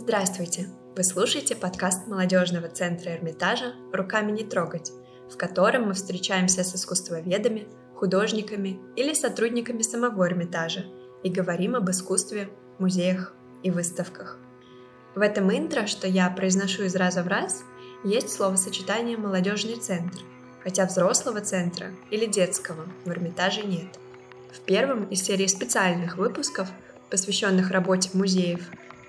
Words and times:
Здравствуйте! 0.00 0.68
Вы 0.94 1.02
слушаете 1.02 1.56
подкаст 1.56 2.06
молодежного 2.06 2.68
центра 2.68 3.16
Эрмитажа 3.16 3.74
«Руками 3.92 4.30
не 4.30 4.44
трогать», 4.44 4.92
в 5.28 5.36
котором 5.36 5.88
мы 5.88 5.94
встречаемся 5.94 6.62
с 6.62 6.72
искусствоведами, 6.76 7.66
художниками 7.96 8.78
или 8.94 9.12
сотрудниками 9.12 9.82
самого 9.82 10.28
Эрмитажа 10.28 10.84
и 11.24 11.28
говорим 11.28 11.74
об 11.74 11.90
искусстве, 11.90 12.48
музеях 12.78 13.34
и 13.64 13.72
выставках. 13.72 14.38
В 15.16 15.20
этом 15.20 15.50
интро, 15.50 15.88
что 15.88 16.06
я 16.06 16.30
произношу 16.30 16.84
из 16.84 16.94
раза 16.94 17.24
в 17.24 17.26
раз, 17.26 17.64
есть 18.04 18.30
словосочетание 18.30 19.16
«молодежный 19.16 19.80
центр», 19.80 20.20
хотя 20.62 20.86
взрослого 20.86 21.40
центра 21.40 21.90
или 22.12 22.26
детского 22.26 22.84
в 23.04 23.10
Эрмитаже 23.10 23.64
нет. 23.64 23.98
В 24.52 24.60
первом 24.60 25.06
из 25.06 25.24
серии 25.24 25.48
специальных 25.48 26.18
выпусков, 26.18 26.68
посвященных 27.10 27.72
работе 27.72 28.10
музеев, 28.12 28.60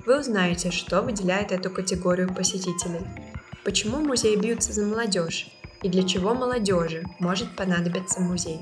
вы 0.05 0.19
узнаете, 0.19 0.71
что 0.71 1.01
выделяет 1.01 1.51
эту 1.51 1.69
категорию 1.69 2.33
посетителей. 2.33 3.05
Почему 3.63 3.97
музеи 3.99 4.35
бьются 4.35 4.73
за 4.73 4.85
молодежь 4.85 5.47
и 5.81 5.89
для 5.89 6.03
чего 6.03 6.33
молодежи 6.33 7.03
может 7.19 7.55
понадобиться 7.55 8.19
музей. 8.19 8.59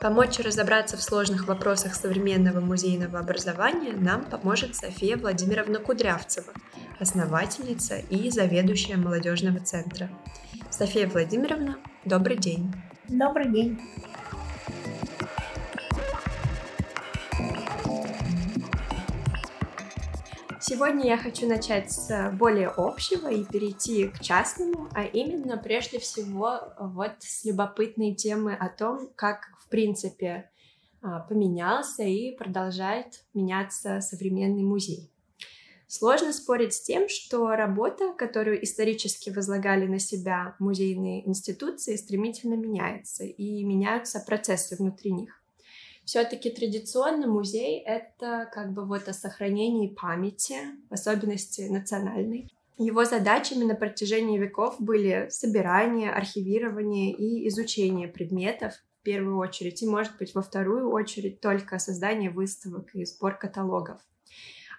Помочь 0.00 0.38
разобраться 0.38 0.96
в 0.96 1.02
сложных 1.02 1.48
вопросах 1.48 1.94
современного 1.94 2.60
музейного 2.60 3.18
образования 3.18 3.92
нам 3.92 4.24
поможет 4.24 4.76
София 4.76 5.16
Владимировна 5.16 5.78
Кудрявцева, 5.78 6.52
основательница 7.00 7.96
и 8.10 8.30
заведующая 8.30 8.98
молодежного 8.98 9.60
центра. 9.60 10.10
София 10.70 11.08
Владимировна, 11.08 11.78
добрый 12.04 12.36
день. 12.36 12.72
Добрый 13.08 13.50
день. 13.50 13.80
Сегодня 20.68 21.06
я 21.06 21.16
хочу 21.16 21.46
начать 21.46 21.92
с 21.92 22.32
более 22.32 22.66
общего 22.66 23.28
и 23.28 23.44
перейти 23.44 24.08
к 24.08 24.18
частному, 24.18 24.88
а 24.92 25.04
именно 25.04 25.56
прежде 25.58 26.00
всего 26.00 26.58
вот 26.80 27.12
с 27.20 27.44
любопытной 27.44 28.16
темы 28.16 28.52
о 28.52 28.68
том, 28.68 29.08
как 29.14 29.52
в 29.60 29.68
принципе 29.68 30.50
а, 31.02 31.20
поменялся 31.20 32.02
и 32.02 32.34
продолжает 32.34 33.22
меняться 33.32 34.00
современный 34.00 34.64
музей. 34.64 35.08
Сложно 35.86 36.32
спорить 36.32 36.74
с 36.74 36.82
тем, 36.82 37.08
что 37.08 37.46
работа, 37.50 38.12
которую 38.12 38.64
исторически 38.64 39.30
возлагали 39.30 39.86
на 39.86 40.00
себя 40.00 40.56
музейные 40.58 41.28
институции, 41.28 41.94
стремительно 41.94 42.54
меняется, 42.54 43.22
и 43.22 43.62
меняются 43.62 44.18
процессы 44.18 44.74
внутри 44.74 45.12
них 45.12 45.45
все-таки 46.06 46.50
традиционно 46.50 47.26
музей— 47.26 47.80
это 47.84 48.48
как 48.52 48.72
бы 48.72 48.86
вот 48.86 49.08
о 49.08 49.12
сохранении 49.12 49.88
памяти, 49.88 50.54
в 50.88 50.94
особенности 50.94 51.62
национальной. 51.62 52.48
Его 52.78 53.04
задачами 53.04 53.64
на 53.64 53.74
протяжении 53.74 54.38
веков 54.38 54.76
были 54.78 55.26
собирание, 55.30 56.12
архивирование 56.12 57.12
и 57.12 57.48
изучение 57.48 58.06
предметов 58.06 58.74
в 59.00 59.02
первую 59.02 59.36
очередь, 59.38 59.82
и, 59.82 59.88
может 59.88 60.16
быть, 60.16 60.34
во 60.34 60.42
вторую 60.42 60.92
очередь 60.92 61.40
только 61.40 61.80
создание 61.80 62.30
выставок 62.30 62.94
и 62.94 63.04
сбор 63.04 63.36
каталогов. 63.36 64.00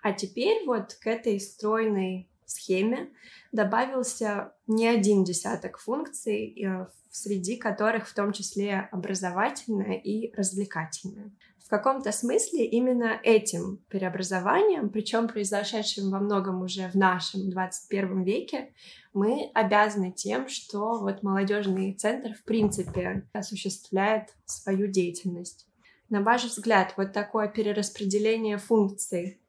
А 0.03 0.14
теперь 0.14 0.66
вот 0.66 0.94
к 0.94 1.08
этой 1.08 1.42
стройной 1.42 2.30
схеме 2.48 3.09
добавился 3.52 4.53
не 4.66 4.88
один 4.88 5.23
десяток 5.23 5.78
функций, 5.78 6.64
э, 6.64 6.88
среди 7.12 7.58
которых 7.58 8.08
в 8.08 8.14
том 8.14 8.31
числе 8.31 8.89
образовательная 8.92 9.95
и 9.95 10.34
развлекательная. 10.36 11.31
В 11.67 11.70
каком-то 11.70 12.14
смысле 12.14 12.66
именно 12.66 13.20
этим 13.23 13.84
преобразованием, 13.89 14.89
причем 14.89 15.28
произошедшим 15.28 16.12
во 16.12 16.20
многом 16.20 16.62
уже 16.62 16.88
в 16.88 16.95
нашем 16.95 17.50
21 17.50 18.23
веке, 18.23 18.73
мы 19.14 19.52
обязаны 19.54 20.14
тем, 20.14 20.48
что 20.48 21.00
вот 21.00 21.23
молодежный 21.23 21.94
центр 21.94 22.33
в 22.36 22.44
принципе 22.45 23.27
осуществляет 23.33 24.30
свою 24.45 24.88
деятельность. 24.88 25.67
На 26.08 26.21
ваш 26.21 26.45
взгляд, 26.45 26.94
вот 26.95 27.11
такое 27.11 27.50
перераспределение 27.50 28.58
функций 28.58 29.42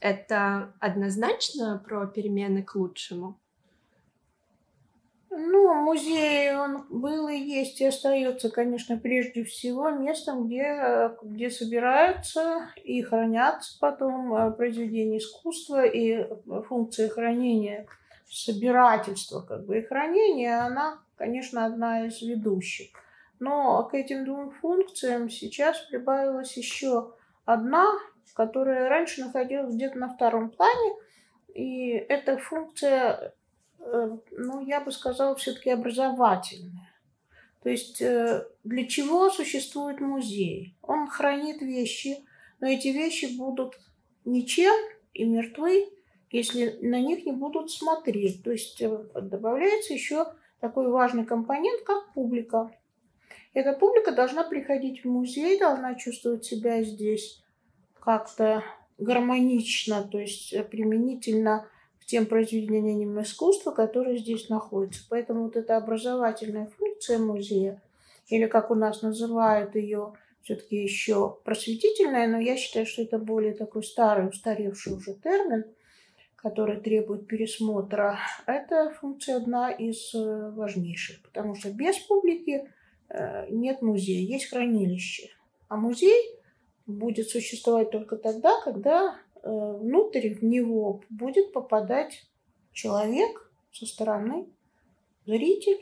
это 0.00 0.72
однозначно 0.80 1.82
про 1.84 2.06
перемены 2.06 2.62
к 2.62 2.74
лучшему? 2.74 3.38
Ну, 5.30 5.74
музей, 5.74 6.54
он 6.56 6.86
был 6.88 7.28
и 7.28 7.36
есть, 7.36 7.80
и 7.80 7.86
остается, 7.86 8.50
конечно, 8.50 8.96
прежде 8.96 9.44
всего 9.44 9.90
местом, 9.90 10.46
где, 10.46 11.12
где 11.22 11.50
собираются 11.50 12.70
и 12.82 13.02
хранятся 13.02 13.76
потом 13.78 14.34
э, 14.34 14.50
произведения 14.52 15.18
искусства, 15.18 15.84
и 15.84 16.26
функция 16.66 17.08
хранения, 17.10 17.86
собирательства 18.30 19.42
как 19.42 19.66
бы 19.66 19.78
и 19.78 19.82
хранения, 19.82 20.64
она, 20.64 20.98
конечно, 21.16 21.66
одна 21.66 22.06
из 22.06 22.20
ведущих. 22.22 22.90
Но 23.38 23.84
к 23.84 23.94
этим 23.94 24.24
двум 24.24 24.50
функциям 24.50 25.30
сейчас 25.30 25.78
прибавилась 25.90 26.56
еще 26.56 27.12
одна, 27.44 27.86
которая 28.34 28.88
раньше 28.88 29.24
находилась 29.24 29.74
где-то 29.74 29.98
на 29.98 30.08
втором 30.08 30.50
плане, 30.50 30.94
и 31.54 31.90
эта 31.90 32.38
функция 32.38 33.34
Э, 33.80 34.16
ну, 34.32 34.66
я 34.66 34.80
бы 34.80 34.92
сказала, 34.92 35.34
все-таки 35.36 35.70
образовательная. 35.70 36.92
То 37.62 37.70
есть 37.70 38.00
э, 38.00 38.44
для 38.64 38.86
чего 38.86 39.30
существует 39.30 40.00
музей? 40.00 40.76
Он 40.82 41.08
хранит 41.08 41.60
вещи, 41.60 42.16
но 42.60 42.68
эти 42.68 42.88
вещи 42.88 43.36
будут 43.36 43.78
ничем 44.24 44.74
и 45.12 45.24
мертвы, 45.24 45.88
если 46.30 46.78
на 46.82 47.00
них 47.00 47.24
не 47.24 47.32
будут 47.32 47.70
смотреть. 47.70 48.42
То 48.42 48.52
есть 48.52 48.80
э, 48.80 49.04
добавляется 49.14 49.94
еще 49.94 50.26
такой 50.60 50.90
важный 50.90 51.24
компонент, 51.24 51.82
как 51.82 52.12
публика. 52.12 52.70
Эта 53.54 53.72
публика 53.72 54.12
должна 54.12 54.44
приходить 54.44 55.04
в 55.04 55.08
музей, 55.08 55.58
должна 55.58 55.94
чувствовать 55.94 56.44
себя 56.44 56.82
здесь 56.82 57.42
как-то 58.08 58.64
гармонично, 58.96 60.02
то 60.02 60.18
есть 60.18 60.54
применительно 60.70 61.68
тем 62.06 62.24
произведениям 62.24 63.20
искусства, 63.20 63.70
которые 63.70 64.16
здесь 64.16 64.48
находятся. 64.48 65.02
Поэтому 65.10 65.42
вот 65.42 65.56
эта 65.56 65.76
образовательная 65.76 66.70
функция 66.78 67.18
музея, 67.18 67.82
или 68.28 68.46
как 68.46 68.70
у 68.70 68.74
нас 68.74 69.02
называют 69.02 69.74
ее, 69.74 70.14
все-таки 70.40 70.76
еще 70.76 71.36
просветительная, 71.44 72.26
но 72.28 72.38
я 72.40 72.56
считаю, 72.56 72.86
что 72.86 73.02
это 73.02 73.18
более 73.18 73.52
такой 73.52 73.82
старый, 73.82 74.30
устаревший 74.30 74.94
уже 74.94 75.12
термин, 75.12 75.66
который 76.36 76.80
требует 76.80 77.26
пересмотра, 77.26 78.18
это 78.46 78.88
функция 78.98 79.36
одна 79.36 79.70
из 79.70 80.14
э, 80.14 80.50
важнейших, 80.52 81.20
потому 81.20 81.54
что 81.56 81.70
без 81.70 81.98
публики 81.98 82.70
э, 83.10 83.50
нет 83.50 83.82
музея, 83.82 84.26
есть 84.26 84.48
хранилище. 84.48 85.28
А 85.68 85.76
музей 85.76 86.37
будет 86.88 87.28
существовать 87.28 87.90
только 87.92 88.16
тогда, 88.16 88.60
когда 88.64 89.16
Э, 89.42 89.76
внутрь 89.80 90.34
в 90.34 90.42
него 90.42 91.02
будет 91.08 91.52
попадать 91.52 92.26
человек 92.72 93.50
со 93.72 93.86
стороны, 93.86 94.48
зритель, 95.26 95.80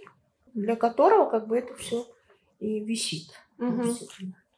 для 0.54 0.76
которого 0.76 1.30
как 1.30 1.48
бы 1.48 1.58
это 1.58 1.74
все 1.74 2.06
и 2.60 2.80
висит. 2.80 3.30
Угу. 3.58 3.82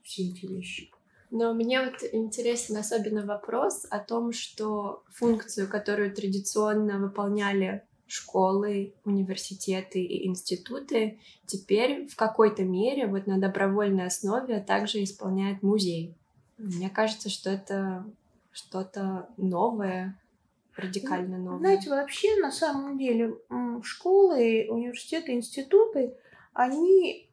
Все 0.03 0.29
эти 0.29 0.47
вещи. 0.47 0.91
Но 1.31 1.53
мне 1.53 1.83
вот 1.83 2.03
интересен 2.13 2.77
особенно 2.77 3.25
вопрос 3.25 3.87
о 3.91 3.99
том, 3.99 4.33
что 4.33 5.05
функцию, 5.11 5.69
которую 5.69 6.15
традиционно 6.15 6.99
выполняли 6.99 7.85
школы, 8.07 8.95
университеты 9.05 10.01
и 10.01 10.27
институты, 10.27 11.21
теперь 11.47 12.09
в 12.09 12.17
какой-то 12.17 12.63
мере 12.65 13.07
вот 13.07 13.27
на 13.27 13.39
добровольной 13.39 14.07
основе 14.07 14.61
также 14.61 15.03
исполняет 15.03 15.63
музей. 15.63 16.18
Мне 16.59 16.91
кажется, 16.91 17.29
что 17.31 17.51
это 17.51 18.05
что-то 18.51 19.29
новое, 19.37 20.21
радикально 20.77 21.39
новое? 21.39 21.59
Знаете, 21.59 21.91
вообще 21.91 22.37
на 22.37 22.51
самом 22.51 22.99
деле 22.99 23.37
школы, 23.83 24.67
университеты, 24.69 25.33
институты, 25.33 26.17
они, 26.53 27.31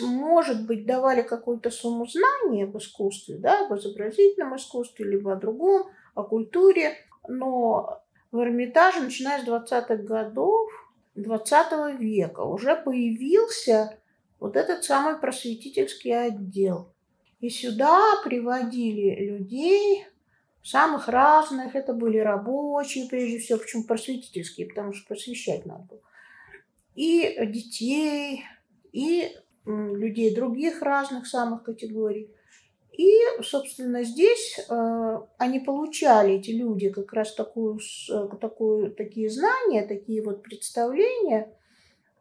может 0.00 0.66
быть, 0.66 0.86
давали 0.86 1.22
какую-то 1.22 1.70
сумму 1.70 2.06
знаний 2.06 2.62
об 2.62 2.78
искусстве, 2.78 3.36
да, 3.36 3.66
об 3.66 3.74
изобразительном 3.76 4.56
искусстве, 4.56 5.06
либо 5.06 5.32
о 5.32 5.36
другом, 5.36 5.90
о 6.14 6.22
культуре, 6.22 6.96
но 7.26 8.00
в 8.30 8.38
Эрмитаже, 8.38 9.00
начиная 9.00 9.42
с 9.42 9.48
20-х 9.48 9.96
годов 9.96 10.70
20 11.16 11.98
века, 11.98 12.42
уже 12.42 12.76
появился 12.76 13.98
вот 14.38 14.56
этот 14.56 14.84
самый 14.84 15.18
просветительский 15.18 16.12
отдел. 16.12 16.91
И 17.42 17.50
сюда 17.50 18.00
приводили 18.24 19.16
людей, 19.20 20.06
самых 20.62 21.08
разных. 21.08 21.74
Это 21.74 21.92
были 21.92 22.18
рабочие, 22.18 23.08
прежде 23.08 23.38
всего, 23.38 23.58
почему 23.58 23.82
просветительские, 23.82 24.68
потому 24.68 24.92
что 24.92 25.08
просвещать 25.08 25.66
надо 25.66 25.84
было. 25.86 26.00
И 26.94 27.36
детей, 27.46 28.44
и 28.92 29.32
людей 29.66 30.34
других 30.36 30.82
разных 30.82 31.26
самых 31.26 31.64
категорий. 31.64 32.30
И, 32.96 33.10
собственно, 33.42 34.04
здесь 34.04 34.60
э, 34.68 35.18
они 35.38 35.58
получали, 35.58 36.34
эти 36.34 36.50
люди, 36.50 36.90
как 36.90 37.12
раз 37.12 37.34
такую, 37.34 37.80
такую, 38.40 38.92
такие 38.92 39.28
знания, 39.28 39.84
такие 39.84 40.22
вот 40.22 40.44
представления 40.44 41.52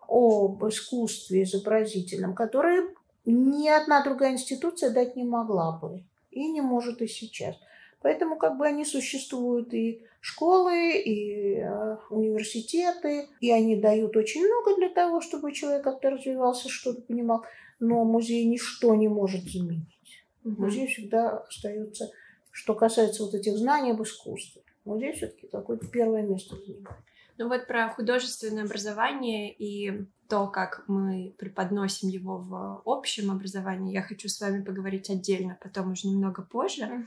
об 0.07 0.65
искусстве 0.67 1.43
изобразительном, 1.43 2.33
которые 2.33 2.87
ни 3.25 3.67
одна 3.67 4.03
другая 4.03 4.33
институция 4.33 4.89
дать 4.89 5.15
не 5.15 5.23
могла 5.23 5.77
бы 5.77 6.03
и 6.31 6.49
не 6.51 6.61
может 6.61 7.01
и 7.01 7.07
сейчас. 7.07 7.55
Поэтому 8.01 8.37
как 8.37 8.57
бы 8.57 8.65
они 8.65 8.83
существуют 8.83 9.73
и 9.73 10.03
школы, 10.21 10.97
и 10.97 11.57
э, 11.57 11.97
университеты, 12.09 13.27
и 13.39 13.51
они 13.51 13.75
дают 13.75 14.15
очень 14.17 14.45
много 14.45 14.75
для 14.75 14.89
того, 14.89 15.21
чтобы 15.21 15.51
человек 15.51 15.83
как-то 15.83 16.09
развивался, 16.09 16.69
что-то 16.69 17.01
понимал, 17.01 17.45
но 17.79 18.03
музей 18.03 18.45
ничто 18.45 18.95
не 18.95 19.07
может 19.07 19.43
заменить. 19.43 20.25
Угу. 20.43 20.61
Музей 20.63 20.87
всегда 20.87 21.39
остается, 21.39 22.11
что 22.51 22.73
касается 22.73 23.23
вот 23.23 23.35
этих 23.35 23.55
знаний 23.57 23.91
об 23.91 24.01
искусстве. 24.01 24.63
Музей 24.83 25.13
все-таки 25.13 25.47
какое-то 25.47 25.87
первое 25.87 26.23
место 26.23 26.55
занимает. 26.55 26.97
Ну 27.37 27.49
вот 27.49 27.67
про 27.67 27.89
художественное 27.89 28.65
образование 28.65 29.53
и 29.53 30.05
то, 30.31 30.47
как 30.47 30.85
мы 30.87 31.35
преподносим 31.37 32.07
его 32.07 32.37
в 32.37 32.81
общем 32.85 33.31
образовании, 33.31 33.91
я 33.91 34.01
хочу 34.01 34.29
с 34.29 34.39
вами 34.39 34.63
поговорить 34.63 35.09
отдельно, 35.09 35.57
потом 35.61 35.91
уже 35.91 36.07
немного 36.07 36.41
позже. 36.41 37.05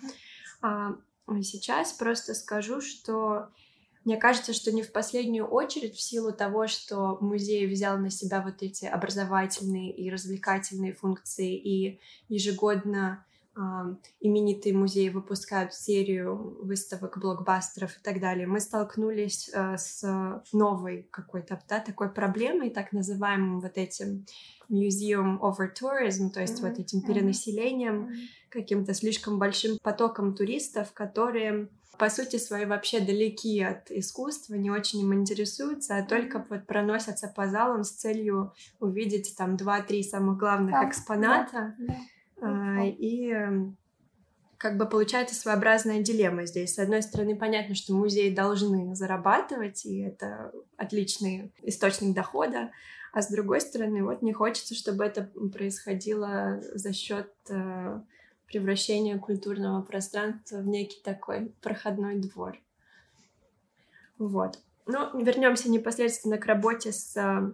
Uh-huh. 0.61 0.99
А 1.29 1.43
сейчас 1.43 1.95
просто 1.95 2.35
скажу, 2.35 2.83
что 2.83 3.49
мне 4.05 4.19
кажется, 4.19 4.53
что 4.53 4.73
не 4.73 4.83
в 4.83 4.93
последнюю 4.93 5.47
очередь 5.47 5.95
в 5.95 6.03
силу 6.03 6.33
того, 6.33 6.67
что 6.67 7.17
музей 7.23 7.67
взял 7.67 7.97
на 7.97 8.11
себя 8.11 8.43
вот 8.43 8.63
эти 8.63 8.85
образовательные 8.85 9.91
и 9.91 10.11
развлекательные 10.11 10.93
функции 10.93 11.57
и 11.57 12.01
ежегодно 12.29 13.25
именитые 14.21 14.75
музеи 14.75 15.09
выпускают 15.09 15.75
серию 15.75 16.57
выставок, 16.63 17.19
блокбастеров 17.19 17.97
и 17.97 18.03
так 18.03 18.21
далее. 18.21 18.47
Мы 18.47 18.61
столкнулись 18.61 19.51
э, 19.53 19.77
с 19.77 20.43
новой 20.53 21.09
какой-то 21.11 21.61
да, 21.69 21.81
такой 21.81 22.13
проблемой, 22.13 22.71
так 22.71 22.93
называемым 22.93 23.61
вот 23.61 23.79
этим 23.79 24.27
museum 24.69 25.39
over 25.41 25.69
tourism, 25.73 26.31
то 26.31 26.41
есть 26.41 26.61
mm-hmm. 26.61 26.69
вот 26.69 26.79
этим 26.79 27.03
перенаселением, 27.03 28.09
mm-hmm. 28.09 28.49
каким-то 28.49 28.95
слишком 28.95 29.39
большим 29.39 29.79
потоком 29.83 30.35
туристов, 30.35 30.93
которые 30.93 31.69
по 31.99 32.11
сути 32.11 32.37
своей 32.37 32.67
вообще 32.67 33.01
далеки 33.01 33.63
от 33.63 33.91
искусства, 33.91 34.55
не 34.55 34.71
очень 34.71 35.01
им 35.01 35.15
интересуются, 35.15 35.97
а 35.97 36.03
только 36.03 36.45
вот 36.51 36.67
проносятся 36.67 37.29
по 37.29 37.47
залам 37.47 37.85
с 37.85 37.93
целью 37.93 38.53
увидеть 38.81 39.35
там 39.37 39.57
два-три 39.57 40.03
самых 40.03 40.39
главных 40.39 40.73
да, 40.73 40.89
экспоната. 40.89 41.75
Да, 41.79 41.87
да. 41.87 41.95
А, 42.45 42.85
и 42.85 43.31
эм, 43.31 43.77
как 44.59 44.77
бы 44.77 44.87
получается 44.87 45.35
своеобразная 45.35 46.03
дилемма 46.03 46.47
здесь. 46.47 46.75
С 46.75 46.79
одной 46.79 47.03
стороны, 47.03 47.37
понятно, 47.37 47.75
что 47.75 47.95
музеи 47.95 48.35
должны 48.35 48.95
зарабатывать, 48.95 49.85
и 49.85 50.01
это 50.01 50.53
отличный 50.77 51.53
источник 51.63 52.15
дохода, 52.15 52.71
а 53.13 53.23
с 53.23 53.31
другой 53.31 53.61
стороны, 53.61 54.03
вот 54.03 54.23
не 54.23 54.33
хочется, 54.33 54.75
чтобы 54.75 55.05
это 55.05 55.31
происходило 55.53 56.61
за 56.75 56.93
счет 56.93 57.31
э, 57.49 58.01
превращение 58.47 59.19
культурного 59.19 59.83
пространства 59.83 60.57
в 60.57 60.67
некий 60.67 61.01
такой 61.03 61.53
проходной 61.61 62.17
двор. 62.17 62.59
Вот. 64.19 64.59
Ну, 64.87 65.23
вернемся 65.23 65.71
непосредственно 65.71 66.39
к 66.39 66.47
работе 66.47 66.93
с 66.93 67.17
э, 67.17 67.53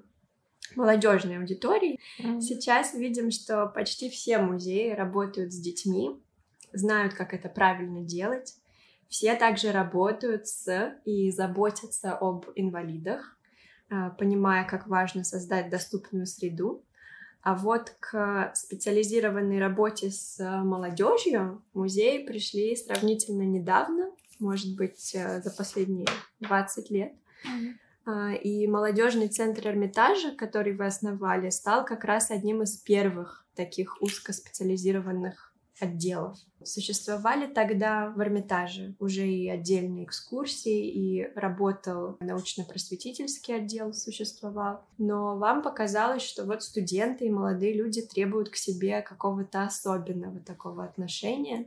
молодежной 0.77 1.39
аудиторией. 1.39 2.01
Mm-hmm. 2.19 2.41
Сейчас 2.41 2.95
видим, 2.95 3.31
что 3.31 3.67
почти 3.67 4.11
все 4.11 4.39
музеи 4.39 4.93
работают 4.93 5.53
с 5.53 5.59
детьми, 5.59 6.21
знают, 6.73 7.15
как 7.15 7.35
это 7.35 7.49
правильно 7.49 8.01
делать. 8.03 8.55
Все 9.09 9.35
также 9.35 9.73
работают 9.73 10.47
с 10.47 10.95
и 11.05 11.31
заботятся 11.31 12.13
об 12.13 12.47
инвалидах, 12.55 13.37
э, 13.91 14.11
понимая, 14.19 14.65
как 14.65 14.87
важно 14.87 15.25
создать 15.25 15.69
доступную 15.69 16.27
среду. 16.27 16.85
А 17.43 17.55
вот 17.55 17.97
к 18.01 18.53
специализированной 18.55 19.59
работе 19.59 20.11
с 20.11 20.39
молодежью 20.63 21.63
музеи 21.73 22.25
пришли 22.25 22.77
сравнительно 22.77 23.43
недавно, 23.43 24.11
может 24.39 24.77
быть, 24.77 25.15
э, 25.15 25.43
за 25.43 25.51
последние 25.51 26.07
20 26.41 26.91
лет. 26.91 27.13
Mm-hmm. 27.45 27.73
И 28.43 28.67
молодежный 28.67 29.29
центр 29.29 29.69
Эрмитажа, 29.69 30.33
который 30.33 30.75
вы 30.75 30.87
основали, 30.87 31.51
стал 31.51 31.85
как 31.85 32.05
раз 32.05 32.31
одним 32.31 32.63
из 32.63 32.77
первых 32.77 33.47
таких 33.55 34.01
узкоспециализированных 34.01 35.53
отделов. 35.81 36.37
Существовали 36.63 37.47
тогда 37.47 38.11
в 38.11 38.21
Эрмитаже 38.21 38.95
уже 38.99 39.27
и 39.27 39.49
отдельные 39.49 40.05
экскурсии, 40.05 40.91
и 40.91 41.33
работал 41.35 42.19
научно-просветительский 42.21 43.57
отдел 43.57 43.95
существовал. 43.95 44.85
Но 44.99 45.39
вам 45.39 45.63
показалось, 45.63 46.23
что 46.23 46.45
вот 46.45 46.63
студенты 46.63 47.27
и 47.27 47.31
молодые 47.31 47.73
люди 47.73 48.03
требуют 48.03 48.51
к 48.51 48.57
себе 48.57 49.01
какого-то 49.01 49.63
особенного 49.63 50.41
такого 50.41 50.85
отношения. 50.85 51.67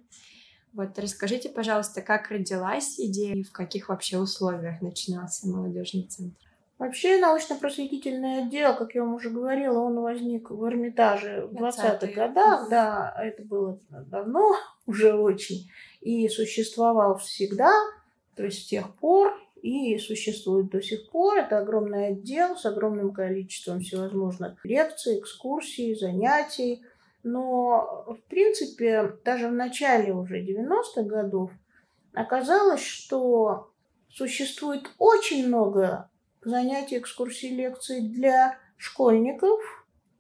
Вот 0.74 0.98
расскажите, 0.98 1.50
пожалуйста, 1.50 2.02
как 2.02 2.32
родилась 2.32 3.00
идея 3.00 3.36
и 3.36 3.44
в 3.44 3.52
каких 3.52 3.90
вообще 3.90 4.18
условиях 4.18 4.82
начинался 4.82 5.48
молодежный 5.48 6.04
центр? 6.04 6.36
Вообще 6.80 7.20
научно-просветительный 7.20 8.40
отдел, 8.40 8.76
как 8.76 8.96
я 8.96 9.04
вам 9.04 9.14
уже 9.14 9.30
говорила, 9.30 9.80
он 9.80 10.00
возник 10.02 10.50
в 10.50 10.66
Эрмитаже 10.66 11.46
в 11.46 11.54
20-х 11.54 12.08
годах. 12.08 12.70
Да, 12.70 13.14
это 13.18 13.44
было 13.44 13.80
давно, 13.90 14.56
уже 14.88 15.14
очень. 15.14 15.70
И 16.02 16.28
существовал 16.28 17.20
всегда, 17.20 17.72
то 18.36 18.44
есть 18.44 18.64
с 18.64 18.68
тех 18.68 18.96
пор, 18.96 19.32
и 19.62 19.98
существует 19.98 20.70
до 20.72 20.82
сих 20.82 21.10
пор. 21.10 21.38
Это 21.38 21.60
огромный 21.60 22.08
отдел 22.08 22.58
с 22.58 22.66
огромным 22.66 23.14
количеством 23.14 23.80
всевозможных 23.80 24.64
лекций, 24.66 25.20
экскурсий, 25.20 25.96
занятий. 25.96 26.84
Но, 27.24 28.06
в 28.08 28.22
принципе, 28.30 29.18
даже 29.24 29.48
в 29.48 29.54
начале 29.54 30.14
уже 30.14 30.44
90-х 30.44 31.04
годов 31.04 31.52
оказалось, 32.14 32.84
что 32.84 33.72
существует 34.10 34.92
очень 35.00 35.48
много 35.48 36.10
занятий, 36.42 36.98
экскурсий, 36.98 37.56
лекций 37.56 38.02
для 38.02 38.60
школьников, 38.78 39.62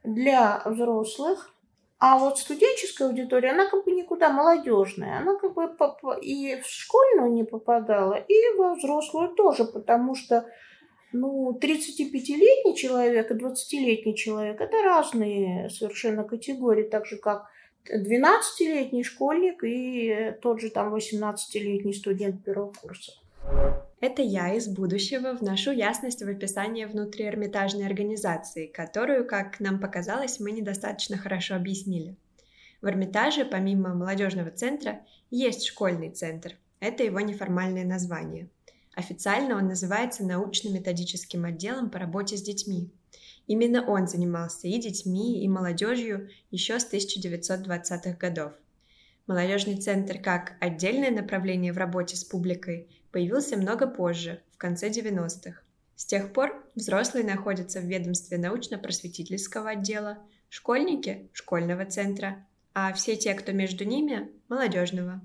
для 0.03 0.61
взрослых. 0.65 1.53
А 1.99 2.17
вот 2.17 2.39
студенческая 2.39 3.09
аудитория, 3.09 3.51
она 3.51 3.69
как 3.69 3.85
бы 3.85 3.91
никуда 3.91 4.29
молодежная. 4.29 5.19
Она 5.19 5.37
как 5.37 5.53
бы 5.53 5.69
и 6.21 6.59
в 6.61 6.65
школьную 6.65 7.31
не 7.31 7.43
попадала, 7.43 8.15
и 8.15 8.57
во 8.57 8.75
взрослую 8.75 9.29
тоже, 9.35 9.65
потому 9.65 10.15
что 10.15 10.45
ну, 11.13 11.57
35-летний 11.61 12.75
человек 12.75 13.31
и 13.31 13.35
20-летний 13.35 14.15
человек– 14.15 14.59
это 14.61 14.81
разные 14.83 15.69
совершенно 15.69 16.23
категории, 16.23 16.83
так 16.83 17.05
же 17.05 17.17
как 17.17 17.47
12-летний 17.89 19.03
школьник 19.03 19.63
и 19.63 20.35
тот 20.41 20.61
же 20.61 20.69
там 20.69 20.93
18-летний 20.93 21.93
студент 21.93 22.43
первого 22.43 22.73
курса. 22.73 23.13
Это 23.99 24.21
я 24.21 24.53
из 24.53 24.67
будущего 24.67 25.33
вношу 25.33 25.71
ясность 25.71 26.21
в 26.21 26.27
описание 26.27 26.87
внутри 26.87 27.25
Эрмитажной 27.25 27.85
организации, 27.85 28.67
которую, 28.67 29.25
как 29.25 29.59
нам 29.59 29.79
показалось, 29.79 30.39
мы 30.39 30.51
недостаточно 30.51 31.17
хорошо 31.17 31.55
объяснили. 31.55 32.17
В 32.81 32.87
Эрмитаже, 32.87 33.45
помимо 33.45 33.93
молодежного 33.93 34.51
центра, 34.51 35.05
есть 35.31 35.65
школьный 35.65 36.09
центр. 36.09 36.57
Это 36.81 37.03
его 37.03 37.21
неформальное 37.21 37.85
название. 37.85 38.49
Официально 38.95 39.57
он 39.57 39.67
называется 39.67 40.23
научно-методическим 40.23 41.45
отделом 41.45 41.89
по 41.89 41.99
работе 41.99 42.37
с 42.37 42.41
детьми. 42.41 42.91
Именно 43.47 43.85
он 43.85 44.07
занимался 44.07 44.67
и 44.67 44.79
детьми, 44.79 45.43
и 45.43 45.49
молодежью 45.49 46.29
еще 46.51 46.79
с 46.79 46.91
1920-х 46.91 48.17
годов. 48.17 48.53
Молодежный 49.25 49.77
центр 49.77 50.19
как 50.19 50.53
отдельное 50.59 51.11
направление 51.11 51.73
в 51.73 51.77
работе 51.77 52.15
с 52.15 52.23
публикой 52.23 52.87
появился 53.11 53.57
много 53.57 53.87
позже, 53.87 54.41
в 54.51 54.57
конце 54.57 54.89
90-х. 54.89 55.61
С 55.95 56.05
тех 56.05 56.33
пор 56.33 56.63
взрослые 56.75 57.25
находятся 57.25 57.79
в 57.79 57.85
ведомстве 57.85 58.37
научно-просветительского 58.37 59.71
отдела, 59.71 60.17
школьники– 60.49 61.29
школьного 61.33 61.85
центра, 61.85 62.45
а 62.73 62.91
все 62.93 63.15
те, 63.15 63.33
кто 63.33 63.51
между 63.51 63.85
ними– 63.85 64.29
молодежного. 64.49 65.21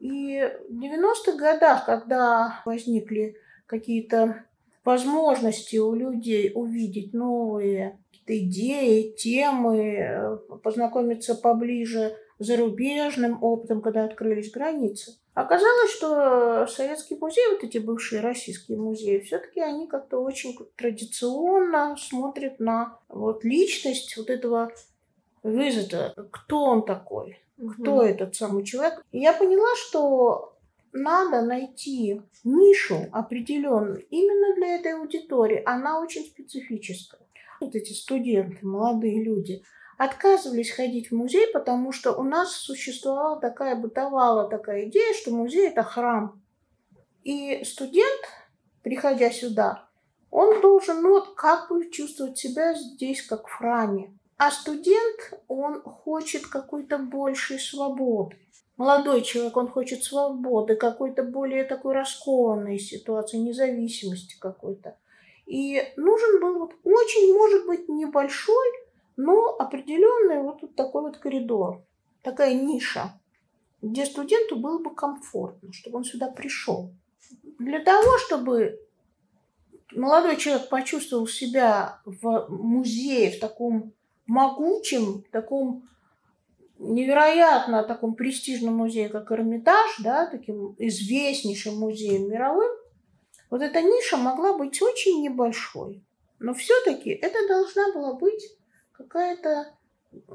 И 0.00 0.40
в 0.68 0.72
90-х 0.72 1.32
годах, 1.36 1.86
когда 1.86 2.62
возникли 2.64 3.36
какие-то 3.66 4.44
возможности 4.84 5.76
у 5.76 5.94
людей 5.94 6.52
увидеть 6.54 7.12
новые 7.12 7.98
идеи, 8.26 9.14
темы, 9.16 9.78
э, 9.78 10.36
познакомиться 10.62 11.34
поближе 11.34 12.16
зарубежным 12.38 13.42
опытом, 13.42 13.82
когда 13.82 14.04
открылись 14.04 14.50
границы. 14.50 15.18
Оказалось, 15.34 15.90
что 15.90 16.66
советские 16.66 17.18
музеи, 17.18 17.52
вот 17.52 17.64
эти 17.64 17.78
бывшие 17.78 18.20
российские 18.20 18.78
музеи, 18.78 19.20
все-таки 19.20 19.60
они 19.60 19.86
как-то 19.86 20.18
очень 20.18 20.56
традиционно 20.76 21.96
смотрят 21.96 22.60
на 22.60 22.98
вот 23.08 23.44
личность 23.44 24.16
вот 24.16 24.30
этого 24.30 24.72
Визита, 25.42 26.12
кто 26.30 26.64
он 26.64 26.84
такой, 26.84 27.38
кто 27.58 28.02
этот 28.02 28.34
самый 28.34 28.64
человек. 28.64 29.04
И 29.12 29.20
я 29.20 29.32
поняла, 29.32 29.68
что 29.76 30.56
надо 30.92 31.42
найти 31.42 32.22
нишу 32.44 33.06
определенную 33.12 34.04
именно 34.08 34.54
для 34.56 34.76
этой 34.76 34.94
аудитории. 34.94 35.62
Она 35.66 36.00
очень 36.00 36.24
специфическая. 36.24 37.20
Вот 37.60 37.74
эти 37.74 37.92
студенты, 37.92 38.64
молодые 38.64 39.22
люди, 39.22 39.62
отказывались 39.96 40.70
ходить 40.70 41.10
в 41.10 41.14
музей, 41.16 41.48
потому 41.52 41.92
что 41.92 42.12
у 42.12 42.22
нас 42.22 42.52
существовала 42.52 43.40
такая, 43.40 43.74
бытовала 43.74 44.48
такая 44.48 44.86
идея, 44.86 45.12
что 45.14 45.32
музей– 45.32 45.68
это 45.68 45.82
храм. 45.82 46.40
И 47.24 47.64
студент, 47.64 48.20
приходя 48.82 49.30
сюда, 49.30 49.88
он 50.30 50.60
должен 50.60 51.02
ну, 51.02 51.10
вот, 51.10 51.34
как 51.34 51.68
бы 51.68 51.90
чувствовать 51.90 52.38
себя 52.38 52.74
здесь, 52.74 53.22
как 53.22 53.48
в 53.48 53.52
храме. 53.52 54.16
А 54.38 54.52
студент, 54.52 55.34
он 55.48 55.82
хочет 55.82 56.46
какой-то 56.46 56.98
большей 56.98 57.58
свободы. 57.58 58.36
Молодой 58.76 59.22
человек, 59.22 59.56
он 59.56 59.66
хочет 59.66 60.04
свободы, 60.04 60.76
какой-то 60.76 61.24
более 61.24 61.64
такой 61.64 61.94
раскованной 61.94 62.78
ситуации, 62.78 63.38
независимости 63.38 64.38
какой-то. 64.38 64.96
И 65.46 65.82
нужен 65.96 66.40
был 66.40 66.60
вот 66.60 66.74
очень, 66.84 67.34
может 67.34 67.66
быть, 67.66 67.88
небольшой, 67.88 68.66
но 69.16 69.56
определенный 69.58 70.40
вот 70.40 70.60
такой 70.76 71.02
вот 71.02 71.16
коридор, 71.16 71.82
такая 72.22 72.54
ниша, 72.54 73.20
где 73.82 74.06
студенту 74.06 74.54
было 74.54 74.78
бы 74.78 74.94
комфортно, 74.94 75.72
чтобы 75.72 75.98
он 75.98 76.04
сюда 76.04 76.28
пришел. 76.28 76.92
Для 77.58 77.80
того, 77.80 78.16
чтобы 78.18 78.78
молодой 79.90 80.36
человек 80.36 80.68
почувствовал 80.68 81.26
себя 81.26 82.00
в 82.04 82.46
музее, 82.50 83.32
в 83.32 83.40
таком 83.40 83.94
могучем, 84.28 85.24
таком 85.32 85.88
невероятно 86.78 87.82
таком 87.82 88.14
престижном 88.14 88.76
музее, 88.76 89.08
как 89.08 89.32
Эрмитаж, 89.32 89.96
да, 90.04 90.26
таким 90.26 90.76
известнейшим 90.78 91.76
музеем 91.76 92.30
мировым, 92.30 92.70
вот 93.50 93.62
эта 93.62 93.82
ниша 93.82 94.16
могла 94.16 94.56
быть 94.56 94.80
очень 94.80 95.22
небольшой. 95.22 96.04
Но 96.38 96.54
все-таки 96.54 97.10
это 97.10 97.48
должна 97.48 97.92
была 97.92 98.12
быть 98.12 98.56
какая-то 98.92 99.74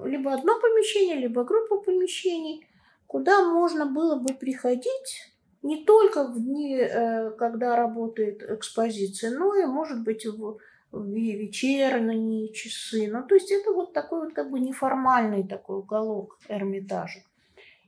либо 0.04 0.34
одно 0.34 0.60
помещение, 0.60 1.16
либо 1.16 1.44
группа 1.44 1.78
помещений, 1.78 2.68
куда 3.08 3.48
можно 3.48 3.86
было 3.86 4.16
бы 4.16 4.34
приходить 4.34 5.34
не 5.62 5.86
только 5.86 6.28
в 6.28 6.40
дни, 6.44 6.78
э, 6.78 7.32
когда 7.32 7.76
работает 7.76 8.44
экспозиция, 8.44 9.32
но 9.32 9.56
и, 9.56 9.66
может 9.66 10.04
быть, 10.04 10.26
в, 10.26 10.36
в 10.36 10.60
вечерние 10.94 12.54
часы. 12.54 13.10
Ну, 13.12 13.24
то 13.24 13.36
есть 13.36 13.52
это 13.52 13.72
вот 13.72 13.94
такой 13.94 14.26
вот 14.26 14.34
как 14.34 14.52
бы 14.52 14.60
неформальный 14.60 15.48
такой 15.48 15.80
уголок 15.80 16.38
Эрмитажа. 16.48 17.24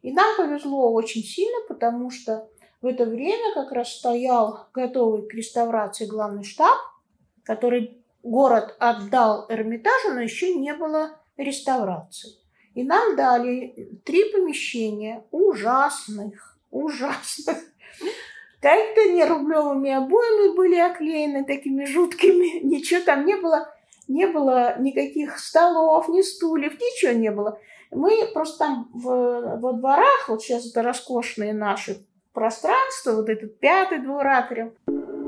И 0.02 0.12
нам 0.12 0.38
повезло 0.38 0.92
очень 0.92 1.24
сильно, 1.24 1.58
потому 1.68 2.12
что 2.12 2.50
в 2.82 2.88
это 2.88 3.06
время 3.06 3.54
как 3.54 3.72
раз 3.72 3.94
стоял 3.94 4.68
готовый 4.74 5.28
к 5.28 5.34
реставрации 5.34 6.06
главный 6.06 6.44
штаб, 6.44 6.78
который 7.44 8.04
город 8.22 8.76
отдал 8.80 9.46
Эрмитажу, 9.50 10.14
но 10.14 10.22
еще 10.22 10.54
не 10.56 10.74
было 10.74 11.20
реставрации. 11.38 12.32
И 12.74 12.84
нам 12.84 13.16
дали 13.16 14.00
три 14.04 14.32
помещения 14.32 15.24
ужасных, 15.32 16.60
ужасных. 16.72 17.58
Так-то 18.66 19.12
не 19.12 19.24
рублевыми 19.24 19.92
обоями 19.92 20.56
были 20.56 20.80
оклеены 20.80 21.46
такими 21.46 21.86
жуткими. 21.86 22.64
Ничего 22.66 23.00
там 23.06 23.24
не 23.24 23.36
было. 23.36 23.70
Не 24.08 24.26
было 24.26 24.80
никаких 24.80 25.38
столов, 25.38 26.10
ни 26.10 26.24
стульев, 26.24 26.74
ничего 26.74 27.12
не 27.12 27.30
было. 27.30 27.60
Мы 27.92 28.26
просто 28.34 28.58
там 28.58 28.90
в, 28.92 29.60
во 29.60 29.74
дворах, 29.74 30.30
вот 30.30 30.42
сейчас 30.42 30.68
это 30.68 30.82
роскошные 30.82 31.54
наши 31.54 32.08
пространства, 32.34 33.12
вот 33.12 33.30
этот 33.30 33.60
пятый 33.60 34.00
двор 34.00 34.26
атриум, 34.26 34.74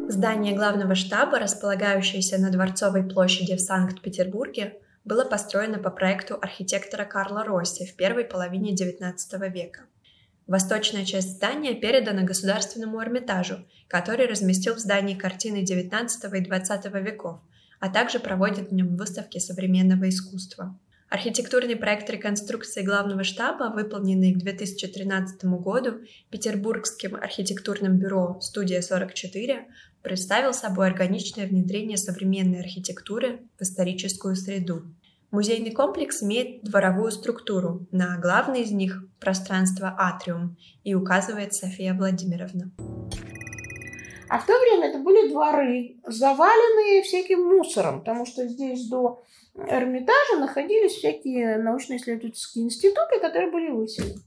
Здание 0.10 0.56
главного 0.56 0.96
штаба, 0.96 1.38
располагающееся 1.38 2.39
на 2.39 2.50
Дворцовой 2.50 3.03
площади 3.03 3.56
в 3.56 3.62
Санкт-Петербурге, 3.62 4.79
было 5.06 5.25
построено 5.25 5.77
по 5.77 5.91
проекту 5.91 6.39
архитектора 6.41 7.06
Карла 7.06 7.44
Росси 7.44 7.86
в 7.86 7.96
первой 7.96 8.25
половине 8.25 8.74
XIX 8.74 9.13
века. 9.51 9.82
Восточная 10.48 11.04
часть 11.04 11.36
здания 11.36 11.74
передана 11.74 12.24
Государственному 12.24 13.04
Эрмитажу, 13.04 13.68
который 13.89 14.27
разместил 14.27 14.75
в 14.75 14.80
здании 14.80 15.13
картины 15.13 15.58
XIX 15.63 16.08
и 16.08 16.42
XX 16.42 17.04
веков, 17.04 17.42
а 17.82 17.89
также 17.89 18.20
проводит 18.20 18.70
в 18.70 18.74
нем 18.74 18.96
выставки 18.96 19.39
современного 19.39 20.08
искусства. 20.08 20.80
Архитектурный 21.10 21.75
проект 21.75 22.10
реконструкции 22.10 22.82
главного 22.82 23.24
штаба, 23.25 23.74
выполненный 23.74 24.34
к 24.34 24.38
2013 24.39 25.44
году 25.46 26.00
Петербургским 26.30 27.16
архитектурным 27.16 27.98
бюро 27.98 28.39
«Студия 28.42 28.82
44», 28.82 29.66
представил 30.01 30.54
собой 30.54 30.88
органичное 30.88 31.48
внедрение 31.48 31.98
современной 31.98 32.60
архитектуры 32.60 33.42
в 33.58 33.63
историческую 33.63 34.38
среду. 34.38 34.84
Музейный 35.29 35.72
комплекс 35.72 36.24
имеет 36.24 36.63
дворовую 36.63 37.12
структуру. 37.12 37.86
На 37.91 38.17
главной 38.17 38.62
из 38.62 38.72
них– 38.72 39.03
пространство 39.19 39.93
«Атриум», 39.98 40.55
и 40.86 40.96
указывает 40.96 41.53
София 41.53 41.93
Владимировна. 41.93 42.72
А 44.29 44.39
в 44.39 44.46
то 44.46 44.57
время 44.57 44.88
это 44.88 45.00
были 45.00 45.29
дворы, 45.29 45.98
заваленные 46.05 47.01
всяким 47.01 47.43
мусором, 47.43 48.00
потому 48.00 48.25
что 48.25 48.48
здесь 48.48 48.88
до 48.88 49.22
Эрмитажа 49.55 50.38
находились 50.39 50.93
всякие 50.93 51.57
научно-исследовательские 51.57 52.63
институты, 52.63 53.19
которые 53.19 53.51
были 53.51 53.69
выселены. 53.69 54.22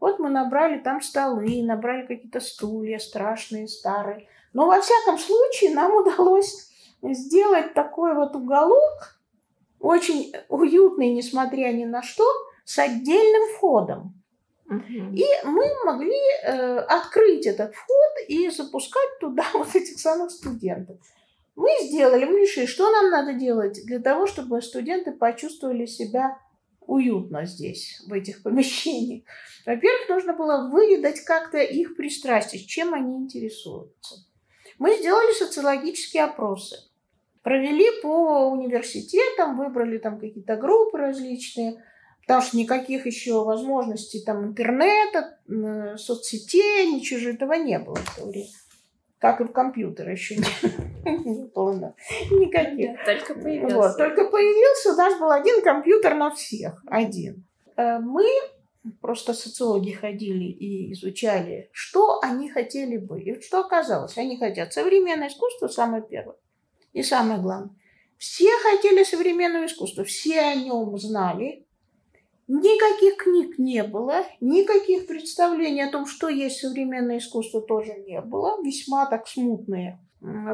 Вот 0.00 0.18
мы 0.18 0.30
набрали 0.30 0.78
там 0.78 1.02
столы, 1.02 1.62
набрали 1.62 2.06
какие-то 2.06 2.40
стулья 2.40 2.98
страшные, 2.98 3.68
старые. 3.68 4.26
Но 4.54 4.66
во 4.66 4.80
всяком 4.80 5.18
случае 5.18 5.74
нам 5.74 5.94
удалось 5.96 6.70
сделать 7.02 7.74
такой 7.74 8.14
вот 8.14 8.34
уголок, 8.34 9.15
очень 9.80 10.32
уютный, 10.48 11.10
несмотря 11.10 11.72
ни 11.72 11.84
на 11.84 12.02
что, 12.02 12.24
с 12.64 12.78
отдельным 12.78 13.54
входом. 13.54 14.22
И 14.68 15.24
мы 15.44 15.64
могли 15.84 16.18
э, 16.42 16.78
открыть 16.78 17.46
этот 17.46 17.72
вход 17.72 18.28
и 18.28 18.50
запускать 18.50 19.18
туда 19.20 19.44
вот 19.54 19.74
этих 19.76 19.98
самых 20.00 20.32
студентов. 20.32 20.96
Мы 21.54 21.70
сделали, 21.82 22.24
мы 22.24 22.40
решили, 22.40 22.66
что 22.66 22.90
нам 22.90 23.10
надо 23.10 23.32
делать 23.34 23.80
для 23.86 24.00
того, 24.00 24.26
чтобы 24.26 24.60
студенты 24.60 25.12
почувствовали 25.12 25.86
себя 25.86 26.38
уютно 26.80 27.46
здесь, 27.46 28.02
в 28.06 28.12
этих 28.12 28.42
помещениях. 28.44 29.22
Во-первых, 29.64 30.08
нужно 30.08 30.32
было 30.34 30.68
выведать 30.68 31.20
как-то 31.20 31.58
их 31.58 31.96
пристрастие, 31.96 32.64
чем 32.64 32.92
они 32.92 33.16
интересуются. 33.16 34.16
Мы 34.78 34.96
сделали 34.96 35.32
социологические 35.32 36.24
опросы. 36.24 36.76
Провели 37.46 37.86
по 38.02 38.50
университетам, 38.50 39.56
выбрали 39.56 39.98
там 39.98 40.18
какие-то 40.18 40.56
группы 40.56 40.98
различные, 40.98 41.80
потому 42.22 42.42
что 42.42 42.56
никаких 42.56 43.06
еще 43.06 43.44
возможностей 43.44 44.20
там 44.24 44.46
интернета, 44.46 45.38
соцсетей, 45.96 46.90
ничего 46.90 47.20
же 47.20 47.34
этого 47.34 47.52
не 47.52 47.78
было 47.78 47.94
в 47.94 48.16
то 48.16 48.26
время 48.26 48.48
как 49.18 49.40
и 49.40 49.44
в 49.44 49.52
компьютере 49.52 50.12
еще 50.12 50.36
не, 51.04 51.46
было 51.54 51.94
никаких. 52.30 53.04
Только 53.04 53.34
появился. 53.34 53.76
Вот, 53.76 53.96
только 53.96 54.24
появился, 54.28 54.92
у 54.92 54.96
нас 54.96 55.18
был 55.18 55.30
один 55.30 55.62
компьютер 55.62 56.16
на 56.16 56.34
всех, 56.34 56.82
один. 56.88 57.44
Э, 57.76 58.00
мы 58.00 58.26
просто 59.00 59.34
социологи 59.34 59.92
ходили 59.92 60.46
и 60.46 60.92
изучали, 60.92 61.70
что 61.72 62.18
они 62.22 62.50
хотели 62.50 62.96
бы. 62.96 63.20
И 63.22 63.40
что 63.40 63.60
оказалось? 63.60 64.18
Они 64.18 64.36
хотят 64.36 64.72
современное 64.72 65.28
искусство 65.28 65.68
самое 65.68 66.02
первое. 66.02 66.36
И 66.96 67.02
самое 67.02 67.38
главное. 67.42 67.76
Все 68.16 68.48
хотели 68.62 69.04
современного 69.04 69.66
искусства, 69.66 70.02
все 70.04 70.40
о 70.40 70.54
нем 70.54 70.98
знали, 70.98 71.62
Никаких 72.48 73.16
книг 73.16 73.58
не 73.58 73.82
было, 73.82 74.24
никаких 74.40 75.08
представлений 75.08 75.82
о 75.82 75.90
том, 75.90 76.06
что 76.06 76.28
есть 76.28 76.60
современное 76.60 77.18
искусство, 77.18 77.60
тоже 77.60 77.94
не 78.06 78.20
было. 78.20 78.62
Весьма 78.62 79.06
так 79.06 79.26
смутные 79.26 79.98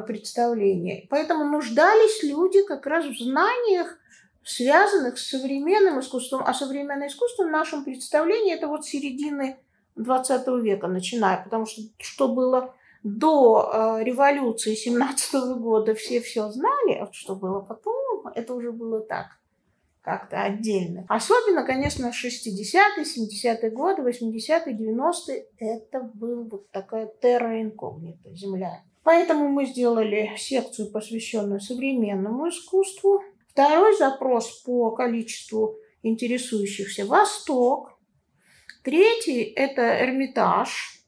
представления. 0.07 1.07
Поэтому 1.11 1.45
нуждались 1.45 2.23
люди 2.23 2.65
как 2.65 2.87
раз 2.87 3.05
в 3.05 3.23
знаниях, 3.23 3.99
связанных 4.43 5.19
с 5.19 5.29
современным 5.29 6.01
искусством. 6.01 6.43
А 6.47 6.55
современное 6.55 7.09
искусство 7.09 7.45
в 7.45 7.51
нашем 7.51 7.85
представлении 7.85 8.55
это 8.55 8.69
вот 8.69 8.87
середины 8.87 9.59
20 9.97 10.47
века, 10.63 10.89
начиная, 10.89 11.45
потому 11.45 11.67
что 11.67 11.83
что 11.99 12.29
было 12.29 12.75
до 13.03 13.99
э, 14.01 14.05
революции 14.05 14.75
17 14.75 15.35
года, 15.59 15.95
все 15.95 16.21
все 16.21 16.51
знали, 16.51 16.95
а 17.01 17.09
что 17.13 17.35
было 17.35 17.61
потом, 17.61 18.29
это 18.35 18.55
уже 18.55 18.73
было 18.73 19.01
так 19.01 19.27
как-то 20.03 20.43
отдельно. 20.43 21.07
Особенно, 21.09 21.65
конечно, 21.65 22.07
60-е, 22.07 23.05
70-е 23.05 23.71
годы, 23.71 24.03
80-е, 24.03 24.75
90-е. 24.75 25.47
Это 25.59 26.01
был 26.15 26.49
вот 26.49 26.71
такая 26.71 27.07
терра 27.21 27.63
инкогнита, 27.63 28.35
земля. 28.35 28.83
Поэтому 29.05 29.49
мы 29.49 29.67
сделали 29.67 30.33
секцию, 30.37 30.91
посвященную 30.91 31.61
современному 31.61 32.49
искусству. 32.49 33.23
Второй 33.49 33.97
запрос 33.97 34.63
по 34.63 34.91
количеству 34.91 35.77
интересующихся 36.03 37.07
Восток. 37.07 37.99
Третий– 38.83 39.43
это 39.57 39.83
Эрмитаж. 40.05 41.02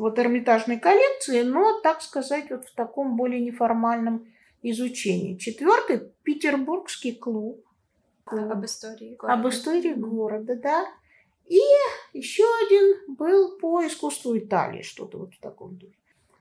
Вот 0.00 0.18
эрмитажные 0.18 0.80
коллекции, 0.80 1.42
но, 1.42 1.78
так 1.82 2.00
сказать, 2.00 2.48
вот 2.48 2.64
в 2.64 2.74
таком 2.74 3.18
более 3.18 3.38
неформальном 3.38 4.32
изучении. 4.62 5.36
Четвертый– 5.36 6.00
Петербургский 6.22 7.12
клуб. 7.12 7.62
Об 8.24 8.64
истории 8.64 9.14
города. 9.14 9.38
Об 9.38 9.48
истории 9.48 9.92
города, 9.92 10.56
да. 10.56 10.86
И 11.46 11.60
еще 12.14 12.44
один 12.64 13.14
был 13.14 13.58
по 13.58 13.86
искусству 13.86 14.38
Италии, 14.38 14.80
что-то 14.80 15.18
вот 15.18 15.34
в 15.34 15.38
таком 15.38 15.76
духе. 15.76 15.92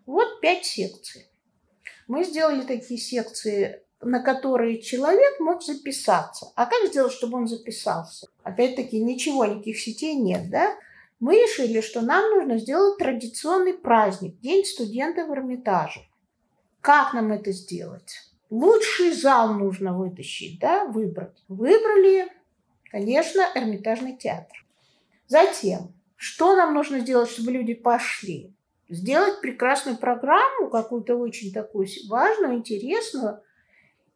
Вот 0.06 0.40
пять 0.40 0.64
секций. 0.64 1.28
Мы 2.08 2.24
сделали 2.24 2.62
такие 2.62 2.98
секции, 2.98 3.84
на 4.00 4.24
которые 4.24 4.82
человек 4.82 5.42
мог 5.42 5.64
записаться. 5.64 6.54
А 6.56 6.66
как 6.66 6.88
сделать, 6.88 7.12
чтобы 7.12 7.38
он 7.38 7.48
записался? 7.48 8.30
Опять-таки, 8.42 9.04
ничего, 9.04 9.44
никаких 9.44 9.82
сетей 9.82 10.16
нет, 10.16 10.50
да? 10.50 10.78
Мы 11.20 11.36
решили, 11.36 11.82
что 11.82 12.02
нам 12.02 12.30
нужно 12.32 12.58
сделать 12.60 12.98
традиционный 12.98 13.74
праздник, 13.74 14.40
День 14.40 14.66
студента 14.66 15.26
в 15.26 15.32
Эрмитаже. 15.32 16.02
Как 16.82 17.14
нам 17.14 17.34
это 17.34 17.52
сделать? 17.52 18.16
Лучший 18.50 19.12
зал 19.12 19.54
нужно 19.54 19.98
вытащить, 19.98 20.60
да, 20.60 20.86
выбрать. 20.86 21.44
Выбрали, 21.50 22.32
конечно, 22.90 23.46
Эрмитажный 23.54 24.16
театр. 24.16 24.66
Затем, 25.28 25.94
что 26.16 26.56
нам 26.56 26.74
нужно 26.74 27.00
сделать, 27.00 27.30
чтобы 27.30 27.52
люди 27.52 27.74
пошли? 27.74 28.56
Сделать 28.88 29.42
прекрасную 29.42 29.98
программу, 29.98 30.70
какую-то 30.70 31.16
очень 31.16 31.54
такую 31.54 31.88
важную, 32.08 32.56
интересную. 32.56 33.42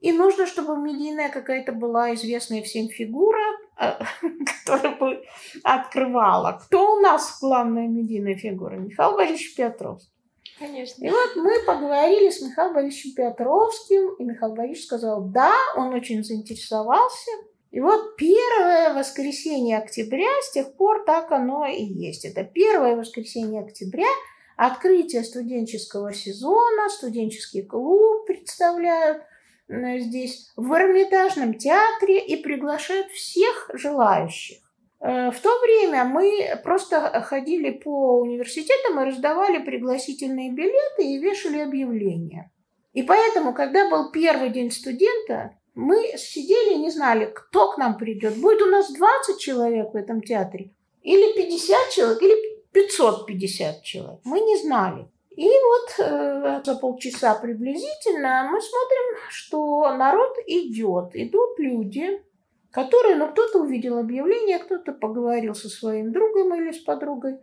И 0.04 0.12
нужно, 0.12 0.46
чтобы 0.46 0.78
медийная 0.78 1.30
какая-то 1.30 1.72
была 1.72 2.14
известная 2.14 2.62
всем 2.62 2.90
фигура, 2.90 3.42
а, 3.78 4.04
которая 4.66 4.98
бы 4.98 5.24
открывала. 5.64 6.60
Кто 6.66 6.98
у 6.98 7.00
нас 7.00 7.38
главная 7.40 7.88
медийная 7.88 8.36
фигура? 8.36 8.76
Михаил 8.76 9.16
Борисович 9.16 9.56
Петровский. 9.56 10.12
Конечно. 10.60 11.06
И 11.06 11.10
вот 11.10 11.38
мы 11.38 11.52
поговорили 11.66 12.30
с 12.30 12.42
Михаилом 12.42 12.74
Борисовичем 12.74 13.16
Петровским, 13.16 14.16
и 14.20 14.26
Михаил 14.26 14.54
Борисович 14.54 14.88
сказал, 14.88 15.22
да, 15.22 15.54
он 15.78 15.94
очень 15.94 16.22
заинтересовался, 16.22 17.32
и 17.72 17.80
вот 17.80 18.18
первое 18.18 18.94
воскресенье 18.94 19.78
октября, 19.78 20.28
с 20.42 20.52
тех 20.52 20.76
пор 20.76 21.06
так 21.06 21.32
оно 21.32 21.66
и 21.66 21.82
есть. 21.82 22.26
Это 22.26 22.44
первое 22.44 22.98
воскресенье 22.98 23.62
октября, 23.62 24.10
открытие 24.58 25.24
студенческого 25.24 26.14
сезона, 26.14 26.90
студенческий 26.90 27.64
клуб 27.64 28.26
представляют 28.28 29.24
здесь 29.68 30.52
в 30.56 30.74
Эрмитажном 30.74 31.56
театре 31.56 32.20
и 32.20 32.36
приглашают 32.36 33.08
всех 33.12 33.70
желающих. 33.74 34.58
Э, 35.00 35.32
в 35.32 35.40
то 35.40 35.50
время 35.62 36.06
мы 36.06 36.60
просто 36.64 37.00
ходили 37.22 37.72
по 37.72 38.20
университетам 38.20 39.00
и 39.00 39.06
раздавали 39.06 39.60
пригласительные 39.60 40.52
билеты 40.52 41.04
и 41.04 41.20
вешали 41.20 41.60
объявления. 41.60 42.52
И 42.94 43.04
поэтому, 43.04 43.54
когда 43.54 43.90
был 43.90 44.12
первый 44.12 44.50
день 44.50 44.72
студента, 44.72 45.58
мы 45.76 46.16
сидели 46.18 46.76
и 46.76 46.80
не 46.80 46.92
знали, 46.92 47.26
кто 47.34 47.72
к 47.72 47.78
нам 47.78 47.98
придет. 47.98 48.38
Будет 48.38 48.62
у 48.62 48.68
нас 48.68 48.94
20 48.94 49.40
человек 49.40 49.94
в 49.94 49.98
этом 49.98 50.22
театре, 50.22 50.72
или 51.02 51.34
50 51.36 51.90
человек, 51.92 52.22
или 52.22 52.54
550 52.72 53.84
человек. 53.84 54.20
Мы 54.24 54.40
не 54.40 54.58
знали. 54.58 55.08
И 55.36 55.48
вот 55.48 56.06
э, 56.06 56.62
за 56.64 56.76
полчаса 56.76 57.34
приблизительно 57.36 58.50
мы 58.52 58.62
смотрим, 58.62 59.18
что 59.30 59.96
народ 59.98 60.38
идет. 60.46 61.16
Идут 61.16 61.58
люди, 61.58 62.22
которые, 62.70 63.16
ну, 63.16 63.32
кто-то 63.32 63.62
увидел 63.62 63.98
объявление, 63.98 64.60
кто-то 64.60 64.94
поговорил 64.94 65.56
со 65.56 65.70
своим 65.70 66.12
другом 66.12 66.54
или 66.56 66.72
с 66.72 66.80
подругой. 66.80 67.40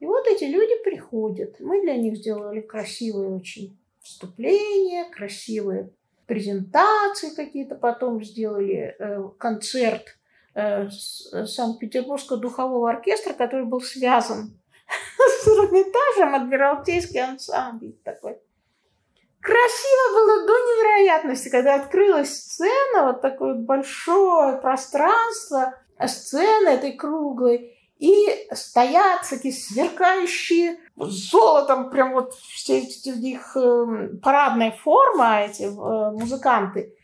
И 0.00 0.06
вот 0.06 0.26
эти 0.26 0.44
люди 0.44 0.82
приходят. 0.84 1.56
Мы 1.60 1.80
для 1.82 1.96
них 1.96 2.16
сделали 2.16 2.60
красивые 2.60 3.30
очень 3.30 3.78
вступления, 4.02 5.10
красивые 5.10 5.90
презентации 6.26 7.34
какие-то, 7.34 7.74
потом 7.74 8.22
сделали 8.22 8.94
э, 8.98 9.28
концерт 9.38 10.18
э, 10.54 10.88
Санкт-Петербургского 10.90 12.38
духового 12.38 12.90
оркестра, 12.90 13.32
который 13.32 13.64
был 13.64 13.80
связан 13.80 14.59
с 15.42 15.48
Эрмитажем, 15.48 16.34
Адмиралтейский 16.34 17.20
ансамбль 17.20 17.92
такой. 18.04 18.38
Красиво 19.40 20.12
было 20.12 20.46
до 20.46 20.52
невероятности, 20.52 21.48
когда 21.48 21.76
открылась 21.76 22.34
сцена, 22.34 23.06
вот 23.06 23.22
такое 23.22 23.54
большое 23.54 24.58
пространство, 24.58 25.74
сцены 26.06 26.68
этой 26.68 26.92
круглой, 26.92 27.76
и 27.98 28.48
стоят 28.52 29.28
такие 29.28 29.52
сверкающие 29.52 30.78
золотом, 30.96 31.90
прям 31.90 32.12
вот 32.12 32.34
все 32.34 32.80
эти 32.80 33.10
у 33.10 33.16
них 33.16 33.56
э, 33.56 34.08
парадная 34.22 34.72
форма, 34.72 35.42
эти 35.42 35.64
э, 35.64 36.12
музыканты, 36.12 36.94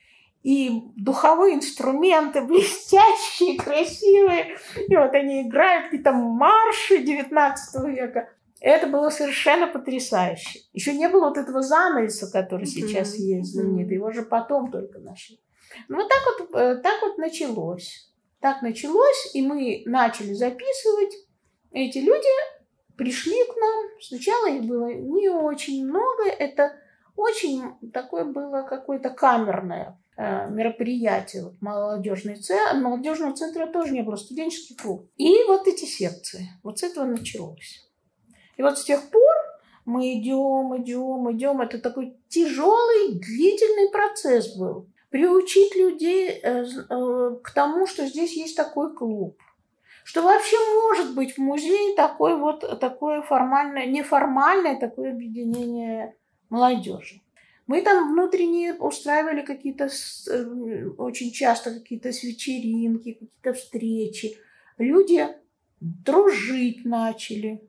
и 0.47 0.71
духовые 0.95 1.57
инструменты 1.57 2.41
блестящие, 2.43 3.59
красивые, 3.59 4.57
и 4.77 4.95
вот 4.95 5.13
они 5.13 5.43
играют 5.43 5.87
какие-то 5.87 6.13
марши 6.13 6.99
19 6.99 7.85
века. 7.89 8.31
Это 8.61 8.87
было 8.87 9.11
совершенно 9.11 9.67
потрясающе. 9.67 10.61
Еще 10.73 10.97
не 10.97 11.09
было 11.09 11.31
вот 11.31 11.37
этого 11.37 11.63
занавеса, 11.63 12.31
который 12.31 12.63
mm-hmm. 12.63 12.67
сейчас 12.67 13.17
есть 13.17 13.55
знаменитый. 13.55 13.97
Его 13.97 14.13
же 14.13 14.23
потом 14.23 14.71
только 14.71 15.01
нашли. 15.01 15.41
Ну 15.89 15.97
вот 15.97 16.09
так 16.09 16.23
вот, 16.39 16.61
э, 16.61 16.77
так 16.77 17.03
вот 17.03 17.19
началось. 17.19 18.13
Так 18.41 18.63
началось, 18.63 19.35
и 19.35 19.43
мы 19.43 19.83
начали 19.85 20.33
записывать. 20.33 21.13
Эти 21.73 21.99
люди 21.99 22.29
пришли 22.97 23.45
к 23.47 23.57
нам. 23.57 24.01
Сначала 24.01 24.49
их 24.49 24.63
было 24.63 24.93
не 24.93 25.29
очень 25.29 25.85
много. 25.85 26.29
Это 26.29 26.77
очень 27.17 27.63
такое 27.93 28.25
было 28.25 28.63
какое-то 28.63 29.11
камерное 29.11 29.99
э, 30.17 30.51
мероприятие. 30.51 31.45
Вот 31.45 31.55
молодежный 31.61 32.37
центр, 32.37 32.77
молодежного 32.79 33.35
центра 33.35 33.67
тоже 33.67 33.93
не 33.93 34.03
было, 34.03 34.17
студенческий 34.17 34.77
клуб. 34.77 35.09
И 35.17 35.35
вот 35.47 35.67
эти 35.67 35.85
секции. 35.85 36.49
Вот 36.63 36.79
с 36.79 36.83
этого 36.83 37.05
началось. 37.05 37.89
И 38.57 38.63
вот 38.63 38.79
с 38.79 38.85
тех 38.85 39.03
пор 39.11 39.23
мы 39.85 40.15
идем, 40.15 40.83
идем, 40.83 41.31
идем. 41.37 41.61
Это 41.61 41.79
такой 41.79 42.17
тяжелый, 42.29 43.19
длительный 43.19 43.91
процесс 43.91 44.57
был 44.57 44.89
приучить 45.11 45.75
людей 45.77 46.29
э, 46.29 46.65
э, 46.65 47.37
к 47.43 47.51
тому, 47.55 47.87
что 47.87 48.07
здесь 48.07 48.37
есть 48.37 48.57
такой 48.57 48.95
клуб. 48.95 49.39
Что 50.05 50.23
вообще 50.23 50.57
может 50.75 51.15
быть 51.15 51.35
в 51.35 51.39
музее 51.39 51.97
такое 51.97 52.37
вот 52.37 52.79
такое 52.81 53.23
формальное, 53.23 53.87
неформальное 53.87 54.79
такое 54.79 55.13
объединение 55.13 56.15
молодежи. 56.49 57.23
Мы 57.67 57.83
там 57.83 58.13
внутренне 58.13 58.75
устраивали 58.75 59.43
какие-то, 59.43 59.89
э, 60.31 60.87
очень 60.99 61.33
часто 61.33 61.73
какие-то 61.73 62.11
вечеринки, 62.11 63.13
какие-то 63.13 63.53
встречи. 63.55 64.37
Люди 64.79 65.27
дружить 65.81 66.85
начали, 66.85 67.61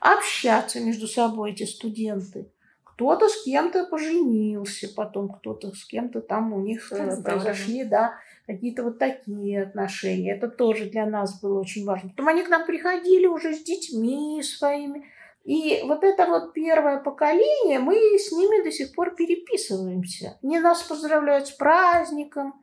общаться 0.00 0.80
между 0.80 1.06
собой, 1.06 1.52
эти 1.52 1.64
студенты. 1.64 2.46
Кто-то 2.82 3.28
с 3.28 3.44
кем-то 3.44 3.86
поженился, 3.86 4.88
потом 4.94 5.28
кто-то 5.28 5.74
с 5.74 5.84
кем-то 5.84 6.20
там 6.20 6.52
у 6.52 6.60
них 6.60 6.92
э, 6.92 7.22
произошли, 7.22 7.84
да, 7.84 8.14
какие-то 8.46 8.84
вот 8.84 8.98
такие 8.98 9.62
отношения. 9.62 10.34
Это 10.34 10.48
тоже 10.48 10.86
для 10.86 11.06
нас 11.06 11.40
было 11.40 11.60
очень 11.60 11.84
важно. 11.84 12.10
Потом 12.10 12.28
они 12.28 12.42
к 12.42 12.48
нам 12.48 12.66
приходили 12.66 13.26
уже 13.26 13.54
с 13.54 13.62
детьми 13.62 14.42
своими. 14.42 15.06
И 15.44 15.82
вот 15.84 16.04
это 16.04 16.26
вот 16.26 16.52
первое 16.52 17.00
поколение, 17.00 17.78
мы 17.78 17.96
с 18.18 18.30
ними 18.32 18.62
до 18.62 18.70
сих 18.70 18.94
пор 18.94 19.14
переписываемся. 19.14 20.38
Они 20.42 20.60
нас 20.60 20.82
поздравляют 20.82 21.48
с 21.48 21.50
праздником. 21.50 22.54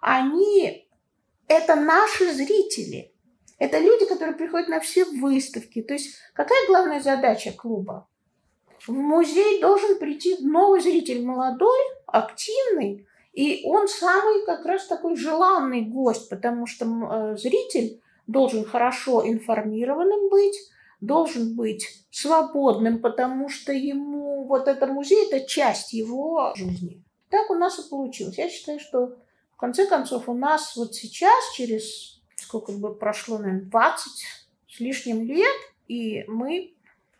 Они– 0.00 0.88
это 1.48 1.74
наши 1.74 2.32
зрители. 2.32 3.12
Это 3.58 3.78
люди, 3.78 4.06
которые 4.06 4.36
приходят 4.36 4.68
на 4.68 4.80
все 4.80 5.04
выставки. 5.04 5.82
То 5.82 5.94
есть 5.94 6.16
какая 6.34 6.66
главная 6.68 7.00
задача 7.00 7.52
клуба? 7.52 8.06
в 8.86 8.92
музей 8.92 9.60
должен 9.60 9.98
прийти 9.98 10.38
новый 10.40 10.80
зритель, 10.80 11.24
молодой, 11.24 11.78
активный, 12.06 13.06
и 13.32 13.62
он 13.64 13.88
самый 13.88 14.44
как 14.44 14.64
раз 14.64 14.86
такой 14.86 15.16
желанный 15.16 15.82
гость, 15.82 16.28
потому 16.28 16.66
что 16.66 16.84
э, 16.84 17.36
зритель 17.36 18.00
должен 18.26 18.64
хорошо 18.64 19.26
информированным 19.26 20.28
быть, 20.30 20.56
должен 21.00 21.54
быть 21.54 22.04
свободным, 22.10 23.00
потому 23.00 23.48
что 23.48 23.72
ему 23.72 24.44
вот 24.44 24.68
это 24.68 24.86
музей– 24.86 25.26
это 25.30 25.46
часть 25.46 25.92
его 25.92 26.52
жизни. 26.56 27.02
Так 27.30 27.50
у 27.50 27.54
нас 27.54 27.78
и 27.78 27.88
получилось. 27.88 28.38
Я 28.38 28.48
считаю, 28.48 28.80
что 28.80 29.16
в 29.52 29.56
конце 29.56 29.86
концов 29.86 30.28
у 30.28 30.34
нас 30.34 30.76
вот 30.76 30.94
сейчас, 30.94 31.54
через 31.54 32.20
сколько 32.36 32.72
бы 32.72 32.94
прошло, 32.94 33.38
наверное, 33.38 33.70
20 33.70 34.12
с 34.68 34.80
лишним 34.80 35.22
лет, 35.22 35.56
и 35.88 36.24
мы 36.26 36.74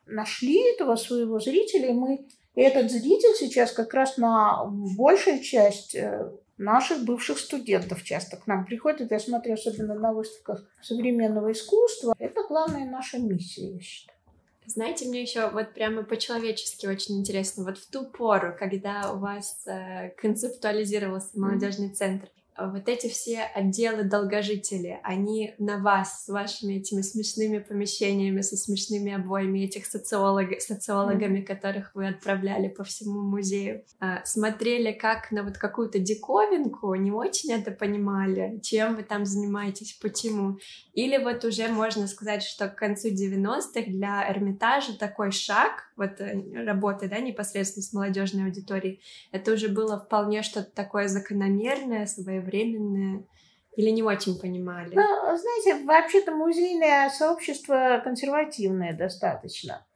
нашли 0.06 0.72
этого 0.72 0.96
своего 0.96 1.38
зрителя, 1.38 1.90
и 1.90 1.92
мы 1.92 2.26
и 2.56 2.62
этот 2.62 2.90
зритель 2.90 3.34
сейчас 3.38 3.72
как 3.72 3.94
раз 3.94 4.16
на 4.16 4.64
большую 4.66 5.40
часть 5.40 5.94
э, 5.94 6.30
наших 6.60 7.04
бывших 7.04 7.38
студентов 7.38 8.04
часто 8.04 8.36
к 8.36 8.46
нам 8.46 8.64
приходят. 8.66 9.10
Я 9.10 9.18
смотрю, 9.18 9.54
особенно 9.54 9.94
на 9.94 10.12
выставках 10.12 10.64
современного 10.82 11.52
искусства. 11.52 12.14
Это 12.18 12.42
главная 12.46 12.84
наша 12.84 13.18
миссия, 13.18 13.74
я 13.74 13.80
считаю. 13.80 14.18
Знаете, 14.66 15.06
мне 15.06 15.22
еще 15.22 15.50
вот 15.50 15.72
прямо 15.74 16.04
по-человечески 16.04 16.86
очень 16.86 17.18
интересно, 17.18 17.64
вот 17.64 17.78
в 17.78 17.90
ту 17.90 18.06
пору, 18.06 18.54
когда 18.56 19.12
у 19.12 19.18
вас 19.18 19.66
э, 19.66 20.10
концептуализировался 20.10 21.30
молодежный 21.40 21.88
центр, 21.88 22.28
вот 22.58 22.88
эти 22.88 23.08
все 23.08 23.42
отделы 23.42 24.04
долгожители, 24.04 25.00
они 25.02 25.54
на 25.58 25.78
вас 25.78 26.24
с 26.24 26.28
вашими 26.28 26.74
этими 26.74 27.02
смешными 27.02 27.58
помещениями, 27.58 28.40
со 28.42 28.56
смешными 28.56 29.12
обоями, 29.12 29.60
этих 29.60 29.86
социолог, 29.86 30.60
социологами, 30.60 31.40
mm-hmm. 31.40 31.46
которых 31.46 31.94
вы 31.94 32.08
отправляли 32.08 32.68
по 32.68 32.84
всему 32.84 33.22
музею, 33.22 33.84
а, 33.98 34.24
смотрели 34.24 34.92
как 34.92 35.30
на 35.30 35.42
вот 35.42 35.58
какую-то 35.58 35.98
диковинку, 35.98 36.94
не 36.94 37.12
очень 37.12 37.52
это 37.52 37.70
понимали, 37.70 38.58
чем 38.62 38.96
вы 38.96 39.02
там 39.02 39.24
занимаетесь, 39.24 39.98
почему. 40.00 40.58
Или 40.92 41.18
вот 41.18 41.44
уже 41.44 41.68
можно 41.68 42.06
сказать, 42.06 42.42
что 42.42 42.68
к 42.68 42.76
концу 42.76 43.08
90-х 43.08 43.90
для 43.90 44.30
Эрмитажа 44.30 44.98
такой 44.98 45.30
шаг, 45.30 45.89
вот 46.00 46.20
э, 46.20 46.64
работы, 46.64 47.08
да, 47.08 47.20
непосредственно 47.20 47.84
с 47.84 47.92
молодежной 47.92 48.46
аудиторией, 48.46 49.00
это 49.30 49.52
уже 49.52 49.68
было 49.68 50.00
вполне 50.00 50.42
что-то 50.42 50.70
такое 50.72 51.06
закономерное, 51.06 52.06
своевременное, 52.06 53.24
или 53.76 53.90
не 53.90 54.02
очень 54.02 54.38
понимали? 54.40 54.94
Ну, 54.94 55.02
знаете, 55.36 55.84
вообще-то 55.84 56.32
музейное 56.32 57.08
сообщество 57.10 58.00
консервативное 58.02 58.96
достаточно. 58.96 59.86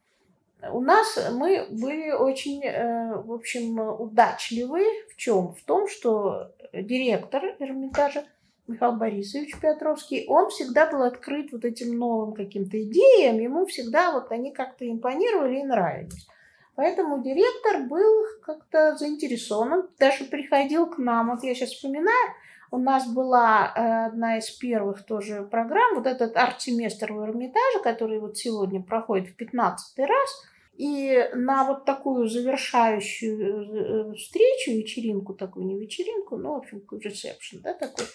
У 0.70 0.80
нас 0.80 1.18
мы 1.32 1.66
были 1.70 2.10
очень, 2.10 2.64
э, 2.64 3.20
в 3.22 3.32
общем, 3.32 3.78
удачливы 3.78 4.84
в 5.10 5.16
чем? 5.16 5.54
В 5.54 5.62
том, 5.64 5.88
что 5.88 6.54
директор 6.72 7.42
Эрмитажа 7.58 8.24
Михаил 8.66 8.92
Борисович 8.92 9.60
Петровский, 9.60 10.24
он 10.26 10.48
всегда 10.48 10.90
был 10.90 11.02
открыт 11.02 11.52
вот 11.52 11.64
этим 11.64 11.98
новым 11.98 12.34
каким-то 12.34 12.82
идеям, 12.82 13.38
ему 13.38 13.66
всегда 13.66 14.12
вот 14.12 14.32
они 14.32 14.52
как-то 14.52 14.88
импонировали 14.88 15.60
и 15.60 15.64
нравились. 15.64 16.26
Поэтому 16.74 17.22
директор 17.22 17.82
был 17.82 18.24
как-то 18.42 18.96
заинтересован, 18.96 19.72
он 19.72 19.88
даже 19.98 20.24
приходил 20.24 20.86
к 20.86 20.98
нам, 20.98 21.30
вот 21.30 21.44
я 21.44 21.54
сейчас 21.54 21.70
вспоминаю, 21.70 22.34
у 22.70 22.78
нас 22.78 23.06
была 23.06 23.72
э, 23.76 24.06
одна 24.06 24.38
из 24.38 24.50
первых 24.50 25.04
тоже 25.04 25.46
программ, 25.48 25.94
вот 25.94 26.06
этот 26.06 26.36
арт-семестр 26.36 27.12
в 27.12 27.22
Эрмитаже, 27.22 27.80
который 27.84 28.18
вот 28.18 28.36
сегодня 28.36 28.82
проходит 28.82 29.28
в 29.28 29.36
15 29.36 29.98
раз, 30.00 30.42
и 30.76 31.30
на 31.34 31.64
вот 31.64 31.84
такую 31.84 32.28
завершающую 32.28 34.12
э, 34.12 34.14
встречу, 34.14 34.72
вечеринку 34.72 35.34
такую, 35.34 35.66
не 35.66 35.78
вечеринку, 35.78 36.36
ну, 36.36 36.54
в 36.54 36.56
общем, 36.56 36.82
ресепшн, 36.90 37.60
да, 37.60 37.74
такой, 37.74 38.06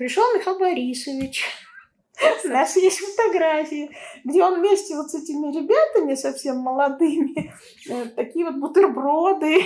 Пришел 0.00 0.24
Михаил 0.34 0.58
Борисович. 0.58 1.44
У 2.46 2.48
нас 2.48 2.74
есть 2.74 3.00
фотографии, 3.00 3.90
где 4.24 4.42
он 4.42 4.58
вместе 4.58 4.96
вот 4.96 5.10
с 5.10 5.14
этими 5.14 5.54
ребятами 5.54 6.14
совсем 6.14 6.56
молодыми, 6.56 7.52
э, 7.86 8.06
такие 8.16 8.46
вот 8.46 8.56
бутерброды 8.56 9.58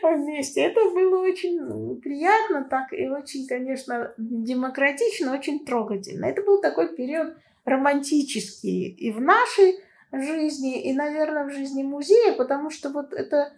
вместе. 0.00 0.60
Это 0.60 0.80
было 0.90 1.24
очень 1.24 2.00
приятно, 2.00 2.62
так 2.70 2.92
и 2.92 3.08
очень, 3.08 3.48
конечно, 3.48 4.14
демократично, 4.16 5.34
очень 5.34 5.64
трогательно. 5.64 6.26
Это 6.26 6.42
был 6.42 6.60
такой 6.60 6.94
период 6.94 7.36
романтический 7.64 8.90
и 8.90 9.10
в 9.10 9.20
нашей 9.20 9.80
жизни, 10.12 10.84
и, 10.84 10.92
наверное, 10.92 11.46
в 11.46 11.50
жизни 11.50 11.82
музея, 11.82 12.34
потому 12.34 12.70
что 12.70 12.90
вот 12.90 13.12
это 13.12 13.52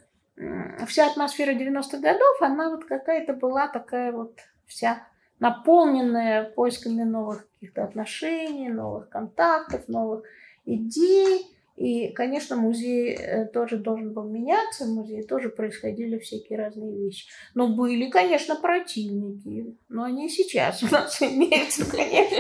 вся 0.87 1.11
атмосфера 1.11 1.53
90-х 1.53 1.99
годов, 1.99 2.37
она 2.41 2.71
вот 2.71 2.85
какая-то 2.85 3.33
была 3.33 3.69
такая 3.69 4.13
вот 4.13 4.39
вся 4.67 5.07
наполненная 5.39 6.45
поисками 6.45 7.03
новых 7.03 7.49
каких-то 7.55 7.85
отношений, 7.85 8.69
новых 8.69 9.09
контактов, 9.09 9.89
новых 9.89 10.25
идей. 10.65 11.47
И, 11.77 12.09
конечно, 12.13 12.57
музей 12.57 13.15
э, 13.15 13.47
тоже 13.49 13.77
должен 13.77 14.15
был 14.15 14.25
меняться, 14.25 14.87
в 14.87 14.89
музее 14.89 15.25
тоже 15.25 15.51
происходили 15.51 16.19
всякие 16.19 16.59
разные 16.59 16.97
вещи. 16.97 17.29
Но 17.55 17.69
были, 17.69 18.09
конечно, 18.09 18.57
противники, 18.57 19.77
но 19.91 20.05
они 20.05 20.31
сейчас 20.31 20.83
у 20.83 20.87
нас 20.91 21.21
имеются, 21.21 21.85
конечно. 21.91 22.37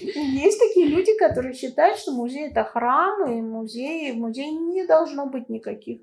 Есть 0.00 0.58
такие 0.58 0.88
люди, 0.88 1.16
которые 1.16 1.54
считают, 1.54 1.96
что 1.98 2.10
музей– 2.10 2.48
это 2.50 2.64
храм, 2.64 3.30
и 3.30 3.40
музей, 3.40 4.10
в 4.10 4.16
музее 4.16 4.50
не 4.50 4.84
должно 4.84 5.26
быть 5.26 5.48
никаких 5.48 6.00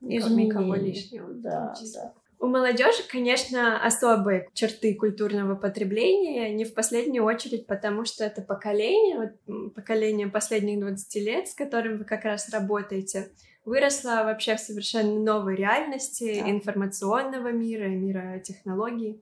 изменений. 0.00 0.46
Никого 0.46 0.74
лишнего. 0.74 1.28
Да, 1.32 1.74
да. 1.94 2.12
У 2.40 2.46
молодежи, 2.46 3.02
конечно, 3.10 3.84
особые 3.84 4.48
черты 4.54 4.94
культурного 4.94 5.56
потребления, 5.56 6.52
не 6.54 6.64
в 6.64 6.72
последнюю 6.72 7.24
очередь, 7.24 7.66
потому 7.66 8.04
что 8.04 8.24
это 8.24 8.42
поколение, 8.42 9.32
вот, 9.46 9.72
поколение 9.74 10.28
последних 10.28 10.78
20 10.78 11.14
лет, 11.16 11.48
с 11.48 11.54
которым 11.54 11.98
вы 11.98 12.04
как 12.04 12.24
раз 12.24 12.48
работаете, 12.50 13.32
выросло 13.64 14.22
вообще 14.24 14.54
в 14.54 14.60
совершенно 14.60 15.18
новой 15.18 15.56
реальности 15.56 16.40
да. 16.40 16.50
информационного 16.50 17.50
мира, 17.50 17.88
мира 17.88 18.38
технологий. 18.38 19.20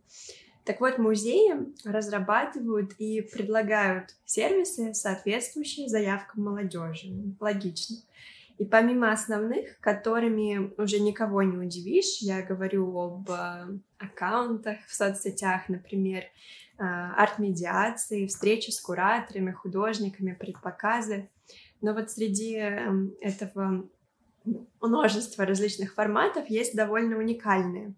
Так 0.65 0.81
вот, 0.81 0.99
музеи 0.99 1.55
разрабатывают 1.85 2.93
и 2.99 3.23
предлагают 3.23 4.15
сервисы, 4.27 4.93
соответствующие 4.93 5.89
заявкам 5.89 6.45
молодежи. 6.45 7.09
Логично. 7.41 7.97
И 8.59 8.65
помимо 8.65 9.13
основных, 9.13 9.79
которыми 9.81 10.73
уже 10.81 10.99
никого 10.99 11.43
не 11.43 11.59
удивишь, 11.59 12.19
я 12.21 12.43
говорю 12.43 12.97
об 12.99 13.31
э, 13.31 13.79
аккаунтах 13.99 14.79
в 14.87 14.95
соцсетях, 14.95 15.69
например, 15.69 16.23
э, 16.23 16.83
арт-медиации, 16.83 18.27
встречи 18.27 18.71
с 18.71 18.81
кураторами, 18.81 19.53
художниками, 19.53 20.33
предпоказы. 20.33 21.29
Но 21.83 21.93
вот 21.93 22.11
среди 22.11 22.57
эм, 22.57 23.15
этого 23.21 23.87
множества 24.81 25.45
различных 25.45 25.93
форматов 25.95 26.49
есть 26.49 26.75
довольно 26.75 27.19
уникальные. 27.19 27.95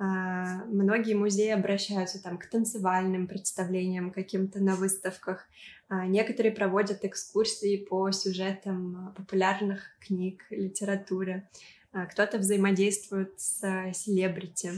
А, 0.00 0.64
многие 0.66 1.14
музеи 1.14 1.50
обращаются 1.50 2.22
там 2.22 2.38
к 2.38 2.46
танцевальным 2.46 3.26
представлениям 3.26 4.12
каким-то 4.12 4.60
на 4.60 4.76
выставках. 4.76 5.46
А, 5.88 6.06
некоторые 6.06 6.52
проводят 6.52 7.04
экскурсии 7.04 7.76
по 7.76 8.10
сюжетам 8.12 9.12
популярных 9.16 9.82
книг, 10.00 10.44
литературы. 10.50 11.48
А, 11.92 12.06
кто-то 12.06 12.38
взаимодействует 12.38 13.32
с 13.40 13.60
селебрити. 13.92 14.72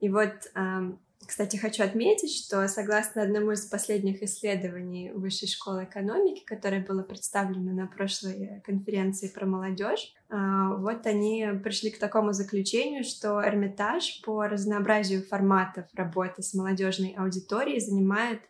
И 0.00 0.08
вот 0.08 0.50
кстати, 1.26 1.56
хочу 1.56 1.84
отметить, 1.84 2.34
что 2.34 2.66
согласно 2.66 3.22
одному 3.22 3.52
из 3.52 3.66
последних 3.66 4.22
исследований 4.22 5.12
Высшей 5.12 5.48
школы 5.48 5.84
экономики, 5.84 6.42
которое 6.44 6.84
было 6.84 7.02
представлено 7.02 7.72
на 7.72 7.86
прошлой 7.86 8.62
конференции 8.64 9.28
про 9.28 9.46
молодежь, 9.46 10.14
а, 10.30 10.74
вот 10.76 11.06
они 11.06 11.46
пришли 11.62 11.90
к 11.90 11.98
такому 11.98 12.32
заключению, 12.32 13.04
что 13.04 13.42
Эрмитаж 13.46 14.22
по 14.24 14.46
разнообразию 14.46 15.22
форматов 15.22 15.86
работы 15.92 16.42
с 16.42 16.54
молодежной 16.54 17.14
аудиторией 17.16 17.80
занимает 17.80 18.40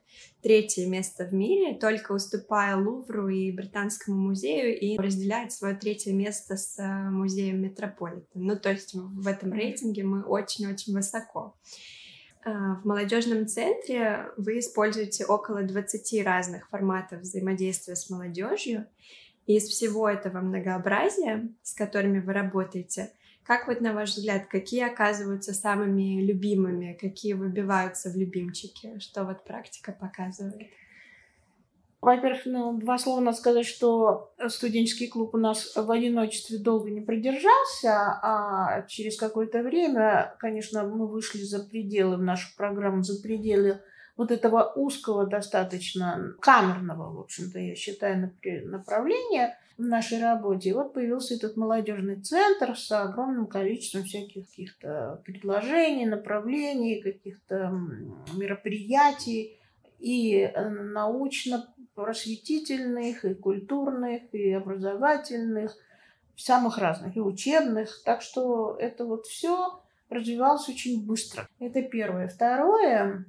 третье 0.43 0.87
место 0.87 1.25
в 1.25 1.35
мире, 1.35 1.75
только 1.75 2.13
уступая 2.13 2.77
Лувру 2.77 3.29
и 3.29 3.51
Британскому 3.51 4.17
музею 4.17 4.79
и 4.79 4.97
разделяет 4.97 5.53
свое 5.53 5.75
третье 5.75 6.13
место 6.13 6.57
с 6.57 6.77
музеем 7.11 7.61
Метрополитен. 7.63 8.27
Ну, 8.35 8.57
то 8.57 8.71
есть 8.71 8.95
в 8.95 9.27
этом 9.27 9.53
рейтинге 9.53 10.05
мы 10.05 10.23
очень-очень 10.23 10.95
высоко. 10.95 11.57
А, 12.42 12.76
в 12.76 12.85
молодежном 12.85 13.46
центре 13.46 14.31
вы 14.37 14.61
используете 14.61 15.26
около 15.26 15.62
20 15.62 16.24
разных 16.24 16.68
форматов 16.68 17.20
взаимодействия 17.20 17.96
с 17.96 18.09
молодежью. 18.09 18.87
И 19.46 19.57
из 19.57 19.64
всего 19.64 20.09
этого 20.09 20.40
многообразия, 20.40 21.48
с 21.62 21.74
которыми 21.74 22.20
вы 22.20 22.33
работаете, 22.33 23.11
как 23.42 23.66
вот 23.66 23.81
на 23.81 23.92
ваш 23.92 24.11
взгляд, 24.11 24.46
какие 24.46 24.87
оказываются 24.87 25.53
самыми 25.55 26.22
любимыми, 26.22 26.96
какие 27.00 27.33
выбиваются 27.33 28.11
в 28.11 28.16
любимчики, 28.16 28.98
что 29.00 29.24
вот 29.24 29.44
практика 29.44 29.92
показывает? 29.92 30.68
Во-первых, 32.01 32.47
ну, 32.47 32.79
два 32.79 32.97
слова 32.97 33.21
надо 33.21 33.37
сказать, 33.37 33.67
что 33.67 34.33
студенческий 34.49 35.09
клуб 35.09 35.35
у 35.35 35.39
нас 35.39 35.77
в 35.77 35.91
одиночестве 35.91 36.59
долго 36.59 36.91
не 36.91 37.03
продержался, 37.03 38.19
а 38.23 38.87
через 38.89 39.19
какое-то 39.19 39.63
время, 39.63 40.35
конечно, 40.39 40.83
мы 40.85 41.07
вышли 41.07 41.43
за 41.43 41.63
пределы 41.63 42.17
в 42.17 42.23
нашу 42.23 42.57
программу, 42.57 43.03
за 43.03 43.21
пределы 43.21 43.81
вот 44.17 44.31
этого 44.31 44.73
узкого 44.77 45.27
достаточно 45.27 46.35
камерного, 46.41 47.13
в 47.15 47.21
общем-то, 47.21 47.59
я 47.59 47.75
считаю, 47.75 48.33
направления 48.65 49.59
в 49.77 49.83
нашей 49.83 50.23
работе. 50.23 50.71
И 50.71 50.73
вот 50.73 50.95
появился 50.95 51.35
этот 51.35 51.57
молодежный 51.57 52.21
центр 52.21 52.77
с 52.77 52.91
огромным 52.93 53.47
количеством 53.47 54.05
всяких 54.05 54.49
каких-то 54.49 55.23
предложений, 55.25 56.07
направлений, 56.07 57.03
каких-то 57.03 57.73
мероприятий 58.35 59.59
и 59.99 60.41
э, 60.41 60.69
научно 60.69 61.67
просветительных, 61.94 63.24
и 63.24 63.35
культурных, 63.35 64.22
и 64.33 64.53
образовательных, 64.53 65.76
самых 66.37 66.79
разных, 66.79 67.16
и 67.16 67.20
учебных. 67.20 68.03
Так 68.05 68.22
что 68.22 68.76
это 68.79 69.05
вот 69.05 69.26
все 69.26 69.81
развивалась 70.09 70.68
очень 70.68 71.05
быстро. 71.05 71.48
Это 71.59 71.83
первое. 71.83 72.29
Второе, 72.29 73.24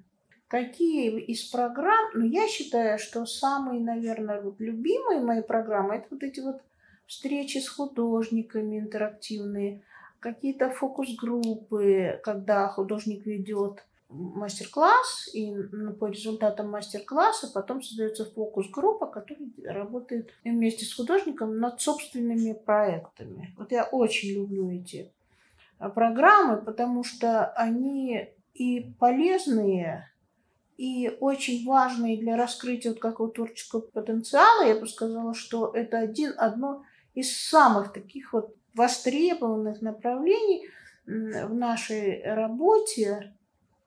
какие 0.48 1.20
из 1.20 1.44
программ, 1.44 2.12
ну, 2.14 2.26
я 2.26 2.48
считаю, 2.48 3.00
что 3.00 3.26
самые, 3.26 3.82
наверное, 3.82 4.42
вот 4.42 4.60
любимые 4.60 5.22
мои 5.22 5.42
программы, 5.42 5.96
это 5.96 6.08
вот 6.12 6.24
эти 6.24 6.40
вот 6.40 6.62
встречи 7.08 7.58
с 7.58 7.70
художниками 7.70 8.80
интерактивные, 8.80 9.82
какие-то 10.20 10.70
фокус-группы, 10.70 12.20
когда 12.24 12.68
художник 12.68 13.26
ведет 13.26 13.84
мастер-класс, 14.12 15.30
и 15.34 15.54
по 16.00 16.08
результатам 16.08 16.70
мастер-класса 16.70 17.52
потом 17.54 17.82
создается 17.82 18.26
фокус-группа, 18.26 19.08
которая 19.08 19.50
работает 19.66 20.30
вместе 20.44 20.86
с 20.86 20.94
художником 20.94 21.58
над 21.58 21.82
собственными 21.82 22.54
проектами. 22.54 23.54
Вот 23.58 23.72
я 23.72 23.86
очень 23.86 24.36
люблю 24.36 24.70
эти 24.70 25.12
а, 25.80 25.90
программы, 25.90 26.58
потому 26.58 27.04
что 27.04 27.46
они 27.54 28.30
и 28.54 28.94
полезные, 29.00 30.12
и 30.78 31.16
очень 31.20 31.66
важные 31.66 32.18
для 32.18 32.36
раскрытия 32.36 32.92
вот 32.92 33.00
какого 33.00 33.32
творческого 33.32 33.82
потенциала. 33.82 34.66
Я 34.66 34.76
бы 34.76 34.88
сказала, 34.88 35.34
что 35.34 35.72
это 35.74 36.00
один, 36.00 36.34
одно 36.38 36.84
из 37.14 37.36
самых 37.36 37.94
таких 37.94 38.34
вот 38.34 38.56
востребованных 38.74 39.82
направлений 39.82 40.68
в 41.06 41.54
нашей 41.54 42.24
работе 42.24 43.34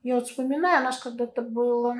я 0.04 0.16
вот 0.16 0.28
вспоминаю, 0.28 0.82
у 0.82 0.84
нас 0.84 0.98
когда-то 0.98 1.40
было, 1.40 1.96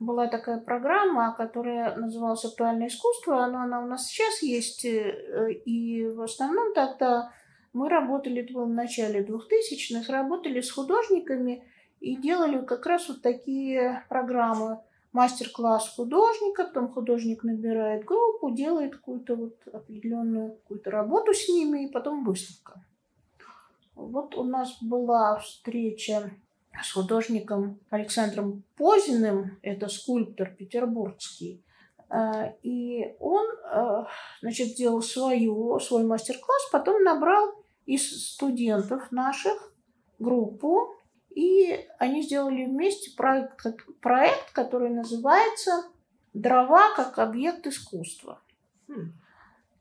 была 0.00 0.28
такая 0.28 0.58
программа, 0.58 1.34
которая 1.36 1.94
называлась 1.94 2.44
«Актуальное 2.44 2.88
искусство». 2.88 3.44
Она, 3.44 3.64
она 3.64 3.82
у 3.82 3.86
нас 3.86 4.06
сейчас 4.06 4.42
есть. 4.42 4.86
Э, 4.86 5.52
и 5.52 6.06
в 6.06 6.22
основном 6.22 6.72
тогда 6.72 7.30
мы 7.74 7.90
работали, 7.90 8.50
в 8.50 8.66
начале 8.66 9.22
2000-х, 9.22 10.10
работали 10.10 10.62
с 10.62 10.72
художниками 10.72 11.62
и 12.00 12.16
делали 12.16 12.64
как 12.64 12.86
раз 12.86 13.08
вот 13.10 13.20
такие 13.20 14.04
программы. 14.08 14.80
Мастер-класс 15.12 15.94
художника, 15.94 16.64
потом 16.64 16.88
художник 16.88 17.44
набирает 17.44 18.06
группу, 18.06 18.50
делает 18.50 18.96
какую-то 18.96 19.36
вот 19.36 19.56
определенную 19.70 20.52
какую-то 20.52 20.90
работу 20.90 21.34
с 21.34 21.46
ними, 21.50 21.84
и 21.84 21.92
потом 21.92 22.24
выставка. 22.24 22.82
Вот 23.94 24.34
у 24.34 24.44
нас 24.44 24.82
была 24.82 25.38
встреча 25.40 26.30
с 26.80 26.92
художником 26.92 27.80
Александром 27.90 28.64
Позиным, 28.76 29.58
это 29.62 29.88
скульптор 29.88 30.50
петербургский, 30.50 31.62
э, 32.10 32.52
и 32.62 33.14
он, 33.20 33.46
э, 33.46 34.04
значит, 34.40 34.68
сделал 34.68 35.02
свою, 35.02 35.78
свой 35.80 36.04
мастер-класс, 36.04 36.68
потом 36.70 37.02
набрал 37.02 37.52
из 37.84 38.32
студентов 38.32 39.10
наших 39.12 39.72
группу, 40.18 40.94
и 41.30 41.86
они 41.98 42.22
сделали 42.22 42.66
вместе 42.66 43.10
проект, 43.16 43.64
проект 44.00 44.52
который 44.52 44.90
называется 44.90 45.84
«Дрова 46.32 46.94
как 46.94 47.18
объект 47.18 47.66
искусства». 47.66 48.40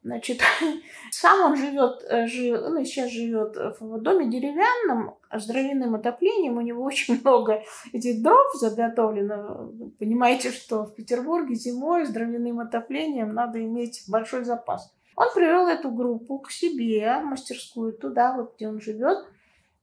Значит, 0.03 0.41
сам 1.11 1.51
он 1.51 1.57
живет, 1.57 2.03
э, 2.09 2.25
жив, 2.25 2.59
ну, 2.69 2.83
сейчас 2.83 3.11
живет 3.11 3.55
в 3.79 3.99
доме 3.99 4.29
деревянном, 4.29 5.15
с 5.31 5.45
дровяным 5.45 5.93
отоплением. 5.93 6.57
У 6.57 6.61
него 6.61 6.83
очень 6.85 7.19
много 7.21 7.61
этих 7.93 8.23
дров 8.23 8.47
заготовлено. 8.55 9.71
Понимаете, 9.99 10.51
что 10.51 10.85
в 10.85 10.95
Петербурге 10.95 11.55
зимой 11.55 12.05
с 12.05 12.09
дровяным 12.09 12.59
отоплением 12.59 13.33
надо 13.33 13.63
иметь 13.63 14.03
большой 14.07 14.43
запас. 14.43 14.91
Он 15.15 15.27
привел 15.35 15.67
эту 15.67 15.91
группу 15.91 16.39
к 16.39 16.49
себе, 16.49 17.19
в 17.21 17.25
мастерскую, 17.25 17.93
туда, 17.93 18.35
вот 18.35 18.55
где 18.55 18.67
он 18.69 18.81
живет. 18.81 19.19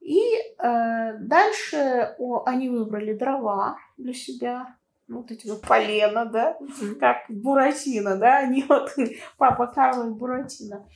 И 0.01 0.21
э, 0.21 1.19
дальше 1.19 2.15
о, 2.19 2.43
они 2.45 2.69
выбрали 2.71 3.13
дрова 3.13 3.79
для 3.97 4.15
себя, 4.15 4.75
вот 5.09 5.31
эти 5.31 5.47
вот 5.47 5.63
полена, 5.63 6.27
да, 6.27 6.59
как 7.01 7.25
Буратино, 7.29 8.17
да, 8.17 8.39
они 8.39 8.65
вот 8.69 8.95
папа 9.39 9.67
Карла 9.67 10.09
и 10.09 10.13
Буратино. 10.13 10.89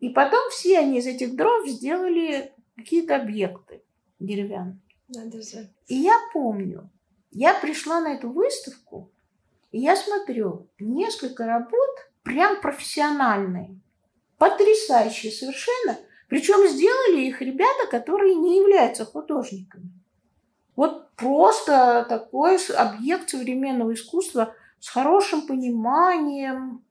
И 0.00 0.10
потом 0.10 0.50
все 0.50 0.78
они 0.78 0.98
из 0.98 1.06
этих 1.06 1.36
дров 1.36 1.66
сделали 1.66 2.52
какие-то 2.76 3.16
объекты 3.16 3.82
деревянные. 4.18 4.80
Надо 5.08 5.40
же. 5.42 5.68
И 5.86 5.96
я 5.96 6.18
помню, 6.32 6.90
я 7.30 7.54
пришла 7.54 8.00
на 8.00 8.14
эту 8.14 8.30
выставку, 8.30 9.10
и 9.72 9.78
я 9.78 9.96
смотрю, 9.96 10.68
несколько 10.78 11.46
работ 11.46 12.10
прям 12.22 12.60
профессиональные, 12.60 13.80
потрясающие 14.38 15.32
совершенно. 15.32 15.98
Причем 16.28 16.66
сделали 16.68 17.22
их 17.22 17.40
ребята, 17.40 17.86
которые 17.88 18.34
не 18.34 18.58
являются 18.58 19.04
художниками. 19.04 19.90
Вот 20.76 21.10
просто 21.16 22.06
такой 22.08 22.58
объект 22.76 23.30
современного 23.30 23.94
искусства 23.94 24.54
с 24.78 24.88
хорошим 24.88 25.46
пониманием 25.46 26.84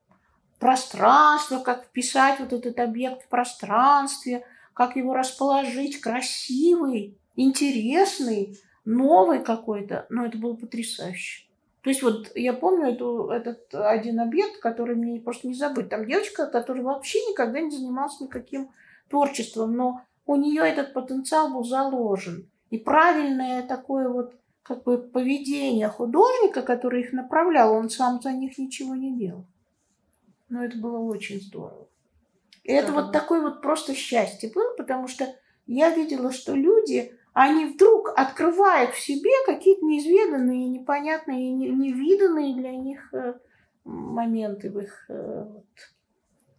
пространства, 0.58 1.60
как 1.60 1.84
вписать 1.84 2.40
вот 2.40 2.52
этот 2.52 2.78
объект 2.80 3.22
в 3.22 3.28
пространстве, 3.28 4.44
как 4.74 4.96
его 4.96 5.14
расположить, 5.14 6.00
красивый, 6.00 7.16
интересный, 7.36 8.58
новый 8.84 9.38
какой-то. 9.42 10.06
Но 10.10 10.26
это 10.26 10.36
было 10.36 10.54
потрясающе. 10.54 11.46
То 11.82 11.90
есть 11.90 12.02
вот 12.02 12.32
я 12.34 12.52
помню 12.52 12.88
эту, 12.88 13.28
этот 13.28 13.72
один 13.72 14.18
объект, 14.18 14.60
который 14.60 14.96
мне 14.96 15.20
просто 15.20 15.46
не 15.46 15.54
забыть. 15.54 15.88
Там 15.88 16.04
девочка, 16.04 16.46
которая 16.46 16.82
вообще 16.82 17.20
никогда 17.30 17.60
не 17.60 17.70
занималась 17.70 18.20
никаким 18.20 18.70
творчеством, 19.08 19.76
но 19.76 20.00
у 20.26 20.34
нее 20.34 20.62
этот 20.62 20.92
потенциал 20.92 21.52
был 21.52 21.62
заложен. 21.62 22.50
И 22.70 22.78
правильное 22.78 23.62
такое 23.62 24.08
вот 24.08 24.34
как 24.62 24.82
бы 24.82 24.98
поведение 24.98 25.88
художника, 25.88 26.62
который 26.62 27.02
их 27.02 27.12
направлял, 27.12 27.72
он 27.72 27.88
сам 27.88 28.20
за 28.20 28.32
них 28.32 28.58
ничего 28.58 28.94
не 28.96 29.16
делал. 29.16 29.44
Но 30.48 30.64
это 30.64 30.76
было 30.78 30.98
очень 30.98 31.40
здорово. 31.40 31.86
И 32.64 32.72
это 32.72 32.92
вот 32.92 33.12
такое 33.12 33.40
вот 33.40 33.62
просто 33.62 33.94
счастье 33.94 34.50
было, 34.52 34.74
потому 34.76 35.06
что 35.06 35.32
я 35.66 35.94
видела, 35.94 36.32
что 36.32 36.54
люди, 36.54 37.12
они 37.32 37.66
вдруг 37.66 38.12
открывают 38.16 38.92
в 38.92 39.00
себе 39.00 39.30
какие-то 39.46 39.84
неизведанные, 39.84 40.66
непонятные, 40.66 41.52
невиданные 41.52 42.56
для 42.56 42.72
них 42.72 43.14
э, 43.14 43.34
моменты 43.84 44.70
в 44.70 44.80
их 44.80 45.04
э, 45.08 45.44
вот, 45.44 45.66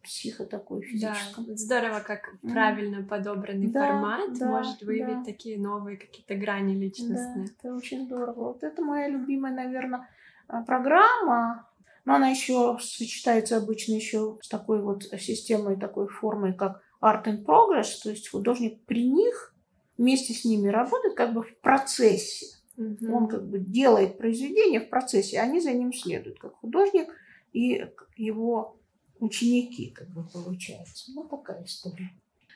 психо 0.08 0.46
такой 0.46 0.82
физическом. 0.82 1.46
Да, 1.46 1.56
здорово, 1.56 2.00
как 2.00 2.34
mm. 2.42 2.52
правильно 2.52 3.04
подобранный 3.04 3.68
да, 3.68 3.88
формат 3.88 4.40
да, 4.40 4.48
может 4.48 4.82
выявить 4.82 5.20
да. 5.20 5.24
такие 5.26 5.60
новые 5.60 5.98
какие-то 5.98 6.36
грани 6.36 6.74
личностные. 6.74 7.48
Да, 7.48 7.54
это 7.60 7.76
очень 7.76 8.06
здорово. 8.06 8.34
Вот 8.34 8.64
это 8.64 8.82
моя 8.82 9.10
любимая, 9.10 9.54
наверное, 9.54 10.10
а, 10.48 10.64
программа. 10.64 11.68
Но 12.06 12.16
она 12.16 12.30
еще 12.30 12.78
сочетается 12.80 13.58
обычно 13.58 13.94
еще 13.94 14.38
с 14.42 14.48
такой 14.48 14.82
вот 14.82 15.04
системой, 15.04 15.78
такой 15.78 16.08
формой, 16.08 16.54
как 16.54 16.82
Art 17.02 17.26
in 17.26 17.44
Progress, 17.44 18.02
то 18.02 18.10
есть 18.10 18.30
художник 18.30 18.82
при 18.86 19.08
них 19.08 19.54
вместе 19.98 20.34
с 20.34 20.46
ними 20.46 20.70
работает 20.70 21.16
как 21.16 21.34
бы 21.34 21.44
в 21.44 21.60
процессе. 21.60 22.48
Mm-hmm. 22.78 23.12
Он 23.12 23.28
как 23.28 23.48
бы 23.48 23.60
делает 23.60 24.18
произведение 24.18 24.80
в 24.80 24.90
процессе, 24.90 25.40
а 25.40 25.44
они 25.44 25.60
за 25.60 25.74
ним 25.74 25.92
следуют, 25.92 26.40
как 26.40 26.56
художник 26.56 27.10
и 27.52 27.86
его 28.16 28.77
ученики, 29.20 29.90
как 29.90 30.10
бы 30.10 30.24
получается. 30.24 31.12
Ну, 31.14 31.24
такая 31.28 31.64
история. 31.64 32.12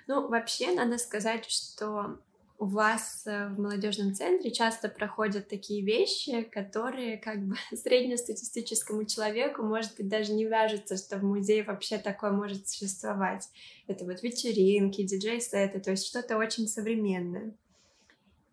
Ну, 0.08 0.28
вообще, 0.28 0.72
надо 0.74 0.98
сказать, 0.98 1.46
что 1.50 2.20
у 2.62 2.66
вас 2.66 3.24
э, 3.26 3.48
в 3.48 3.60
молодежном 3.60 4.14
центре 4.14 4.52
часто 4.52 4.88
проходят 4.88 5.48
такие 5.48 5.84
вещи, 5.84 6.44
которые 6.44 7.18
как 7.18 7.44
бы 7.44 7.56
среднестатистическому 7.76 9.06
человеку, 9.06 9.64
может 9.64 9.96
быть, 9.98 10.08
даже 10.08 10.34
не 10.34 10.46
вяжется, 10.46 10.96
что 10.96 11.18
в 11.18 11.24
музее 11.24 11.64
вообще 11.64 11.98
такое 11.98 12.30
может 12.30 12.70
существовать. 12.70 13.50
Это 13.88 14.06
вот 14.06 14.22
вечеринки, 14.22 15.02
диджей-сеты, 15.02 15.80
то 15.80 15.90
есть 15.90 16.06
что-то 16.06 16.38
очень 16.38 16.68
современное. 16.68 17.56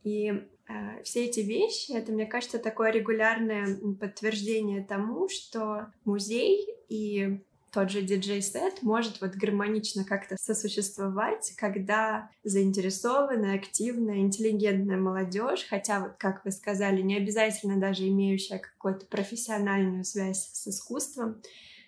И 0.05 0.31
э, 0.68 1.03
все 1.03 1.27
эти 1.27 1.40
вещи, 1.40 1.92
это, 1.92 2.11
мне 2.11 2.25
кажется, 2.25 2.59
такое 2.59 2.90
регулярное 2.90 3.77
подтверждение 4.01 4.83
тому, 4.83 5.29
что 5.29 5.92
музей 6.07 6.66
и 6.88 7.42
тот 7.70 7.90
же 7.90 8.02
диджей-сет 8.02 8.83
может 8.83 9.20
вот 9.20 9.33
гармонично 9.33 10.04
как-то 10.04 10.37
сосуществовать, 10.38 11.52
когда 11.57 12.31
заинтересованная, 12.44 13.57
активная, 13.57 14.18
интеллигентная 14.18 14.96
молодежь, 14.96 15.66
хотя 15.68 16.00
вот, 16.00 16.12
как 16.18 16.44
вы 16.44 16.50
сказали, 16.50 17.02
не 17.02 17.16
обязательно 17.16 17.78
даже 17.78 18.09
имеющая 18.09 18.59
какую-то 18.59 19.07
профессиональную 19.07 20.04
связь 20.04 20.50
с 20.52 20.68
искусством, 20.68 21.40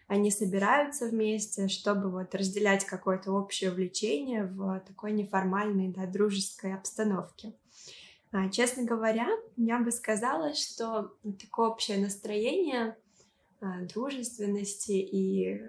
они 0.06 0.32
собираются 0.32 1.06
вместе, 1.06 1.68
чтобы 1.68 2.10
вот 2.10 2.34
разделять 2.34 2.84
какое-то 2.84 3.30
общее 3.32 3.70
увлечение 3.70 4.44
в 4.44 4.80
такой 4.80 5.12
неформальной, 5.12 5.88
да, 5.88 6.06
дружеской 6.06 6.74
обстановке. 6.74 7.54
А, 8.32 8.48
честно 8.48 8.84
говоря, 8.84 9.28
я 9.56 9.78
бы 9.78 9.90
сказала, 9.92 10.54
что 10.54 11.14
такое 11.40 11.68
общее 11.68 11.98
настроение 11.98 12.96
дружественности 13.60 14.92
и 14.92 15.60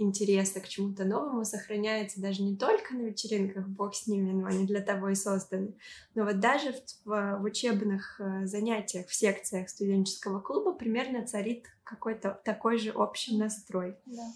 интереса 0.00 0.60
к 0.60 0.68
чему-то 0.68 1.04
новому 1.04 1.44
сохраняется 1.44 2.20
даже 2.20 2.42
не 2.42 2.56
только 2.56 2.94
на 2.94 3.02
вечеринках, 3.02 3.66
бог 3.68 3.94
с 3.94 4.06
ними, 4.06 4.32
но 4.32 4.46
они 4.46 4.66
для 4.66 4.80
того 4.80 5.10
и 5.10 5.14
созданы, 5.14 5.74
но 6.14 6.24
вот 6.24 6.40
даже 6.40 6.72
в, 7.04 7.38
в 7.38 7.42
учебных 7.44 8.20
э, 8.20 8.46
занятиях, 8.46 9.08
в 9.08 9.14
секциях 9.14 9.68
студенческого 9.68 10.40
клуба 10.40 10.72
примерно 10.72 11.26
царит 11.26 11.66
какой-то 11.84 12.40
такой 12.44 12.78
же 12.78 12.92
общий 12.92 13.36
настрой. 13.36 13.96
Да. 14.06 14.32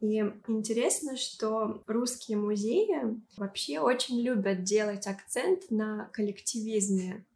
И 0.00 0.16
интересно, 0.48 1.16
что 1.16 1.82
русские 1.86 2.38
музеи 2.38 3.20
вообще 3.36 3.80
очень 3.80 4.20
любят 4.22 4.62
делать 4.62 5.06
акцент 5.06 5.70
на 5.70 6.08
коллективизме 6.12 7.26
а, 7.28 7.29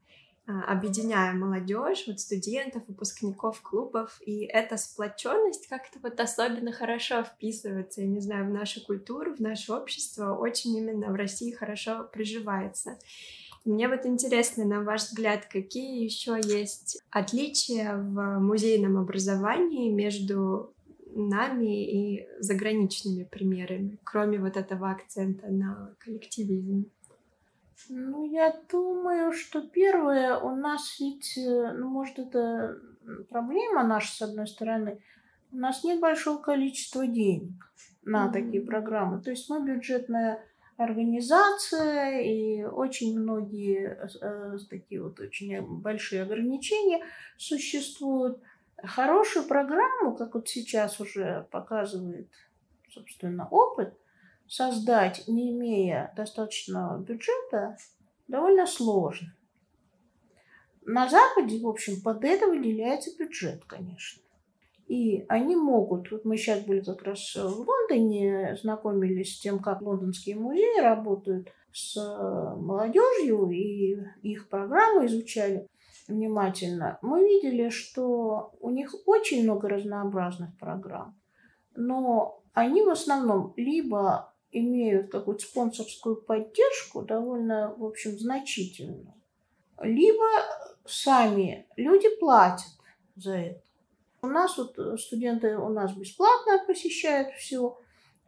объединяя 0.46 1.32
молодежь, 1.32 2.04
вот 2.06 2.20
студентов, 2.20 2.82
выпускников 2.86 3.60
клубов, 3.62 4.20
и 4.24 4.44
эта 4.44 4.76
сплоченность 4.76 5.66
как-то 5.68 5.98
вот 6.02 6.20
особенно 6.20 6.72
хорошо 6.72 7.24
вписывается, 7.24 8.02
я 8.02 8.06
не 8.06 8.20
знаю, 8.20 8.46
в 8.46 8.50
нашу 8.50 8.84
культуру, 8.84 9.34
в 9.34 9.40
наше 9.40 9.72
общество, 9.72 10.34
очень 10.34 10.76
именно 10.76 11.10
в 11.10 11.14
России 11.14 11.50
хорошо 11.50 12.08
приживается. 12.12 12.98
Мне 13.64 13.88
вот 13.88 14.04
интересно, 14.04 14.66
на 14.66 14.82
ваш 14.82 15.04
взгляд, 15.04 15.46
какие 15.46 16.04
еще 16.04 16.38
есть 16.44 17.02
отличия 17.10 17.96
в 17.96 18.38
музейном 18.38 18.98
образовании 18.98 19.90
между 19.90 20.74
нами 21.14 21.84
и 21.84 22.28
заграничными 22.40 23.24
примерами, 23.24 23.98
кроме 24.04 24.38
вот 24.38 24.58
этого 24.58 24.90
акцента 24.90 25.46
на 25.48 25.94
коллективизм? 25.98 26.90
Ну, 27.88 28.24
я 28.24 28.54
думаю, 28.70 29.32
что 29.32 29.60
первое, 29.60 30.38
у 30.38 30.54
нас 30.54 30.98
ведь, 31.00 31.36
э, 31.38 31.72
ну, 31.72 31.88
может, 31.88 32.18
это 32.18 32.78
проблема 33.28 33.84
наша, 33.84 34.12
с 34.12 34.22
одной 34.22 34.46
стороны, 34.46 35.00
у 35.52 35.56
нас 35.56 35.84
нет 35.84 36.00
большого 36.00 36.40
количества 36.40 37.06
денег 37.06 37.70
на 38.02 38.26
mm-hmm. 38.26 38.32
такие 38.32 38.62
программы. 38.62 39.22
То 39.22 39.30
есть 39.30 39.48
мы 39.48 39.64
бюджетная 39.64 40.44
организация, 40.76 42.20
и 42.20 42.64
очень 42.64 43.18
многие 43.18 43.98
э, 44.20 44.58
такие 44.68 45.02
вот 45.02 45.20
очень 45.20 45.60
большие 45.80 46.22
ограничения 46.22 47.04
существуют. 47.36 48.40
Хорошую 48.82 49.46
программу, 49.46 50.16
как 50.16 50.34
вот 50.34 50.48
сейчас 50.48 51.00
уже 51.00 51.46
показывает, 51.50 52.28
собственно, 52.90 53.46
опыт, 53.48 53.94
создать, 54.48 55.26
не 55.26 55.50
имея 55.50 56.12
достаточного 56.16 56.98
бюджета, 56.98 57.76
довольно 58.28 58.66
сложно. 58.66 59.34
На 60.86 61.08
Западе, 61.08 61.60
в 61.60 61.66
общем, 61.66 62.02
под 62.02 62.24
это 62.24 62.46
выделяется 62.46 63.10
бюджет, 63.18 63.64
конечно. 63.64 64.22
И 64.86 65.24
они 65.28 65.56
могут, 65.56 66.10
вот 66.10 66.26
мы 66.26 66.36
сейчас 66.36 66.60
были 66.60 66.80
как 66.80 67.02
раз 67.02 67.34
в 67.34 67.66
Лондоне, 67.66 68.56
знакомились 68.60 69.36
с 69.36 69.40
тем, 69.40 69.58
как 69.58 69.80
лондонские 69.80 70.36
музеи 70.36 70.82
работают 70.82 71.48
с 71.72 71.96
молодежью 72.58 73.50
и 73.50 73.96
их 74.22 74.48
программы 74.48 75.06
изучали 75.06 75.66
внимательно. 76.06 76.98
Мы 77.00 77.22
видели, 77.22 77.70
что 77.70 78.52
у 78.60 78.70
них 78.70 78.94
очень 79.06 79.44
много 79.44 79.68
разнообразных 79.70 80.56
программ, 80.58 81.18
но 81.74 82.42
они 82.52 82.82
в 82.82 82.90
основном 82.90 83.54
либо 83.56 84.33
имеют 84.54 85.10
какую-то 85.10 85.44
спонсорскую 85.44 86.16
поддержку, 86.16 87.02
довольно, 87.02 87.74
в 87.76 87.84
общем, 87.84 88.18
значительную, 88.18 89.12
либо 89.82 90.24
сами 90.86 91.66
люди 91.76 92.08
платят 92.18 92.70
за 93.16 93.32
это. 93.36 93.62
У 94.22 94.26
нас 94.28 94.56
вот 94.56 94.78
студенты 95.00 95.58
у 95.58 95.68
нас 95.68 95.92
бесплатно 95.94 96.64
посещают 96.66 97.34
все, 97.34 97.78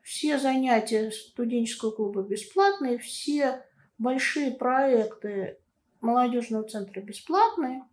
все 0.03 0.39
занятия 0.39 1.11
студенческого 1.11 1.93
клуба 1.93 2.23
бесплатные, 2.23 2.99
все 2.99 3.65
большие 3.99 4.51
проекты 4.51 5.59
молодежного 6.01 6.69
центра 6.69 7.01
бесплатные. 7.01 7.85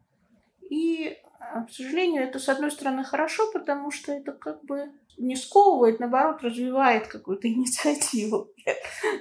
И, 0.69 1.17
к 1.39 1.71
сожалению, 1.71 2.23
это, 2.23 2.39
с 2.39 2.49
одной 2.49 2.71
стороны, 2.71 3.03
хорошо, 3.03 3.51
потому 3.51 3.91
что 3.91 4.11
это 4.11 4.31
как 4.33 4.63
бы 4.65 4.91
не 5.17 5.35
сковывает, 5.35 5.99
наоборот, 5.99 6.41
развивает 6.41 7.07
какую-то 7.07 7.47
инициативу. 7.51 8.49
Я 8.65 8.73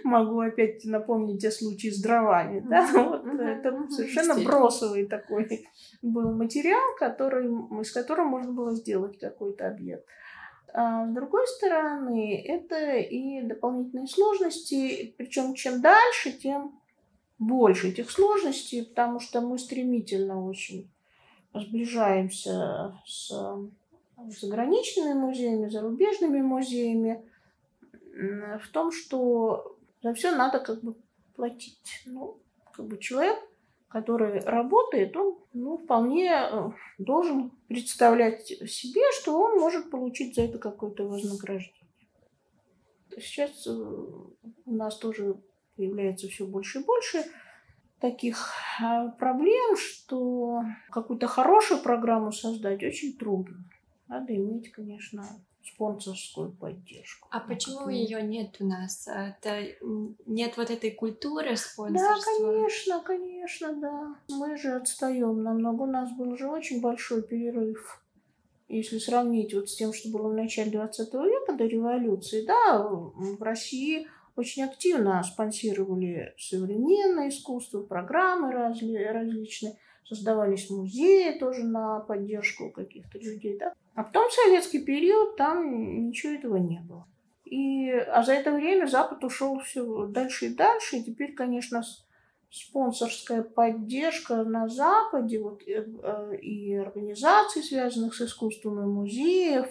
могу 0.05 0.41
опять 0.41 0.85
напомнить 0.85 1.41
те 1.41 1.51
случаи 1.51 1.89
с 1.89 2.01
дровами. 2.01 2.61
Да? 2.61 2.89
Вот 2.93 3.25
это 3.25 3.89
совершенно 3.91 4.35
бросовый 4.43 5.07
такой 5.07 5.67
был 6.03 6.35
материал, 6.35 6.97
который, 6.99 7.47
из 7.81 7.93
которого 7.93 8.27
можно 8.27 8.53
было 8.53 8.75
сделать 8.75 9.19
какой-то 9.19 9.69
объект. 9.69 10.07
А 10.75 11.07
с 11.07 11.13
другой 11.13 11.47
стороны, 11.49 12.43
это 12.47 12.97
и 12.97 13.43
дополнительные 13.43 14.07
сложности, 14.07 15.15
причем 15.19 15.55
чем 15.55 15.83
дальше, 15.83 16.33
тем 16.33 16.81
больше 17.39 17.89
этих 17.89 18.11
сложностей, 18.11 18.87
потому 18.87 19.21
что 19.21 19.41
мы 19.43 19.59
стремительно 19.59 20.47
очень 20.47 20.91
сближаемся 21.55 22.99
с 23.05 23.31
заграничными 24.31 25.15
музеями, 25.15 25.69
зарубежными 25.69 26.41
музеями, 26.41 27.25
в 28.15 28.69
том, 28.73 28.93
что 28.93 29.79
за 30.03 30.15
все 30.15 30.33
надо 30.33 30.61
как 30.61 30.83
бы 30.83 30.95
платить. 31.35 32.03
Ну, 32.07 32.39
как 32.73 32.87
бы 32.87 32.99
человек, 32.99 33.39
который 33.89 34.41
работает, 34.41 35.17
он 35.17 35.39
ну, 35.53 35.77
вполне 35.77 36.31
э, 36.33 36.71
должен 36.99 37.51
представлять 37.69 38.47
себе, 38.47 39.03
что 39.21 39.39
он 39.39 39.59
может 39.59 39.91
получить 39.91 40.35
за 40.35 40.43
это 40.43 40.59
какое-то 40.59 41.05
вознаграждение. 41.05 41.77
Сейчас 43.19 43.67
э, 43.67 43.71
у 43.71 44.75
нас 44.75 44.97
тоже 44.97 45.37
появляется 45.77 46.29
все 46.29 46.47
больше 46.47 46.81
и 46.81 46.85
больше 46.85 47.25
таких 48.01 48.51
э, 48.81 49.11
проблем, 49.19 49.77
что 49.77 50.63
какую-то 50.91 51.27
хорошую 51.27 51.83
программу 51.83 52.33
создать 52.33 52.83
очень 52.83 53.17
трудно. 53.17 53.65
Надо 54.13 54.37
иметь, 54.37 54.71
конечно, 54.73 55.25
спонсорскую 55.65 56.53
поддержку. 56.53 57.29
А 57.31 57.41
почему 57.41 57.89
ее 57.89 58.21
нет 58.21 58.57
у 58.61 58.67
нас? 58.67 59.09
Это 59.09 59.69
нет 60.27 60.59
вот 60.59 60.71
этой 60.71 60.91
культуры 60.91 61.57
спонсорства? 61.57 62.33
Да, 62.39 62.53
конечно, 62.53 63.01
конечно, 63.01 63.75
да. 63.81 64.15
Мы 64.29 64.59
же 64.59 64.73
отстаем 64.73 65.43
намного. 65.43 65.85
У 65.85 65.87
нас 65.87 66.13
был 66.13 66.29
уже 66.29 66.47
очень 66.47 66.83
большой 66.83 67.23
перерыв. 67.23 68.05
Если 68.69 68.99
сравнить 68.99 69.55
вот 69.55 69.71
с 69.71 69.77
тем, 69.77 69.95
что 69.95 70.11
было 70.11 70.29
в 70.29 70.35
начале 70.35 70.71
20 70.71 71.15
века, 71.15 71.55
до 71.55 71.65
революции, 71.65 72.45
да, 72.45 72.83
в 72.83 73.43
России 73.43 74.07
очень 74.37 74.65
активно 74.65 75.23
спонсировали 75.23 76.35
современное 76.37 77.31
искусство, 77.31 77.81
программы 77.81 78.53
разли, 78.53 79.05
различные, 79.05 79.79
создавались 80.05 80.69
музеи 80.69 81.39
тоже 81.39 81.65
на 81.65 82.01
поддержку 82.01 82.71
каких-то 82.71 83.19
людей, 83.19 83.57
да. 83.59 83.73
А 83.95 84.05
потом 84.05 84.29
в 84.29 84.33
советский 84.33 84.81
период 84.81 85.37
там 85.37 86.09
ничего 86.09 86.33
этого 86.33 86.57
не 86.57 86.81
было. 86.81 87.07
И, 87.45 87.91
а 87.91 88.23
за 88.23 88.33
это 88.33 88.53
время 88.53 88.87
Запад 88.87 89.23
ушел 89.25 89.61
все 89.61 90.07
дальше 90.07 90.47
и 90.47 90.55
дальше. 90.55 90.97
И 90.97 91.05
теперь, 91.05 91.35
конечно, 91.35 91.83
спонсорская 92.51 93.43
поддержка 93.43 94.45
на 94.45 94.69
Западе 94.69 95.39
вот, 95.41 95.63
э, 95.67 95.85
э, 96.03 96.37
и 96.37 96.75
организаций, 96.75 97.63
связанных 97.63 98.15
с 98.15 98.23
искусством, 98.23 98.81
и 98.83 98.87
музеев, 98.87 99.67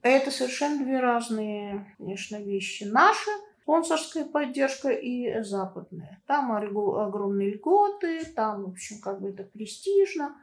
это 0.00 0.30
совершенно 0.30 0.84
две 0.84 1.00
разные, 1.00 1.94
конечно, 1.98 2.36
вещи. 2.36 2.84
Наша 2.84 3.30
спонсорская 3.62 4.26
поддержка 4.26 4.90
и 4.90 5.42
западная. 5.42 6.20
Там 6.26 6.52
огромные 6.52 7.54
льготы, 7.54 8.24
там, 8.26 8.64
в 8.64 8.68
общем, 8.72 9.00
как 9.00 9.20
бы 9.22 9.30
это 9.30 9.44
престижно 9.44 10.36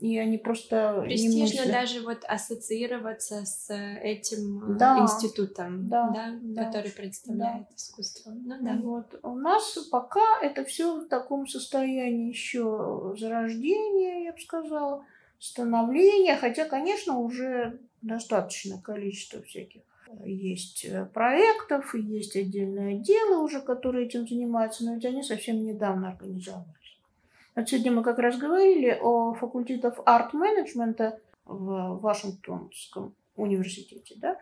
и 0.00 0.18
они 0.18 0.38
просто 0.38 1.02
престижно 1.04 1.66
не 1.66 1.72
даже 1.72 2.00
вот 2.00 2.24
ассоциироваться 2.26 3.44
с 3.44 3.72
этим 4.02 4.72
э, 4.72 4.78
да, 4.78 4.98
институтом, 4.98 5.88
да, 5.88 6.08
да, 6.08 6.38
да, 6.40 6.64
который 6.64 6.90
представляет 6.90 7.68
да. 7.68 7.74
искусство. 7.76 8.30
Ну 8.30 8.56
да. 8.60 8.78
Вот 8.82 9.20
у 9.22 9.34
нас 9.34 9.78
пока 9.90 10.40
это 10.42 10.64
все 10.64 11.00
в 11.00 11.08
таком 11.08 11.46
состоянии 11.46 12.28
еще 12.28 13.14
зарождения, 13.18 14.24
я 14.24 14.32
бы 14.32 14.40
сказала, 14.40 15.04
становления, 15.38 16.36
хотя, 16.36 16.64
конечно, 16.64 17.18
уже 17.18 17.78
достаточное 18.00 18.78
количество 18.78 19.42
всяких 19.42 19.82
э, 20.08 20.30
есть 20.30 20.86
э, 20.86 21.04
проектов, 21.12 21.94
есть 21.94 22.36
отдельные 22.36 22.96
отделы 22.96 23.42
уже, 23.42 23.60
которые 23.60 24.06
этим 24.06 24.26
занимаются, 24.26 24.84
но 24.84 24.94
ведь 24.94 25.04
они 25.04 25.22
совсем 25.22 25.62
недавно 25.62 26.08
организованы. 26.08 26.74
Вот 27.60 27.68
сегодня 27.68 27.92
мы 27.92 28.02
как 28.02 28.18
раз 28.18 28.38
говорили 28.38 28.98
о 29.02 29.34
факультетах 29.34 30.00
арт-менеджмента 30.06 31.20
в 31.44 32.00
Вашингтонском 32.00 33.14
университете, 33.36 34.14
да, 34.16 34.38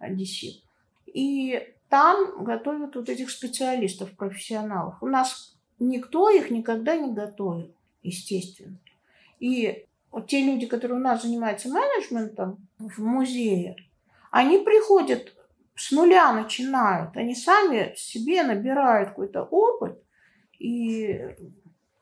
DC. 0.00 0.62
И 1.04 1.74
там 1.90 2.42
готовят 2.42 2.96
вот 2.96 3.10
этих 3.10 3.30
специалистов, 3.30 4.16
профессионалов. 4.16 4.94
У 5.02 5.06
нас 5.08 5.54
никто 5.78 6.30
их 6.30 6.50
никогда 6.50 6.96
не 6.96 7.12
готовил, 7.12 7.70
естественно. 8.02 8.78
И 9.40 9.84
вот 10.10 10.28
те 10.28 10.40
люди, 10.42 10.64
которые 10.64 10.96
у 10.96 11.02
нас 11.02 11.20
занимаются 11.20 11.68
менеджментом 11.68 12.66
в 12.78 12.98
музее, 12.98 13.76
они 14.30 14.56
приходят 14.60 15.34
с 15.74 15.90
нуля 15.90 16.32
начинают, 16.32 17.14
они 17.14 17.34
сами 17.34 17.92
себе 17.94 18.42
набирают 18.42 19.10
какой-то 19.10 19.42
опыт, 19.42 20.02
и 20.58 21.36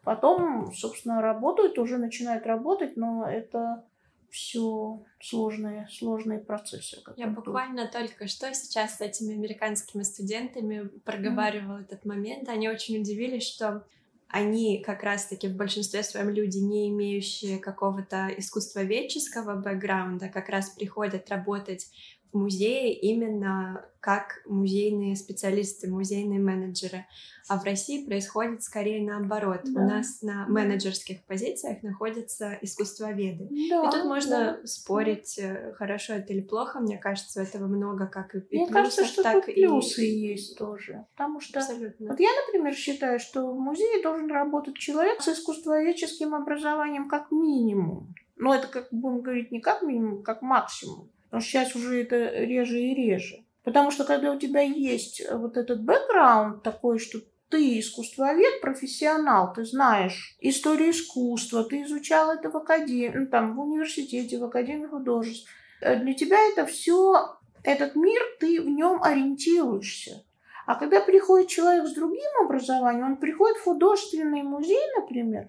потом, 0.05 0.73
собственно, 0.73 1.21
работают, 1.23 1.79
уже 1.79 1.99
начинают 1.99 2.47
работать, 2.47 2.97
но 2.97 3.29
это 3.29 3.85
все 4.31 5.05
сложные, 5.21 5.87
сложные 5.91 6.39
процессы. 6.39 6.99
Я 7.17 7.27
буквально 7.27 7.87
только 7.87 8.27
что 8.29 8.53
сейчас 8.55 8.97
с 8.97 9.01
этими 9.03 9.35
американскими 9.35 10.03
студентами 10.03 10.89
проговаривала 11.05 11.79
mm-hmm. 11.79 11.85
этот 11.85 12.05
момент. 12.07 12.49
Они 12.49 12.69
очень 12.69 12.99
удивились, 12.99 13.47
что 13.47 13.85
они 14.29 14.83
как 14.83 15.03
раз-таки 15.03 15.49
в 15.49 15.57
большинстве 15.57 16.03
своем 16.03 16.31
люди, 16.31 16.57
не 16.57 16.89
имеющие 16.89 17.59
какого-то 17.59 18.29
искусствоведческого 18.39 19.57
бэкграунда, 19.57 20.31
как 20.31 20.49
раз 20.49 20.71
приходят 20.71 21.29
работать 21.29 21.91
в 22.33 22.39
музее 22.39 22.93
именно 22.95 23.85
как 24.01 24.43
музейные 24.47 25.15
специалисты, 25.15 25.89
музейные 25.89 26.41
менеджеры. 26.41 27.07
А 27.49 27.59
в 27.59 27.65
России 27.65 28.05
происходит 28.05 28.63
скорее 28.63 29.01
наоборот. 29.01 29.61
Да. 29.65 29.81
У 29.81 29.85
нас 29.85 30.23
на 30.23 30.47
менеджерских 30.49 31.23
позициях 31.25 31.83
находятся 31.85 32.59
искусствоведы. 32.63 33.49
Да, 33.71 33.87
и 33.87 33.91
тут 33.93 34.05
можно 34.05 34.59
да. 34.61 34.67
спорить, 34.67 35.39
э, 35.39 35.73
хорошо 35.75 36.15
это 36.15 36.33
или 36.33 36.41
плохо. 36.41 36.81
Мне 36.81 36.99
кажется, 36.99 37.43
этого 37.43 37.67
много 37.69 38.07
как 38.07 38.35
и, 38.35 38.39
Мне 38.39 38.67
плюсов, 38.67 38.73
кажется, 38.73 39.05
что 39.05 39.23
так 39.23 39.49
и 39.49 39.53
плюсы 39.53 40.03
есть 40.03 40.59
тоже. 40.59 41.07
Потому 41.13 41.41
что 41.41 41.61
Абсолютно. 41.61 42.09
вот 42.09 42.19
я, 42.19 42.31
например, 42.47 42.75
считаю, 42.75 43.21
что 43.21 43.53
в 43.53 43.61
музее 43.61 44.03
должен 44.03 44.29
работать 44.29 44.79
человек 44.79 45.21
с 45.21 45.29
искусствоведческим 45.29 46.35
образованием 46.35 47.09
как 47.09 47.31
минимум. 47.31 48.15
Но 48.37 48.53
это, 48.53 48.67
как 48.67 48.89
будем 48.91 49.21
говорить, 49.21 49.53
не 49.53 49.61
как 49.61 49.83
минимум, 49.83 50.25
как 50.25 50.43
максимум. 50.43 51.09
Потому 51.33 51.41
что 51.41 51.51
сейчас 51.51 51.75
уже 51.75 52.03
это 52.03 52.45
реже 52.45 52.79
и 52.79 52.95
реже. 52.95 53.47
Потому 53.65 53.91
что 53.91 54.05
когда 54.05 54.33
у 54.33 54.39
тебя 54.39 54.61
есть 54.61 55.23
вот 55.33 55.57
этот 55.57 55.83
бэкграунд 55.83 56.63
такой, 56.63 56.99
что 56.99 57.21
ты 57.49 57.79
искусствовед, 57.79 58.61
профессионал, 58.61 59.51
ты 59.55 59.65
знаешь 59.65 60.37
историю 60.41 60.91
искусства, 60.91 61.65
ты 61.65 61.85
изучал 61.85 62.33
это 62.33 62.51
в 62.51 62.57
академии, 62.59 63.17
ну, 63.17 63.27
там, 63.29 63.57
в 63.57 63.61
университете, 63.61 64.39
в 64.39 64.45
академии 64.45 64.89
художеств. 64.89 65.49
Э, 65.81 65.97
для 65.97 66.13
тебя 66.13 66.37
это 66.51 66.67
все, 66.67 67.39
этот 67.65 67.97
мир, 67.97 68.21
ты 68.39 68.61
в 68.61 68.69
нем 68.69 69.03
ориентируешься. 69.03 70.27
А 70.67 70.75
когда 70.75 71.01
приходит 71.01 71.49
человек 71.49 71.87
с 71.87 71.95
другим 71.95 72.45
образованием, 72.45 73.07
он 73.07 73.17
приходит 73.17 73.57
в 73.57 73.65
художественный 73.65 74.43
музей, 74.43 74.85
например, 75.01 75.49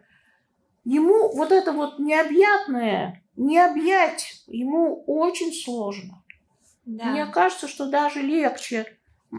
ему 0.85 1.35
вот 1.35 1.51
это 1.51 1.73
вот 1.73 1.99
необъятное 1.99 3.22
не 3.35 3.59
объять 3.59 4.43
ему 4.47 5.03
очень 5.07 5.53
сложно. 5.53 6.23
Да. 6.85 7.05
Мне 7.05 7.25
кажется, 7.25 7.67
что 7.67 7.89
даже 7.89 8.21
легче 8.21 8.85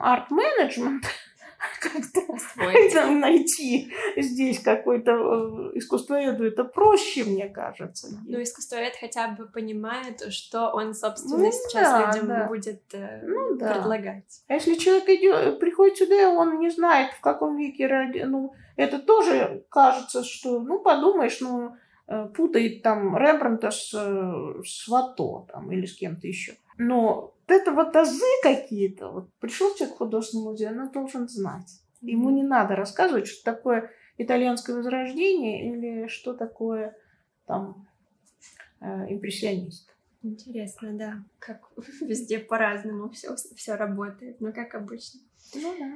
арт-менеджмент 0.00 1.04
как-то 1.80 2.20
найти 3.10 3.92
здесь 4.16 4.60
какой-то 4.60 5.12
э, 5.12 5.78
искусствоведу. 5.78 6.44
Это 6.44 6.64
проще, 6.64 7.24
мне 7.24 7.48
кажется. 7.48 8.08
Ну, 8.26 8.42
искусствовед 8.42 8.94
хотя 8.98 9.28
бы 9.28 9.46
понимает, 9.46 10.32
что 10.32 10.70
он, 10.70 10.94
собственно, 10.94 11.38
ну, 11.38 11.52
сейчас 11.52 11.92
да, 11.92 12.06
людям 12.06 12.28
да. 12.28 12.46
будет 12.46 12.82
э, 12.92 13.20
ну, 13.22 13.56
да. 13.56 13.74
предлагать. 13.74 14.42
А 14.48 14.54
если 14.54 14.74
человек 14.74 15.08
идет, 15.08 15.60
приходит 15.60 15.98
сюда, 15.98 16.30
он 16.30 16.58
не 16.58 16.70
знает, 16.70 17.12
в 17.12 17.20
каком 17.20 17.56
веке 17.56 17.86
ради... 17.86 18.20
Ну, 18.20 18.54
это 18.76 18.98
тоже 18.98 19.64
кажется, 19.68 20.24
что, 20.24 20.60
ну, 20.60 20.80
подумаешь, 20.80 21.40
ну, 21.40 21.76
путает 22.06 22.82
там 22.82 23.16
Рембранта 23.16 23.70
с, 23.70 23.94
э, 23.94 24.62
с 24.64 24.88
Вато 24.88 25.46
там, 25.52 25.72
или 25.72 25.86
с 25.86 25.96
кем-то 25.96 26.26
еще. 26.26 26.54
Но 26.76 27.34
вот 27.46 27.56
это 27.56 27.72
вот 27.72 27.94
азы 27.96 28.24
какие-то. 28.42 29.10
Вот 29.10 29.32
пришел 29.40 29.74
человек 29.74 29.94
в 29.94 29.98
художественный 29.98 30.44
музей, 30.44 30.68
он 30.68 30.90
должен 30.90 31.28
знать. 31.28 31.80
Ему 32.00 32.30
не 32.30 32.42
надо 32.42 32.76
рассказывать, 32.76 33.26
что 33.26 33.44
такое 33.44 33.90
итальянское 34.18 34.76
возрождение 34.76 35.72
или 35.72 36.06
что 36.08 36.34
такое 36.34 36.96
там 37.46 37.86
э, 38.80 39.12
импрессионист. 39.12 39.94
Интересно, 40.22 40.92
да, 40.92 41.24
как 41.38 41.70
везде 42.00 42.38
по-разному 42.38 43.10
все, 43.10 43.34
все 43.36 43.74
работает, 43.74 44.40
но 44.40 44.52
как 44.52 44.74
обычно. 44.74 45.20
Ну 45.54 45.74
да. 45.78 45.92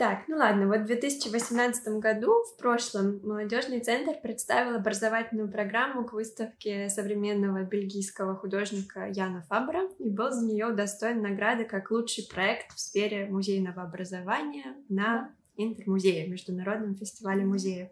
Так, 0.00 0.28
ну 0.28 0.38
ладно, 0.38 0.66
вот 0.66 0.80
в 0.80 0.86
2018 0.86 1.98
году, 1.98 2.42
в 2.44 2.56
прошлом, 2.56 3.20
молодежный 3.22 3.80
центр 3.80 4.14
представил 4.22 4.76
образовательную 4.76 5.50
программу 5.50 6.06
к 6.06 6.14
выставке 6.14 6.88
современного 6.88 7.64
бельгийского 7.64 8.34
художника 8.34 9.10
Яна 9.10 9.42
Фабра 9.50 9.90
и 9.98 10.08
был 10.08 10.30
за 10.30 10.46
нее 10.46 10.68
удостоен 10.68 11.20
награды 11.20 11.64
как 11.64 11.90
лучший 11.90 12.26
проект 12.26 12.72
в 12.74 12.80
сфере 12.80 13.26
музейного 13.26 13.82
образования 13.82 14.74
на 14.88 15.34
Интермузее, 15.58 16.26
Международном 16.28 16.94
фестивале 16.94 17.44
музеев. 17.44 17.90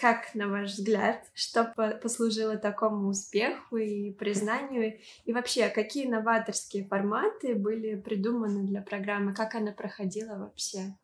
Как, 0.00 0.34
на 0.34 0.48
ваш 0.48 0.70
взгляд, 0.70 1.26
что 1.34 1.74
послужило 2.02 2.56
такому 2.56 3.08
успеху 3.08 3.76
и 3.76 4.12
признанию? 4.12 4.98
И 5.26 5.32
вообще, 5.34 5.68
какие 5.68 6.06
новаторские 6.06 6.86
форматы 6.86 7.54
были 7.54 7.96
придуманы 7.96 8.66
для 8.66 8.80
программы? 8.80 9.34
Как 9.34 9.54
она 9.54 9.72
проходила 9.72 10.36
вообще? 10.36 10.94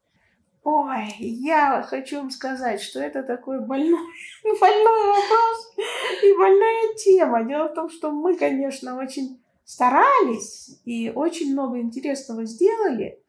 Ой, 0.65 1.15
я 1.19 1.83
хочу 1.83 2.17
вам 2.17 2.31
сказать, 2.31 2.81
что 2.81 2.99
это 2.99 3.23
такой 3.23 3.61
больной, 3.61 4.01
больной 4.43 5.07
вопрос 5.09 5.75
и 6.23 6.33
больная 6.33 6.95
тема. 6.97 7.45
Дело 7.45 7.69
в 7.69 7.75
том, 7.75 7.91
что 7.91 8.11
мы, 8.11 8.35
конечно, 8.39 8.99
очень 8.99 9.39
старались 9.67 10.81
и 10.87 11.13
очень 11.15 11.53
много 11.53 11.81
интересного 11.81 12.47
сделали, 12.47 13.21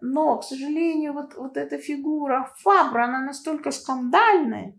но, 0.00 0.38
к 0.38 0.44
сожалению, 0.44 1.12
вот, 1.12 1.36
вот 1.36 1.56
эта 1.56 1.78
фигура 1.78 2.52
Фабра, 2.58 3.04
она 3.04 3.20
настолько 3.20 3.70
скандальная, 3.70 4.74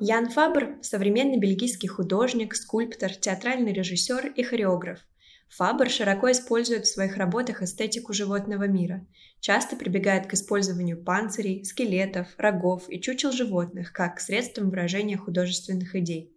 Ян 0.00 0.28
Фабр– 0.28 0.78
современный 0.82 1.38
бельгийский 1.38 1.88
художник, 1.88 2.54
скульптор, 2.54 3.12
театральный 3.12 3.72
режиссер 3.72 4.28
и 4.28 4.44
хореограф. 4.44 5.00
Фабр 5.48 5.90
широко 5.90 6.30
использует 6.30 6.86
в 6.86 6.92
своих 6.92 7.16
работах 7.16 7.62
эстетику 7.62 8.12
животного 8.12 8.68
мира, 8.68 9.04
часто 9.40 9.74
прибегает 9.74 10.28
к 10.28 10.34
использованию 10.34 11.02
панцирей, 11.02 11.64
скелетов, 11.64 12.28
рогов 12.36 12.84
и 12.88 13.00
чучел 13.00 13.32
животных 13.32 13.92
как 13.92 14.20
средством 14.20 14.70
выражения 14.70 15.16
художественных 15.16 15.96
идей. 15.96 16.32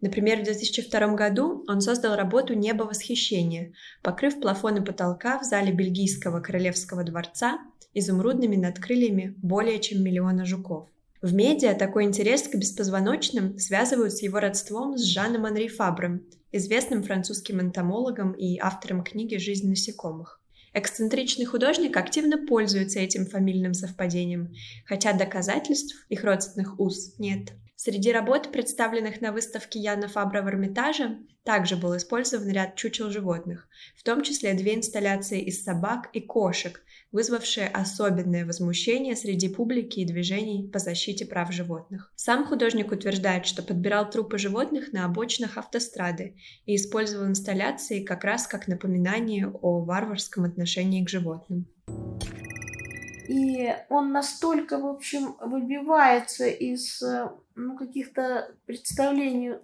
Например, 0.00 0.40
в 0.40 0.44
2002 0.44 1.14
году 1.14 1.62
он 1.68 1.82
создал 1.82 2.16
работу 2.16 2.54
«Небо 2.54 2.84
восхищения», 2.84 3.74
покрыв 4.02 4.40
плафоны 4.40 4.82
потолка 4.82 5.38
в 5.38 5.44
зале 5.44 5.72
Бельгийского 5.72 6.40
королевского 6.40 7.04
дворца 7.04 7.58
изумрудными 7.92 8.56
надкрыльями 8.56 9.34
более 9.42 9.78
чем 9.78 10.02
миллиона 10.02 10.46
жуков. 10.46 10.88
В 11.24 11.32
медиа 11.32 11.72
такой 11.72 12.04
интерес 12.04 12.42
к 12.42 12.54
беспозвоночным 12.54 13.58
связывают 13.58 14.12
с 14.12 14.20
его 14.20 14.40
родством 14.40 14.98
с 14.98 15.04
Жаном 15.04 15.46
Анри 15.46 15.68
Фабром, 15.68 16.20
известным 16.52 17.02
французским 17.02 17.62
энтомологом 17.62 18.32
и 18.32 18.58
автором 18.58 19.02
книги 19.02 19.36
«Жизнь 19.36 19.70
насекомых». 19.70 20.42
Эксцентричный 20.74 21.46
художник 21.46 21.96
активно 21.96 22.46
пользуется 22.46 23.00
этим 23.00 23.24
фамильным 23.24 23.72
совпадением, 23.72 24.52
хотя 24.84 25.14
доказательств 25.14 25.96
их 26.10 26.24
родственных 26.24 26.78
уз 26.78 27.18
нет. 27.18 27.52
Среди 27.74 28.12
работ, 28.12 28.52
представленных 28.52 29.22
на 29.22 29.32
выставке 29.32 29.78
Яна 29.78 30.08
Фабра 30.08 30.42
в 30.42 30.48
Эрмитаже, 30.48 31.20
также 31.42 31.76
был 31.76 31.96
использован 31.96 32.50
ряд 32.50 32.76
чучел 32.76 33.08
животных, 33.08 33.66
в 33.96 34.02
том 34.02 34.20
числе 34.20 34.52
две 34.52 34.74
инсталляции 34.74 35.40
из 35.40 35.64
собак 35.64 36.10
и 36.12 36.20
кошек, 36.20 36.82
вызвавшее 37.14 37.68
особенное 37.68 38.44
возмущение 38.44 39.14
среди 39.14 39.48
публики 39.48 40.00
и 40.00 40.04
движений 40.04 40.68
по 40.68 40.80
защите 40.80 41.24
прав 41.24 41.52
животных. 41.52 42.12
Сам 42.16 42.44
художник 42.44 42.90
утверждает, 42.90 43.46
что 43.46 43.62
подбирал 43.62 44.10
трупы 44.10 44.36
животных 44.36 44.92
на 44.92 45.04
обочинах 45.04 45.56
автострады 45.56 46.36
и 46.66 46.74
использовал 46.74 47.28
инсталляции 47.28 48.02
как 48.02 48.24
раз 48.24 48.48
как 48.48 48.66
напоминание 48.66 49.48
о 49.48 49.84
варварском 49.84 50.44
отношении 50.44 51.04
к 51.04 51.08
животным. 51.08 51.66
И 53.28 53.72
он 53.88 54.10
настолько, 54.10 54.78
в 54.78 54.86
общем, 54.86 55.36
выбивается 55.40 56.46
из 56.46 57.00
ну, 57.54 57.78
каких-то 57.78 58.50
представлений 58.66 59.54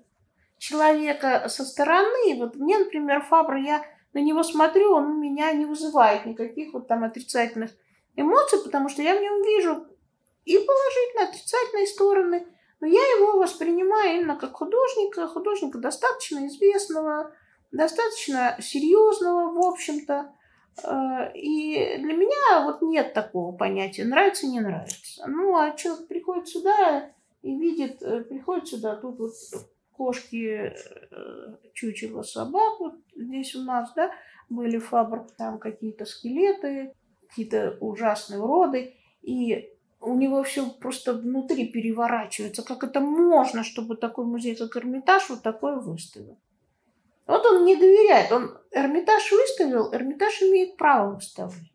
человека 0.58 1.48
со 1.48 1.64
стороны. 1.64 2.36
Вот 2.36 2.54
мне, 2.54 2.78
например, 2.78 3.22
Фабра, 3.22 3.60
я 3.60 3.82
на 4.12 4.20
него 4.20 4.42
смотрю, 4.42 4.94
он 4.94 5.04
у 5.04 5.14
меня 5.14 5.52
не 5.52 5.64
вызывает 5.64 6.26
никаких 6.26 6.72
вот 6.72 6.88
там 6.88 7.04
отрицательных 7.04 7.70
эмоций, 8.16 8.58
потому 8.64 8.88
что 8.88 9.02
я 9.02 9.16
в 9.16 9.22
нем 9.22 9.42
вижу 9.42 9.86
и 10.44 10.58
положительные, 10.58 11.28
отрицательные 11.28 11.86
стороны, 11.86 12.46
но 12.80 12.86
я 12.86 13.00
его 13.16 13.38
воспринимаю 13.38 14.16
именно 14.16 14.36
как 14.36 14.54
художника, 14.54 15.28
художника 15.28 15.78
достаточно 15.78 16.46
известного, 16.46 17.32
достаточно 17.70 18.56
серьезного, 18.60 19.52
в 19.52 19.58
общем-то. 19.66 20.32
Э, 20.82 21.32
и 21.34 21.98
для 21.98 22.14
меня 22.14 22.64
вот 22.64 22.82
нет 22.82 23.12
такого 23.12 23.54
понятия 23.54 24.04
нравится, 24.04 24.46
не 24.46 24.60
нравится. 24.60 25.24
Ну, 25.26 25.56
а 25.56 25.72
человек 25.72 26.08
приходит 26.08 26.48
сюда 26.48 27.10
и 27.42 27.54
видит, 27.56 28.02
э, 28.02 28.22
приходит 28.22 28.68
сюда, 28.68 28.96
тут 28.96 29.18
вот 29.18 29.32
кошки, 30.00 30.72
э, 31.10 31.56
чучело 31.74 32.22
собак, 32.22 32.80
вот 32.80 32.94
здесь 33.14 33.54
у 33.54 33.64
нас, 33.64 33.92
да, 33.94 34.10
были 34.48 34.78
фабр, 34.78 35.26
там 35.36 35.58
какие-то 35.58 36.06
скелеты, 36.06 36.94
какие-то 37.28 37.76
ужасные 37.80 38.40
уроды, 38.40 38.94
и 39.20 39.68
у 40.00 40.14
него 40.14 40.42
все 40.42 40.70
просто 40.70 41.12
внутри 41.12 41.68
переворачивается. 41.68 42.62
Как 42.62 42.82
это 42.82 43.00
можно, 43.00 43.62
чтобы 43.62 43.94
такой 43.94 44.24
музей, 44.24 44.56
как 44.56 44.74
Эрмитаж, 44.74 45.28
вот 45.28 45.42
такое 45.42 45.76
выставил? 45.76 46.38
Вот 47.26 47.44
он 47.44 47.66
не 47.66 47.76
доверяет. 47.76 48.32
Он 48.32 48.56
Эрмитаж 48.70 49.30
выставил, 49.30 49.92
Эрмитаж 49.92 50.40
имеет 50.40 50.78
право 50.78 51.16
выставлять. 51.16 51.74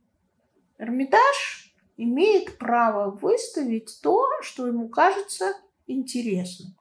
Эрмитаж 0.79 1.75
имеет 1.97 2.57
право 2.57 3.11
выставить 3.11 3.99
то, 4.01 4.25
что 4.41 4.65
ему 4.65 4.89
кажется 4.89 5.53
интересным. 5.85 6.75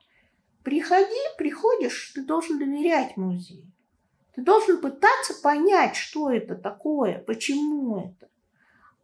Приходи, 0.64 1.20
приходишь, 1.36 2.12
ты 2.14 2.24
должен 2.24 2.58
доверять 2.58 3.18
музею. 3.18 3.70
Ты 4.34 4.42
должен 4.42 4.80
пытаться 4.80 5.34
понять, 5.42 5.94
что 5.94 6.30
это 6.30 6.54
такое, 6.56 7.18
почему 7.18 7.98
это. 7.98 8.30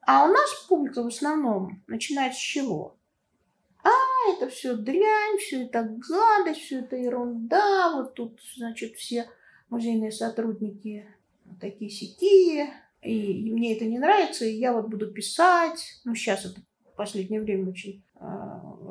А 0.00 0.24
у 0.24 0.32
нас 0.32 0.50
публика 0.68 1.02
в 1.02 1.08
основном 1.08 1.82
начинает 1.86 2.34
с 2.34 2.38
чего? 2.38 2.96
А, 3.84 3.90
это 4.32 4.48
все 4.48 4.74
дрянь, 4.74 5.36
все 5.38 5.64
это 5.64 5.82
гадость, 5.82 6.62
все 6.62 6.80
это 6.80 6.96
ерунда. 6.96 7.92
Вот 7.94 8.14
тут, 8.14 8.40
значит, 8.56 8.96
все 8.96 9.28
музейные 9.68 10.12
сотрудники 10.12 11.06
такие 11.60 11.90
сякие, 11.90 12.72
и 13.02 13.52
мне 13.52 13.76
это 13.76 13.84
не 13.84 13.98
нравится, 13.98 14.46
и 14.46 14.56
я 14.56 14.72
вот 14.72 14.88
буду 14.88 15.12
писать. 15.12 16.00
Ну, 16.04 16.14
сейчас 16.14 16.46
это 16.46 16.60
в 16.92 16.96
последнее 16.96 17.42
время 17.42 17.68
очень 17.68 18.02
э, 18.14 18.24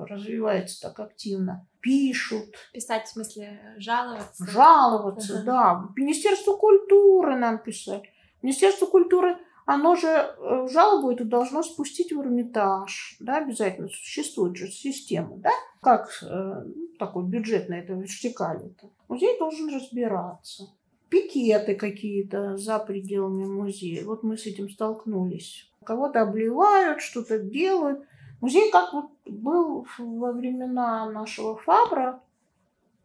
развивается 0.07 0.81
так 0.81 0.99
активно. 0.99 1.67
Пишут. 1.81 2.55
Писать 2.73 3.05
в 3.05 3.09
смысле 3.09 3.75
жаловаться? 3.77 4.45
Жаловаться, 4.45 5.43
да. 5.43 5.85
Министерство 5.95 6.55
культуры 6.55 7.35
нам 7.37 7.59
писать. 7.59 8.03
Министерство 8.41 8.85
культуры 8.85 9.37
оно 9.71 9.95
же 9.95 10.07
э, 10.07 10.67
жалобу 10.67 11.11
эту 11.11 11.25
должно 11.25 11.61
спустить 11.61 12.11
в 12.11 12.19
Эрмитаж, 12.19 13.17
да, 13.19 13.37
обязательно 13.37 13.87
существует 13.87 14.57
же 14.57 14.67
система, 14.71 15.37
да, 15.37 15.51
как 15.79 16.09
э, 16.23 16.63
такой 16.97 17.25
это 17.27 17.93
вертикаль 17.93 18.57
это. 18.65 18.89
Музей 19.07 19.37
должен 19.37 19.71
разбираться. 19.71 20.71
Пикеты 21.09 21.75
какие-то 21.75 22.57
за 22.57 22.79
пределами 22.79 23.45
музея. 23.45 24.05
Вот 24.05 24.23
мы 24.23 24.39
с 24.39 24.47
этим 24.47 24.71
столкнулись. 24.71 25.71
Кого-то 25.85 26.21
обливают, 26.23 27.01
что-то 27.01 27.37
делают. 27.37 28.07
Музей 28.41 28.71
как 28.71 28.93
вот 28.93 29.11
был 29.25 29.85
во 29.97 30.31
времена 30.31 31.09
нашего 31.09 31.57
Фабра, 31.57 32.21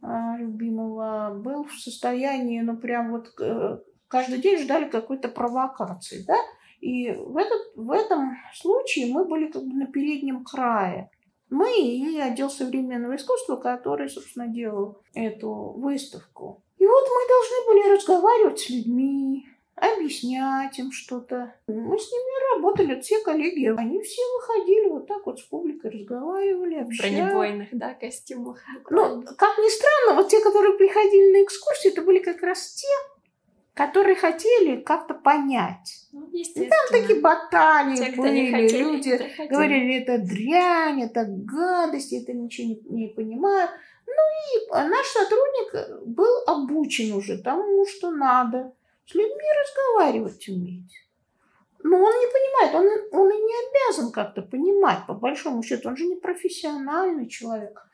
э, 0.02 0.06
любимого, 0.38 1.34
был 1.34 1.64
в 1.64 1.72
состоянии, 1.72 2.60
ну 2.60 2.76
прям 2.76 3.10
вот 3.10 3.32
э, 3.40 3.78
каждый 4.08 4.38
день 4.38 4.58
ждали 4.58 4.88
какой-то 4.88 5.28
провокации, 5.28 6.24
да? 6.26 6.36
И 6.80 7.10
в, 7.12 7.36
этот, 7.36 7.76
в 7.76 7.90
этом 7.90 8.36
случае 8.54 9.12
мы 9.12 9.24
были 9.24 9.50
как 9.50 9.62
бы 9.62 9.72
на 9.72 9.86
переднем 9.86 10.44
крае. 10.44 11.10
Мы 11.50 11.80
и 11.80 12.18
отдел 12.18 12.50
современного 12.50 13.16
искусства, 13.16 13.56
который, 13.56 14.08
собственно, 14.08 14.48
делал 14.48 14.98
эту 15.14 15.50
выставку. 15.76 16.62
И 16.78 16.86
вот 16.86 17.04
мы 17.08 17.28
должны 17.28 17.66
были 17.66 17.96
разговаривать 17.96 18.60
с 18.60 18.70
людьми, 18.70 19.46
объяснять 19.76 20.78
им 20.78 20.92
что-то. 20.92 21.54
Мы 21.66 21.98
с 21.98 22.12
ними 22.12 22.56
работали, 22.56 23.00
все 23.00 23.20
коллеги, 23.20 23.66
они 23.76 24.00
все 24.02 24.22
выходили 24.36 24.88
вот 24.88 25.06
так 25.06 25.26
вот 25.26 25.40
с 25.40 25.42
публикой, 25.42 25.90
разговаривали, 25.90 26.76
общались. 26.76 27.12
В 27.12 27.16
бронебойных, 27.16 27.68
да, 27.72 27.94
костюмах. 27.94 28.62
Ну, 28.90 29.22
как 29.22 29.58
ни 29.58 29.70
странно, 29.70 30.20
вот 30.20 30.30
те, 30.30 30.40
которые 30.40 30.76
приходили 30.76 31.32
на 31.32 31.44
экскурсию, 31.44 31.92
это 31.92 32.02
были 32.02 32.20
как 32.20 32.42
раз 32.42 32.74
те, 32.74 32.88
которые 33.74 34.14
хотели 34.14 34.80
как-то 34.80 35.14
понять. 35.14 36.06
Ну, 36.12 36.28
и 36.32 36.44
там 36.54 36.78
такие 36.90 37.20
баталии 37.20 37.96
Те, 37.96 38.12
были, 38.12 38.50
хотели, 38.52 38.82
люди 38.82 39.32
говорили, 39.50 40.02
это 40.02 40.18
дрянь, 40.18 41.02
это 41.02 41.24
гадость, 41.26 42.12
это 42.12 42.32
ничего 42.32 42.68
не, 42.68 42.80
не 42.90 43.08
понимаю. 43.08 43.68
Ну 44.06 44.12
и 44.12 44.88
наш 44.88 45.06
сотрудник 45.06 46.06
был 46.06 46.44
обучен 46.46 47.12
уже 47.14 47.38
тому, 47.38 47.84
что 47.86 48.12
надо. 48.12 48.72
С 49.06 49.14
людьми 49.14 49.44
разговаривать 49.62 50.48
уметь. 50.48 50.94
Но 51.82 51.98
он 51.98 52.14
не 52.14 52.26
понимает, 52.26 52.74
он, 53.12 53.20
он 53.20 53.30
и 53.30 53.36
не 53.36 53.54
обязан 53.68 54.10
как-то 54.10 54.40
понимать, 54.42 55.06
по 55.06 55.12
большому 55.12 55.62
счету. 55.62 55.88
Он 55.88 55.96
же 55.96 56.06
не 56.06 56.16
профессиональный 56.16 57.28
человек. 57.28 57.86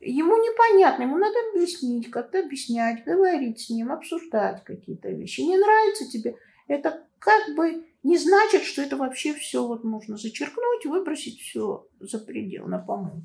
Ему 0.00 0.36
непонятно, 0.36 1.04
ему 1.04 1.16
надо 1.16 1.36
объяснить, 1.50 2.10
как-то 2.10 2.40
объяснять, 2.40 3.04
говорить 3.04 3.60
с 3.60 3.70
ним, 3.70 3.90
обсуждать 3.90 4.62
какие-то 4.64 5.08
вещи. 5.08 5.40
Не 5.40 5.56
нравится 5.56 6.06
тебе, 6.10 6.36
это 6.68 7.06
как 7.18 7.56
бы 7.56 7.86
не 8.02 8.18
значит, 8.18 8.62
что 8.62 8.82
это 8.82 8.96
вообще 8.96 9.32
все 9.34 9.66
вот 9.66 9.82
можно 9.82 10.16
зачеркнуть, 10.16 10.84
выбросить 10.84 11.40
все 11.40 11.86
за 11.98 12.18
предел 12.18 12.66
на 12.66 12.78
помойку. 12.78 13.24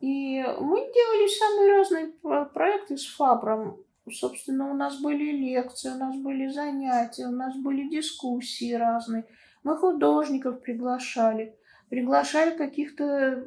И 0.00 0.42
мы 0.42 0.92
делали 0.92 1.28
самые 1.28 1.76
разные 1.76 2.46
проекты 2.52 2.96
с 2.96 3.06
Фабром. 3.14 3.84
Собственно, 4.08 4.70
у 4.70 4.74
нас 4.74 5.00
были 5.00 5.30
лекции, 5.32 5.90
у 5.90 5.96
нас 5.96 6.16
были 6.16 6.48
занятия, 6.48 7.26
у 7.26 7.32
нас 7.32 7.56
были 7.56 7.88
дискуссии 7.88 8.72
разные. 8.72 9.26
Мы 9.62 9.76
художников 9.76 10.60
приглашали, 10.62 11.54
приглашали 11.90 12.56
каких-то 12.56 13.44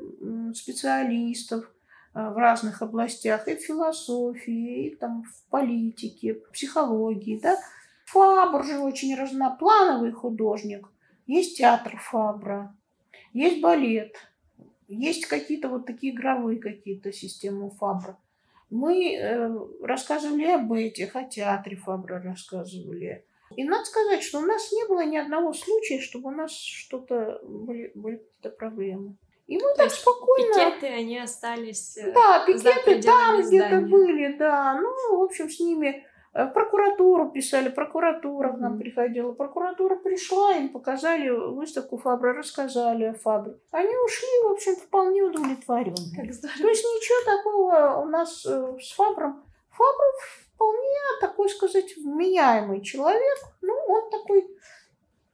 специалистов 0.53 1.65
э, 2.13 2.29
в 2.29 2.37
разных 2.37 2.81
областях, 2.81 3.47
и 3.47 3.55
в 3.55 3.61
философии, 3.61 4.87
и 4.87 4.95
там 4.95 5.23
в 5.23 5.49
политике, 5.49 6.35
в 6.35 6.51
психологии, 6.51 7.39
да. 7.41 7.57
Фабр 8.05 8.63
же 8.63 8.77
очень 8.77 9.15
разноплановый 9.15 10.11
художник. 10.11 10.87
Есть 11.25 11.57
театр 11.57 11.97
Фабра, 11.97 12.75
есть 13.33 13.61
балет, 13.61 14.15
есть 14.87 15.25
какие-то 15.25 15.69
вот 15.69 15.85
такие 15.85 16.13
игровые 16.13 16.59
какие-то 16.59 17.11
системы 17.11 17.71
Фабра. 17.71 18.17
Мы 18.73 19.15
э, 19.15 19.49
рассказывали 19.81 20.45
об 20.45 20.73
этих, 20.73 21.15
о 21.15 21.23
театре 21.25 21.77
Фабра 21.77 22.19
рассказывали. 22.19 23.23
И 23.55 23.63
надо 23.63 23.85
сказать, 23.85 24.23
что 24.23 24.39
у 24.39 24.41
нас 24.41 24.71
не 24.71 24.87
было 24.87 25.05
ни 25.05 25.15
одного 25.15 25.53
случая, 25.53 25.99
чтобы 26.01 26.29
у 26.29 26.31
нас 26.31 26.51
что-то 26.51 27.39
были, 27.43 27.91
были 27.93 28.15
какие-то 28.15 28.49
проблемы. 28.49 29.15
И 29.45 29.57
мы 29.57 29.69
То 29.73 29.75
так 29.75 29.91
спокойно... 29.91 30.53
Пикеты, 30.53 30.87
они 30.87 31.19
остались 31.19 31.97
э, 31.97 32.13
Да, 32.13 32.43
пикеты 32.47 32.99
там 33.03 33.41
где-то 33.41 33.81
были, 33.81 34.35
да. 34.37 34.79
Ну, 34.81 35.19
в 35.19 35.21
общем, 35.21 35.51
с 35.51 35.59
ними 35.59 36.03
э, 36.33 36.47
прокуратуру 36.47 37.31
писали, 37.31 37.69
прокуратура 37.69 38.53
к 38.53 38.57
нам 38.57 38.77
приходила. 38.77 39.31
Прокуратура 39.33 39.95
пришла, 39.95 40.53
им 40.53 40.69
показали 40.69 41.29
выставку 41.29 41.97
Фабра, 41.97 42.33
рассказали 42.33 43.05
о 43.05 43.13
Фабре. 43.13 43.57
Они 43.71 43.95
ушли, 44.05 44.27
в 44.43 44.51
общем, 44.51 44.75
вполне 44.75 45.23
удовлетворенные. 45.23 46.15
То 46.15 46.67
есть 46.67 46.83
ничего 46.83 47.37
такого 47.37 48.01
у 48.03 48.05
нас 48.05 48.45
э, 48.45 48.77
с 48.79 48.91
Фабром. 48.93 49.43
Фабр 49.71 50.03
вполне 50.53 50.99
такой 51.19 51.49
сказать 51.49 51.95
вменяемый 51.97 52.81
человек. 52.81 53.39
Ну, 53.61 53.73
он 53.87 54.09
такой, 54.09 54.47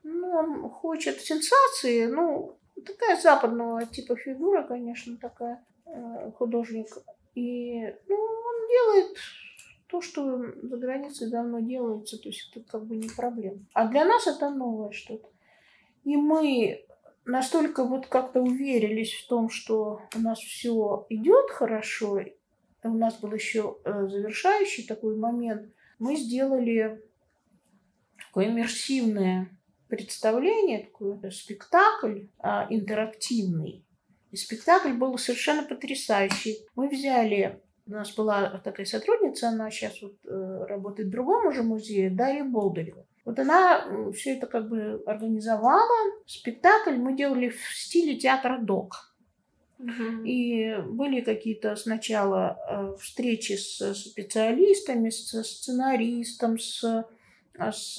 ну, 0.04 0.32
он 0.32 0.70
хочет 0.70 1.20
сенсации, 1.20 2.06
ну, 2.06 2.58
такая 2.86 3.18
западного 3.18 3.86
типа 3.86 4.16
фигура, 4.16 4.64
конечно, 4.64 5.18
такая 5.18 5.64
э, 5.86 6.32
художник. 6.38 6.88
И 7.36 7.82
ну, 8.08 8.16
он 8.16 8.68
делает 8.68 9.18
то, 9.90 10.02
что 10.02 10.44
за 10.62 10.78
границей 10.78 11.30
давно 11.30 11.60
делается, 11.60 12.18
то 12.18 12.30
есть 12.30 12.52
это 12.52 12.64
как 12.70 12.86
бы 12.86 12.96
не 12.96 13.10
проблема. 13.10 13.60
А 13.74 13.88
для 13.88 14.06
нас 14.06 14.28
это 14.28 14.50
новое 14.50 14.92
что-то. 14.92 15.28
И 16.04 16.16
мы 16.16 16.86
настолько 17.26 17.84
вот 17.84 18.08
как-то 18.08 18.42
уверились 18.42 19.14
в 19.14 19.28
том, 19.28 19.50
что 19.50 20.02
у 20.16 20.20
нас 20.20 20.40
все 20.40 21.06
идет 21.10 21.50
хорошо, 21.50 22.22
у 22.84 22.94
нас 22.94 23.20
был 23.20 23.34
еще 23.34 23.78
э, 23.84 24.08
завершающий 24.08 24.86
такой 24.86 25.18
момент. 25.18 25.70
Мы 25.98 26.16
сделали 26.16 27.04
такое 28.18 28.48
иммерсивное 28.48 29.50
представление, 29.88 30.86
такой 30.86 31.32
спектакль 31.32 32.28
а, 32.38 32.68
интерактивный. 32.70 33.84
И 34.32 34.36
спектакль 34.36 34.94
был 34.94 35.18
совершенно 35.18 35.64
потрясающий. 35.64 36.60
Мы 36.76 36.90
взяли, 36.90 37.60
у 37.90 37.94
нас 37.94 38.14
была 38.14 38.62
такая 38.64 38.86
сотрудница, 38.86 39.50
она 39.50 39.72
сейчас 39.72 40.02
вот 40.02 40.14
э, 40.26 40.66
работает 40.68 41.10
в 41.10 41.12
другом 41.12 41.48
уже 41.48 41.64
музее, 41.64 42.12
Дарья 42.12 42.44
Болдырева. 42.44 43.06
Вот 43.26 43.40
она 43.40 44.12
все 44.14 44.38
это 44.38 44.46
как 44.46 44.70
бы 44.70 45.02
организовала. 45.06 46.22
Спектакль 46.26 46.96
мы 46.96 47.16
делали 47.16 47.50
в 47.50 47.60
стиле 47.76 48.18
театра 48.18 48.60
док. 48.60 49.16
Мгм. 49.80 50.24
И 50.26 50.76
были 50.88 51.22
какие-то 51.22 51.76
сначала 51.76 52.60
э, 52.70 52.96
встречи 53.02 53.54
с 53.54 53.94
специалистами, 53.96 55.10
с 55.10 55.44
сценаристом, 55.44 56.60
с, 56.60 56.84
э, 56.84 57.72
с 57.72 57.98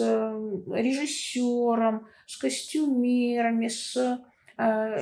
режиссером, 0.69 2.07
с 2.27 2.37
костюмерами, 2.37 3.69
с 3.69 4.25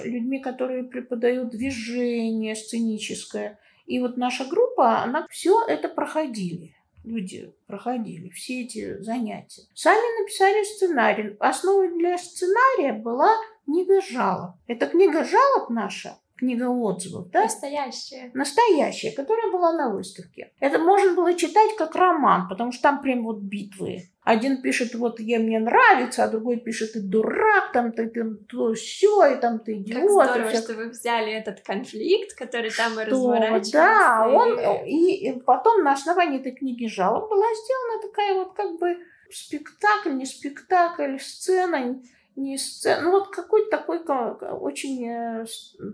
людьми, 0.05 0.39
которые 0.39 0.85
преподают 0.85 1.51
движение 1.51 2.55
сценическое. 2.55 3.59
И 3.89 4.01
вот 4.01 4.19
наша 4.19 4.45
группа, 4.45 5.03
она 5.03 5.27
все 5.31 5.65
это 5.67 5.89
проходили. 5.89 6.77
Люди 7.05 7.55
проходили 7.67 8.29
все 8.29 8.63
эти 8.65 9.01
занятия. 9.01 9.63
Сами 9.75 10.21
написали 10.21 10.63
сценарий. 10.63 11.37
Основой 11.41 11.97
для 11.97 12.19
сценария 12.19 12.93
была 12.93 13.35
книга 13.65 14.03
жалоб. 14.03 14.57
Эта 14.67 14.87
книга 14.89 15.25
жалоб 15.25 15.71
наша 15.71 16.19
книга 16.39 16.69
отзывов, 16.69 17.31
да? 17.31 17.43
Настоящая. 17.43 18.31
Настоящая, 18.35 19.11
которая 19.11 19.51
была 19.51 19.73
на 19.73 19.91
выставке. 19.91 20.53
Это 20.61 20.79
можно 20.79 21.15
было 21.15 21.35
читать 21.35 21.77
как 21.77 21.95
роман, 21.95 22.49
потому 22.49 22.73
что 22.73 22.83
там 22.83 23.01
прям 23.01 23.25
вот 23.25 23.39
битвы. 23.39 24.09
Один 24.23 24.61
пишет, 24.61 24.95
вот 24.95 25.21
я 25.21 25.39
мне 25.39 25.59
нравится, 25.59 26.25
а 26.25 26.29
другой 26.29 26.59
пишет, 26.59 26.93
ты 26.93 27.01
дурак, 27.01 27.73
там 27.73 27.93
ты, 27.93 28.09
ты 28.09 28.25
то 28.49 28.75
все, 28.75 29.35
и 29.35 29.41
там 29.41 29.59
ты 29.59 29.79
идиот. 29.79 30.19
Как 30.19 30.31
здорово, 30.35 30.55
что 30.55 30.75
вы 30.75 30.91
взяли 30.91 31.33
этот 31.33 31.61
конфликт, 31.61 32.37
который 32.37 32.71
там 32.71 33.01
и 33.01 33.05
разворачивался. 33.05 33.73
Да, 33.73 34.29
он, 34.29 34.59
и, 34.85 35.31
и 35.31 35.41
потом 35.41 35.83
на 35.83 35.93
основании 35.93 36.41
этой 36.41 36.53
книги 36.53 36.87
жалоб 36.87 37.31
была 37.31 37.47
сделана 37.55 38.03
такая 38.03 38.35
вот 38.35 38.53
как 38.55 38.79
бы 38.79 38.99
спектакль, 39.31 40.13
не 40.13 40.27
спектакль, 40.27 41.19
сцена, 41.19 42.01
не 42.39 42.57
сцена, 42.57 43.03
ну 43.03 43.11
вот 43.11 43.29
какой-то 43.31 43.71
такой 43.71 43.99
очень 43.99 45.07
э, 45.07 45.45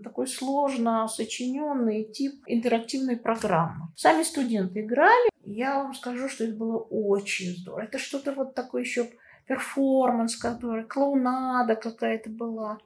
такой 0.03 0.27
сложно 0.27 1.07
сочиненный 1.07 2.03
тип 2.03 2.43
интерактивной 2.45 3.17
программы. 3.17 3.87
Сами 3.95 4.23
студенты 4.23 4.81
играли, 4.81 5.29
я 5.43 5.75
вам 5.83 5.93
скажу, 5.93 6.29
что 6.29 6.43
это 6.43 6.53
было 6.53 6.77
очень 6.77 7.55
здорово. 7.57 7.85
Это 7.85 7.97
что-то 7.97 8.31
вот 8.33 8.53
такое 8.53 8.83
еще 8.83 9.09
перформанс, 9.47 10.35
который, 10.35 10.85
клоунада 10.85 11.75
какая-то 11.75 12.29
была. 12.29 12.77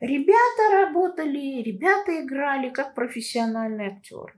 Ребята 0.00 0.84
работали, 0.84 1.62
ребята 1.62 2.20
играли 2.22 2.68
как 2.68 2.94
профессиональные 2.94 3.96
актеры. 3.96 4.34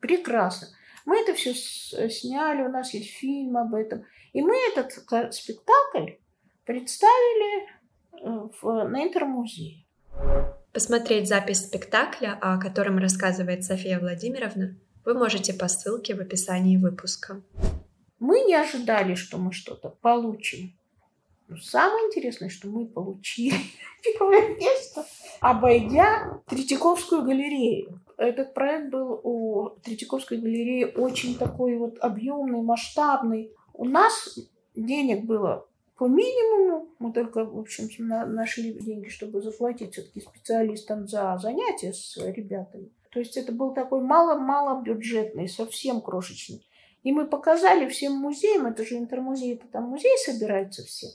Прекрасно. 0.00 0.68
Мы 1.06 1.20
это 1.20 1.34
все 1.34 1.54
сняли, 1.54 2.62
у 2.62 2.68
нас 2.68 2.92
есть 2.94 3.10
фильм 3.10 3.56
об 3.56 3.74
этом. 3.74 4.04
И 4.32 4.42
мы 4.42 4.54
этот 4.70 4.92
спектакль 5.34 6.16
представили 6.64 7.77
Э, 7.77 7.77
в, 8.22 8.84
на 8.84 9.04
Интермузее. 9.04 9.84
Посмотреть 10.72 11.28
запись 11.28 11.64
спектакля, 11.64 12.38
о 12.40 12.58
котором 12.58 12.98
рассказывает 12.98 13.64
София 13.64 13.98
Владимировна, 13.98 14.76
вы 15.04 15.14
можете 15.14 15.54
по 15.54 15.68
ссылке 15.68 16.14
в 16.14 16.20
описании 16.20 16.76
выпуска. 16.76 17.42
Мы 18.18 18.40
не 18.40 18.54
ожидали, 18.54 19.14
что 19.14 19.38
мы 19.38 19.52
что-то 19.52 19.88
получим. 19.88 20.76
Но 21.48 21.56
самое 21.56 22.06
интересное, 22.08 22.50
что 22.50 22.68
мы 22.68 22.86
получили 22.86 23.56
первое 24.02 24.54
место, 24.56 25.06
обойдя 25.40 26.42
Третьяковскую 26.46 27.22
галерею. 27.22 28.00
Этот 28.18 28.52
проект 28.52 28.90
был 28.90 29.20
у 29.24 29.70
Третьяковской 29.82 30.38
галереи 30.38 30.92
очень 30.94 31.38
такой 31.38 31.78
вот 31.78 31.98
объемный, 32.00 32.60
масштабный. 32.60 33.52
У 33.72 33.86
нас 33.86 34.38
денег 34.74 35.24
было 35.24 35.66
по 35.98 36.06
минимуму. 36.06 36.88
Мы 37.00 37.12
только, 37.12 37.44
в 37.44 37.58
общем, 37.58 37.88
нашли 38.06 38.72
деньги, 38.72 39.08
чтобы 39.08 39.42
заплатить 39.42 39.92
все-таки 39.92 40.20
специалистам 40.20 41.08
за 41.08 41.36
занятия 41.42 41.92
с 41.92 42.16
ребятами. 42.16 42.90
То 43.10 43.18
есть 43.18 43.36
это 43.36 43.52
был 43.52 43.74
такой 43.74 44.00
мало-мало 44.00 44.80
бюджетный, 44.82 45.48
совсем 45.48 46.00
крошечный. 46.00 46.64
И 47.02 47.12
мы 47.12 47.26
показали 47.26 47.88
всем 47.88 48.12
музеям, 48.12 48.66
это 48.66 48.84
же 48.84 48.96
интермузей, 48.96 49.54
это 49.54 49.66
там 49.68 49.84
музей 49.84 50.16
собираются 50.24 50.84
все, 50.84 51.08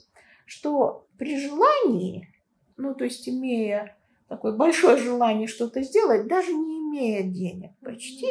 что 0.45 1.07
при 1.17 1.39
желании, 1.39 2.33
ну 2.77 2.93
то 2.93 3.03
есть 3.03 3.27
имея 3.27 3.97
такое 4.27 4.53
большое 4.53 4.97
желание 4.97 5.47
что-то 5.47 5.81
сделать, 5.81 6.27
даже 6.27 6.53
не 6.53 6.79
имея 6.79 7.23
денег 7.23 7.71
почти, 7.81 8.27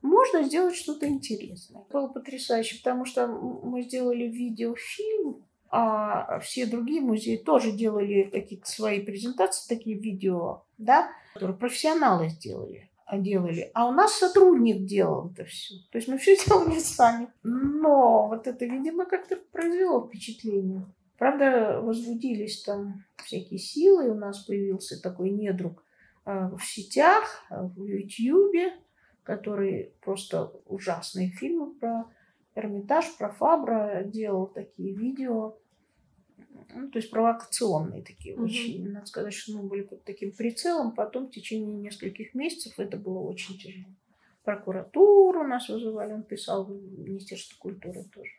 можно 0.00 0.42
сделать 0.42 0.76
что-то 0.76 1.08
интересное. 1.08 1.84
Было 1.90 2.08
потрясающе, 2.08 2.78
потому 2.78 3.04
что 3.04 3.26
мы 3.26 3.82
сделали 3.82 4.24
видеофильм 4.24 5.44
а 5.74 6.38
все 6.40 6.66
другие 6.66 7.00
музеи 7.00 7.36
тоже 7.36 7.72
делали 7.72 8.24
какие-то 8.30 8.70
свои 8.70 9.00
презентации, 9.00 9.74
такие 9.74 9.98
видео, 9.98 10.64
да, 10.76 11.10
которые 11.32 11.56
профессионалы 11.56 12.28
сделали 12.28 12.90
а 13.12 13.18
делали. 13.18 13.70
А 13.74 13.88
у 13.88 13.92
нас 13.92 14.14
сотрудник 14.14 14.86
делал 14.86 15.30
это 15.32 15.44
все. 15.44 15.74
То 15.90 15.98
есть 15.98 16.08
мы 16.08 16.16
все 16.16 16.34
делали 16.34 16.78
сами. 16.78 17.28
Но 17.42 18.28
вот 18.28 18.46
это, 18.46 18.64
видимо, 18.64 19.04
как-то 19.04 19.36
произвело 19.52 20.06
впечатление. 20.06 20.86
Правда, 21.18 21.82
возбудились 21.82 22.62
там 22.62 23.04
всякие 23.22 23.58
силы. 23.58 24.10
У 24.10 24.14
нас 24.14 24.44
появился 24.44 24.98
такой 25.02 25.28
недруг 25.28 25.84
э, 26.24 26.48
в 26.56 26.64
сетях, 26.64 27.44
в 27.50 27.84
Ютьюбе, 27.84 28.72
который 29.24 29.92
просто 30.02 30.50
ужасные 30.64 31.28
фильмы 31.28 31.74
про 31.74 32.06
Эрмитаж, 32.54 33.14
про 33.18 33.30
Фабра 33.30 34.04
делал 34.04 34.46
такие 34.46 34.94
видео 34.94 35.58
ну, 36.74 36.90
то 36.90 36.98
есть 36.98 37.10
провокационные 37.10 38.02
такие 38.02 38.34
угу. 38.34 38.44
очень. 38.44 38.90
Надо 38.90 39.06
сказать, 39.06 39.34
что 39.34 39.56
мы 39.56 39.64
были 39.64 39.82
под 39.82 40.04
таким 40.04 40.32
прицелом. 40.32 40.92
Потом 40.92 41.26
в 41.26 41.30
течение 41.30 41.74
нескольких 41.74 42.34
месяцев 42.34 42.78
это 42.78 42.96
было 42.96 43.18
очень 43.18 43.58
тяжело. 43.58 43.86
Прокуратуру 44.44 45.44
нас 45.44 45.68
вызывали, 45.68 46.12
он 46.12 46.24
писал 46.24 46.64
в 46.64 46.70
Министерство 46.70 47.56
культуры 47.58 48.04
тоже 48.12 48.30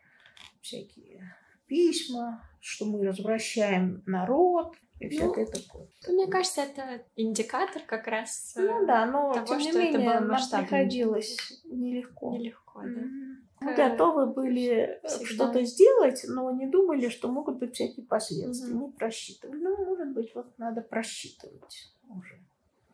всякие 0.62 1.36
письма, 1.66 2.44
что 2.60 2.86
мы 2.86 3.06
развращаем 3.06 4.04
народ 4.06 4.76
и 5.00 5.06
ну, 5.06 5.12
всякое 5.12 5.46
такое. 5.46 5.88
Ну, 6.08 6.14
мне 6.14 6.28
кажется, 6.28 6.62
это 6.62 7.04
индикатор 7.16 7.82
как 7.86 8.08
раз 8.08 8.54
Ну 8.58 8.86
да, 8.86 9.06
но 9.06 9.34
того, 9.34 9.46
тем 9.46 9.60
не 9.60 9.72
менее 9.72 10.20
нам 10.20 10.40
приходилось 10.50 11.62
нелегко. 11.66 12.32
Нелегко, 12.38 12.82
да. 12.82 12.88
Mm-hmm. 12.88 13.33
Мы 13.64 13.76
готовы 13.76 14.28
были 14.28 15.00
что-то 15.24 15.64
сделать, 15.64 16.26
но 16.28 16.52
не 16.52 16.68
думали, 16.68 17.10
что 17.10 17.28
могут 17.28 17.60
быть 17.60 17.76
всякие 17.76 18.06
последствия. 18.06 18.74
Угу. 18.74 18.86
Не 18.86 18.92
просчитывали. 18.92 19.60
Ну, 19.60 19.86
может 19.86 20.10
быть, 20.14 20.34
вот 20.36 20.58
надо 20.58 20.82
просчитывать 20.82 21.94
уже. 22.10 22.40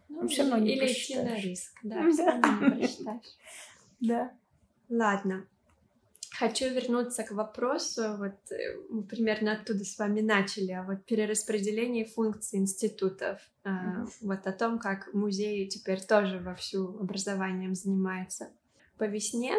Ну, 0.10 0.28
все 0.28 0.42
равно 0.42 0.58
не 0.58 0.76
или 0.76 0.92
идти 0.92 1.16
на 1.16 1.36
риск, 1.36 1.74
да, 1.84 2.10
все 2.12 2.26
равно 2.26 2.68
не 2.68 2.78
просчитаешь. 2.78 3.38
Да. 4.00 4.32
Ладно. 4.88 5.46
Хочу 6.32 6.70
вернуться 6.70 7.24
к 7.24 7.32
вопросу, 7.32 8.16
вот 8.18 8.50
э, 8.50 8.78
мы 8.90 9.04
примерно 9.04 9.52
оттуда 9.52 9.84
с 9.84 9.98
вами 9.98 10.22
начали, 10.22 10.72
о 10.72 10.84
вот 10.84 11.04
перераспределении 11.04 12.06
функций 12.06 12.60
институтов, 12.60 13.42
mm-hmm. 13.66 14.08
вот 14.22 14.48
о 14.48 14.54
том, 14.54 14.80
как 14.80 15.14
музей 15.14 15.68
теперь 15.68 16.02
тоже 16.02 16.40
вовсю 16.40 16.98
образованием 16.98 17.76
занимается. 17.76 18.54
По 18.98 19.04
весне 19.04 19.54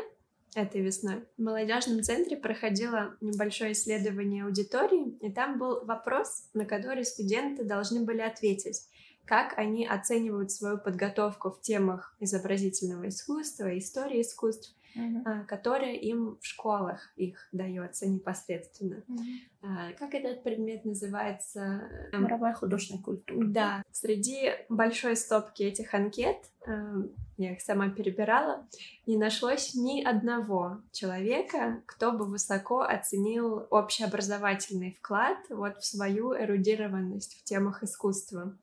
этой 0.54 0.80
весной. 0.80 1.24
В 1.36 1.42
молодежном 1.42 2.02
центре 2.02 2.36
проходило 2.36 3.16
небольшое 3.20 3.72
исследование 3.72 4.44
аудитории, 4.44 5.16
и 5.20 5.30
там 5.30 5.58
был 5.58 5.84
вопрос, 5.84 6.48
на 6.54 6.64
который 6.64 7.04
студенты 7.04 7.64
должны 7.64 8.04
были 8.04 8.20
ответить, 8.20 8.82
как 9.24 9.56
они 9.58 9.86
оценивают 9.86 10.50
свою 10.50 10.78
подготовку 10.78 11.50
в 11.50 11.60
темах 11.60 12.16
изобразительного 12.18 13.08
искусства, 13.08 13.78
истории 13.78 14.22
искусств, 14.22 14.74
mm-hmm. 14.96 15.44
которая 15.46 15.94
им 15.94 16.38
в 16.40 16.46
школах 16.46 17.12
их 17.16 17.48
дается 17.52 18.08
непосредственно. 18.08 19.02
Mm-hmm. 19.08 19.94
Как 19.98 20.14
этот 20.14 20.42
предмет 20.42 20.84
называется? 20.84 21.82
Мировая 22.12 22.54
художественная 22.54 23.02
культура. 23.02 23.46
Да. 23.46 23.82
Среди 23.92 24.52
большой 24.68 25.16
стопки 25.16 25.62
этих 25.62 25.92
анкет, 25.92 26.38
эм, 26.66 27.10
я 27.36 27.52
их 27.52 27.60
сама 27.60 27.88
перебирала, 27.90 28.66
не 29.06 29.16
нашлось 29.16 29.74
ни 29.74 30.02
одного 30.02 30.82
человека, 30.92 31.82
кто 31.86 32.12
бы 32.12 32.24
высоко 32.26 32.80
оценил 32.80 33.66
общеобразовательный 33.70 34.92
вклад 34.92 35.38
вот 35.48 35.78
в 35.78 35.84
свою 35.84 36.34
эрудированность 36.34 37.38
в 37.40 37.44
темах 37.44 37.82
искусства. 37.82 38.56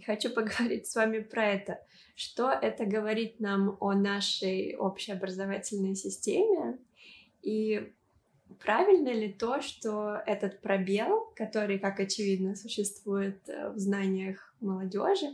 И 0.00 0.02
хочу 0.02 0.30
поговорить 0.30 0.86
с 0.86 0.96
вами 0.96 1.18
про 1.18 1.46
это. 1.46 1.78
Что 2.16 2.50
это 2.50 2.86
говорит 2.86 3.38
нам 3.38 3.76
о 3.80 3.92
нашей 3.92 4.74
общеобразовательной 4.76 5.94
системе? 5.94 6.78
И 7.42 7.92
правильно 8.64 9.10
ли 9.10 9.30
то, 9.30 9.60
что 9.60 10.22
этот 10.26 10.62
пробел, 10.62 11.30
который, 11.36 11.78
как 11.78 12.00
очевидно, 12.00 12.56
существует 12.56 13.46
э, 13.46 13.70
в 13.70 13.78
знаниях 13.78 14.54
молодежи, 14.60 15.28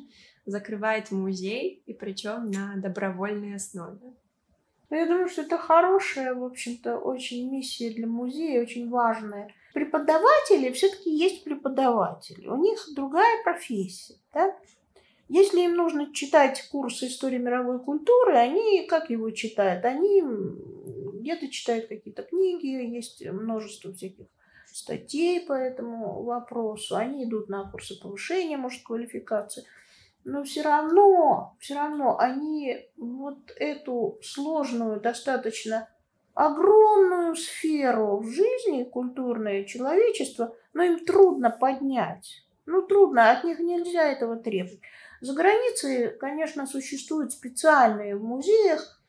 закрывает 0.46 1.12
музей, 1.12 1.82
и 1.86 1.94
причем 1.94 2.50
на 2.50 2.74
добровольной 2.76 3.54
основе? 3.54 4.14
Ну, 4.90 4.96
я 4.96 5.06
думаю, 5.06 5.28
что 5.28 5.42
это 5.42 5.58
хорошая, 5.58 6.34
в 6.34 6.42
общем-то, 6.42 6.98
очень 6.98 7.48
миссия 7.50 7.90
для 7.90 8.08
музея, 8.08 8.62
очень 8.62 8.88
важная. 8.88 9.54
Преподаватели 9.76 10.72
все-таки 10.72 11.14
есть 11.14 11.44
преподаватели, 11.44 12.46
у 12.46 12.56
них 12.56 12.80
другая 12.94 13.42
профессия. 13.44 14.14
Да? 14.32 14.56
Если 15.28 15.60
им 15.60 15.74
нужно 15.74 16.14
читать 16.14 16.66
курс 16.70 17.02
истории 17.02 17.36
мировой 17.36 17.84
культуры, 17.84 18.38
они 18.38 18.86
как 18.86 19.10
его 19.10 19.30
читают? 19.32 19.84
Они 19.84 20.22
где-то 21.20 21.50
читают 21.50 21.88
какие-то 21.88 22.22
книги, 22.22 22.96
есть 22.96 23.22
множество 23.30 23.92
всяких 23.92 24.28
статей 24.64 25.44
по 25.44 25.52
этому 25.52 26.22
вопросу, 26.22 26.96
они 26.96 27.24
идут 27.24 27.50
на 27.50 27.70
курсы 27.70 28.00
повышения, 28.00 28.56
может, 28.56 28.82
квалификации. 28.82 29.64
но 30.24 30.42
все 30.42 30.62
равно, 30.62 31.54
все 31.60 31.74
равно 31.74 32.18
они 32.18 32.78
вот 32.96 33.52
эту 33.56 34.18
сложную, 34.22 35.02
достаточно 35.02 35.90
огромную 36.36 37.34
сферу 37.34 38.18
в 38.18 38.28
жизни 38.28 38.84
культурное 38.84 39.64
человечество, 39.64 40.54
но 40.74 40.82
им 40.82 41.04
трудно 41.04 41.50
поднять. 41.50 42.44
Ну, 42.66 42.82
трудно, 42.82 43.30
от 43.30 43.42
них 43.42 43.58
нельзя 43.58 44.12
этого 44.12 44.36
требовать. 44.36 44.80
За 45.22 45.32
границей, 45.32 46.10
конечно, 46.18 46.66
существуют 46.66 47.32
специальные 47.32 48.16
в 48.16 48.22
музеях 48.22 49.00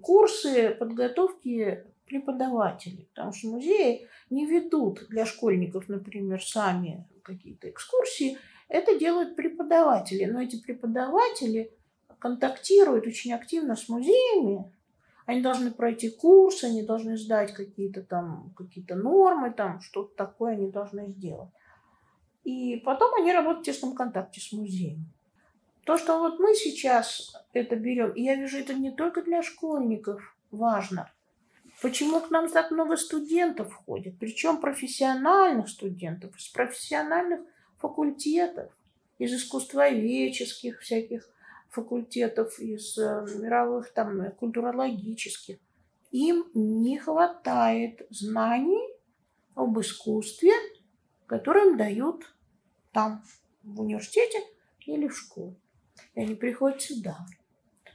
курсы 0.00 0.76
подготовки 0.78 1.84
преподавателей, 2.06 3.08
потому 3.12 3.32
что 3.32 3.48
музеи 3.48 4.06
не 4.30 4.46
ведут 4.46 5.08
для 5.08 5.26
школьников, 5.26 5.88
например, 5.88 6.40
сами 6.40 7.04
какие-то 7.22 7.68
экскурсии, 7.68 8.38
это 8.68 8.96
делают 8.96 9.34
преподаватели, 9.34 10.24
но 10.24 10.40
эти 10.40 10.62
преподаватели 10.62 11.72
контактируют 12.20 13.08
очень 13.08 13.32
активно 13.32 13.74
с 13.74 13.88
музеями, 13.88 14.72
они 15.26 15.42
должны 15.42 15.72
пройти 15.72 16.08
курс, 16.08 16.64
они 16.64 16.82
должны 16.82 17.18
сдать 17.18 17.52
какие-то 17.52 18.02
там 18.02 18.52
какие-то 18.56 18.94
нормы, 18.94 19.52
там 19.52 19.80
что-то 19.80 20.14
такое 20.16 20.52
они 20.52 20.70
должны 20.70 21.08
сделать. 21.08 21.50
И 22.44 22.76
потом 22.84 23.12
они 23.14 23.32
работают 23.32 23.66
в 23.66 23.70
тесном 23.70 23.94
контакте 23.94 24.40
с 24.40 24.52
музеем. 24.52 25.04
То, 25.84 25.96
что 25.96 26.18
вот 26.20 26.38
мы 26.38 26.54
сейчас 26.54 27.32
это 27.52 27.76
берем, 27.76 28.12
и 28.12 28.22
я 28.22 28.36
вижу, 28.36 28.56
это 28.58 28.74
не 28.74 28.92
только 28.92 29.22
для 29.22 29.42
школьников 29.42 30.36
важно. 30.50 31.10
Почему 31.82 32.20
к 32.20 32.30
нам 32.30 32.48
так 32.48 32.70
много 32.70 32.96
студентов 32.96 33.74
ходит? 33.74 34.18
Причем 34.18 34.60
профессиональных 34.60 35.68
студентов, 35.68 36.36
из 36.36 36.48
профессиональных 36.48 37.40
факультетов, 37.78 38.72
из 39.18 39.34
искусствоведческих 39.34 40.80
всяких 40.80 41.28
факультетов, 41.70 42.58
из 42.58 42.96
э, 42.98 43.26
мировых 43.38 43.92
там 43.92 44.30
культурологических. 44.32 45.58
Им 46.12 46.46
не 46.54 46.98
хватает 46.98 48.06
знаний 48.10 48.88
об 49.54 49.78
искусстве, 49.80 50.52
которые 51.26 51.70
им 51.70 51.76
дают 51.76 52.34
там, 52.92 53.22
в 53.62 53.80
университете 53.80 54.38
или 54.86 55.08
в 55.08 55.16
школе. 55.16 55.56
И 56.14 56.20
они 56.20 56.34
приходят 56.34 56.80
сюда. 56.80 57.18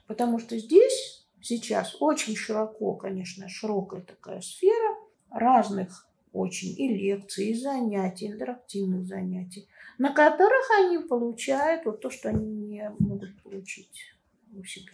Потому 0.07 0.39
что 0.39 0.57
здесь 0.57 1.27
сейчас 1.41 1.95
очень 1.99 2.35
широко, 2.35 2.95
конечно, 2.95 3.47
широкая 3.47 4.01
такая 4.01 4.41
сфера 4.41 4.95
разных 5.29 6.07
очень 6.33 6.73
и 6.77 6.87
лекций, 6.87 7.47
и 7.47 7.53
занятий, 7.53 8.27
интерактивных 8.27 9.05
занятий, 9.05 9.67
на 9.97 10.13
которых 10.13 10.69
они 10.79 10.99
получают 10.99 11.85
вот 11.85 12.01
то, 12.01 12.09
что 12.09 12.29
они 12.29 12.45
не 12.45 12.91
могут 12.99 13.41
получить 13.41 14.15
у 14.53 14.63
себя. 14.63 14.93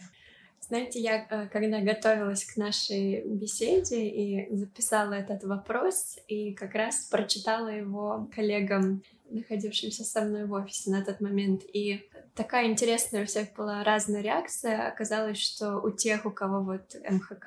Знаете, 0.68 1.00
я 1.00 1.26
э, 1.30 1.48
когда 1.48 1.80
готовилась 1.80 2.44
к 2.44 2.58
нашей 2.58 3.22
беседе 3.26 4.06
и 4.06 4.54
записала 4.54 5.14
этот 5.14 5.44
вопрос, 5.44 6.18
и 6.28 6.52
как 6.52 6.74
раз 6.74 7.06
прочитала 7.10 7.68
его 7.68 8.28
коллегам, 8.34 9.02
находившимся 9.30 10.04
со 10.04 10.22
мной 10.22 10.44
в 10.44 10.52
офисе 10.52 10.90
на 10.90 11.02
тот 11.02 11.22
момент. 11.22 11.62
И 11.72 12.06
такая 12.34 12.66
интересная 12.66 13.22
у 13.22 13.26
всех 13.26 13.54
была 13.54 13.82
разная 13.82 14.20
реакция. 14.20 14.88
Оказалось, 14.88 15.38
что 15.38 15.78
у 15.78 15.90
тех, 15.90 16.26
у 16.26 16.30
кого 16.30 16.62
вот 16.62 16.94
МХК 17.08 17.44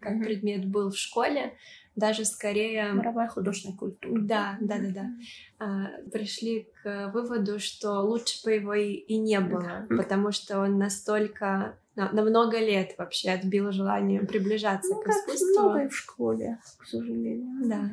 как 0.00 0.14
mm-hmm. 0.14 0.24
предмет 0.24 0.66
был 0.66 0.90
в 0.90 0.96
школе, 0.96 1.52
даже 1.96 2.24
скорее... 2.24 2.92
Мировая 2.92 3.28
художественная 3.28 3.76
культура. 3.76 4.20
Да, 4.20 4.56
да, 4.60 4.78
да, 4.78 4.88
да. 4.88 5.10
А, 5.58 5.86
пришли 6.10 6.68
к 6.82 7.10
выводу, 7.12 7.58
что 7.58 8.00
лучше 8.00 8.42
бы 8.44 8.52
его 8.52 8.74
и, 8.74 8.92
и 8.92 9.16
не 9.16 9.40
было, 9.40 9.86
да. 9.88 9.96
потому 9.96 10.32
что 10.32 10.60
он 10.60 10.78
настолько 10.78 11.78
на, 11.94 12.10
на 12.10 12.22
много 12.22 12.58
лет 12.58 12.94
вообще 12.98 13.30
отбил 13.30 13.70
желание 13.70 14.20
приближаться 14.22 14.92
ну, 14.94 15.02
к 15.02 15.08
искусству. 15.08 15.62
Много 15.62 15.88
в 15.88 15.96
школе, 15.96 16.58
к 16.78 16.86
сожалению. 16.86 17.68
Да. 17.68 17.90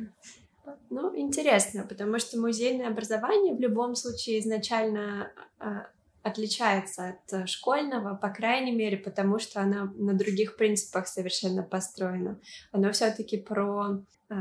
Ну, 0.90 1.16
интересно, 1.16 1.84
потому 1.88 2.18
что 2.18 2.38
музейное 2.40 2.88
образование 2.88 3.54
в 3.54 3.60
любом 3.60 3.94
случае 3.94 4.40
изначально 4.40 5.32
а, 5.58 5.86
отличается 6.22 7.16
от 7.28 7.48
школьного, 7.48 8.14
по 8.14 8.28
крайней 8.28 8.72
мере, 8.72 8.96
потому 8.96 9.38
что 9.38 9.60
она 9.60 9.92
на 9.96 10.14
других 10.14 10.56
принципах 10.56 11.08
совершенно 11.08 11.62
построена. 11.62 12.38
Оно 12.70 12.92
все-таки 12.92 13.38
про 13.38 14.02
э, 14.30 14.34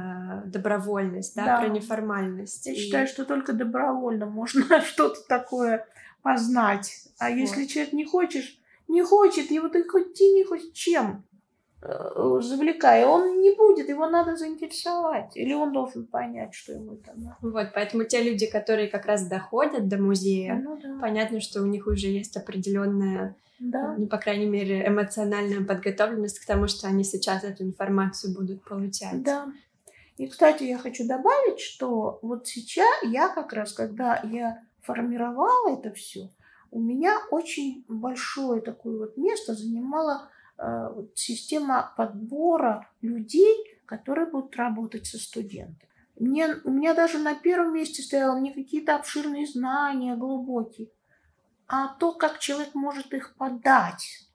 добровольность, 0.46 1.36
да, 1.36 1.46
да, 1.46 1.62
про 1.62 1.70
неформальность. 1.70 2.66
Я 2.66 2.74
и... 2.74 2.76
считаю, 2.76 3.08
что 3.08 3.26
только 3.26 3.54
добровольно 3.54 4.26
можно 4.26 4.82
что-то 4.86 5.22
такое 5.28 5.88
познать. 6.22 7.08
А 7.20 7.30
вот. 7.30 7.36
если 7.36 7.66
человек 7.66 7.94
не 7.94 8.06
хочешь, 8.06 8.60
не 8.88 9.04
хочет, 9.04 9.50
его 9.52 9.70
ты 9.70 9.84
хоть 9.88 10.20
не 10.20 10.44
хочет 10.44 10.74
чем? 10.74 11.26
Э, 11.84 12.40
завлекая, 12.42 13.08
он 13.08 13.40
не 13.42 13.56
будет, 13.56 13.90
его 13.90 14.08
надо 14.08 14.36
заинтересовать, 14.36 15.36
или 15.36 15.54
он 15.54 15.74
должен 15.74 16.06
понять, 16.06 16.54
что 16.54 16.74
ему 16.74 16.94
это 16.94 17.12
надо. 17.16 17.38
Вот, 17.42 17.72
поэтому 17.74 18.04
те 18.04 18.22
люди, 18.22 18.46
которые 18.46 18.88
как 18.88 19.06
раз 19.06 19.26
доходят 19.26 19.88
до 19.88 19.98
музея, 19.98 20.62
ну, 20.64 20.78
да. 20.78 21.00
понятно, 21.02 21.42
что 21.42 21.62
у 21.64 21.66
них 21.66 21.88
уже 21.88 22.08
есть 22.08 22.38
определенная, 22.38 23.36
да. 23.60 23.96
ну, 23.98 24.06
по 24.06 24.20
крайней 24.20 24.46
мере, 24.46 24.86
эмоциональная 24.86 25.66
подготовленность 25.66 26.40
к 26.40 26.46
тому, 26.46 26.68
что 26.68 26.88
они 26.88 27.04
сейчас 27.04 27.44
эту 27.44 27.64
информацию 27.64 28.36
будут 28.36 28.64
получать. 28.64 29.24
Да. 29.24 29.52
И, 30.18 30.28
кстати, 30.28 30.64
я 30.66 30.78
хочу 30.78 31.08
добавить, 31.08 31.60
что 31.60 32.20
вот 32.22 32.48
сейчас 32.48 32.88
я 33.02 33.28
как 33.28 33.54
раз, 33.54 33.74
когда 33.74 34.22
я 34.24 34.62
формировала 34.82 35.76
это 35.80 35.92
все, 35.94 36.30
у 36.70 36.80
меня 36.80 37.18
очень 37.32 37.84
большое 37.88 38.62
такое 38.62 39.00
вот 39.00 39.18
место 39.18 39.56
занимало 39.56 40.30
Э, 40.30 40.41
система 41.16 41.94
подбора 41.98 42.90
людей, 43.02 43.80
которые 43.86 44.28
будут 44.28 44.56
работать 44.56 45.08
со 45.08 45.18
студентами. 45.18 45.90
Мне, 46.20 46.50
у 46.64 46.70
меня 46.70 46.94
даже 46.94 47.18
на 47.18 47.34
первом 47.34 47.74
месте 47.74 48.04
стояло 48.04 48.40
не 48.40 48.54
какие-то 48.54 48.96
обширные 48.96 49.48
знания, 49.48 50.16
глубокие, 50.16 50.90
а 51.68 51.88
то, 51.88 52.14
как 52.14 52.40
человек 52.40 52.76
может 52.76 53.14
их 53.14 53.36
подать, 53.36 54.28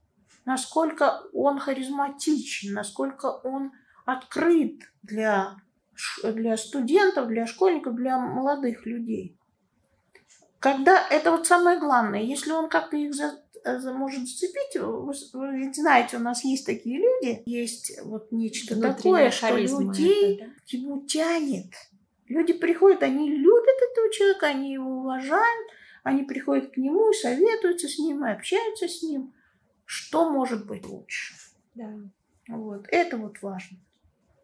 насколько 0.45 1.23
он 1.33 1.59
харизматичен, 1.59 2.75
насколько 2.75 3.27
он 3.27 3.73
открыт 4.05 4.81
для, 5.03 5.57
для 6.25 6.57
студентов, 6.57 7.29
для 7.29 7.47
школьников, 7.47 7.95
для 7.95 8.19
молодых 8.19 8.85
людей. 8.85 9.39
Когда 10.59 11.07
это 11.09 11.31
вот 11.31 11.47
самое 11.47 11.79
главное, 11.79 12.23
если 12.23 12.51
он 12.51 12.69
как-то 12.69 12.97
их 12.97 13.15
Э, 13.15 13.46
может 13.93 14.29
зацепить. 14.29 14.77
Вы, 14.81 15.13
вы 15.33 15.59
ведь 15.59 15.77
знаете, 15.77 16.17
у 16.17 16.21
нас 16.21 16.45
есть 16.45 16.67
такие 16.67 16.99
люди, 16.99 17.43
есть 17.47 17.99
вот 18.03 18.33
нечто 18.33 18.81
такое, 18.81 19.31
что 19.31 19.57
людей 19.57 20.37
это, 20.37 20.47
да? 20.47 20.53
к 20.69 20.73
нему 20.73 21.07
тянет. 21.07 21.73
Люди 22.29 22.53
приходят, 22.53 23.03
они 23.03 23.31
любят 23.31 23.77
этого 23.91 24.13
человека, 24.13 24.47
они 24.47 24.73
его 24.73 24.99
уважают, 25.01 25.71
они 26.03 26.25
приходят 26.25 26.73
к 26.73 26.77
нему 26.77 27.11
и 27.11 27.15
советуются 27.15 27.89
с 27.89 27.99
ним, 27.99 28.25
и 28.25 28.31
общаются 28.31 28.89
с 28.89 29.03
ним. 29.03 29.33
Что 29.85 30.31
может 30.31 30.67
быть 30.67 30.85
лучше? 30.87 31.35
Да. 31.75 31.93
Вот. 32.49 32.87
Это 32.89 33.17
вот 33.17 33.41
важно. 33.43 33.79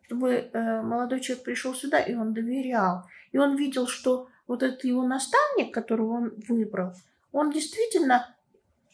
Чтобы 0.07 0.31
э, 0.31 0.83
молодой 0.83 1.21
человек 1.21 1.45
пришел 1.45 1.75
сюда, 1.75 2.01
и 2.01 2.15
он 2.15 2.35
доверял. 2.35 3.05
И 3.33 3.39
он 3.39 3.57
видел, 3.57 3.87
что 3.87 4.29
вот 4.47 4.63
этот 4.63 4.85
его 4.85 5.03
наставник, 5.03 5.73
которого 5.73 6.13
он 6.13 6.35
выбрал, 6.49 6.93
он 7.33 7.51
действительно 7.51 8.37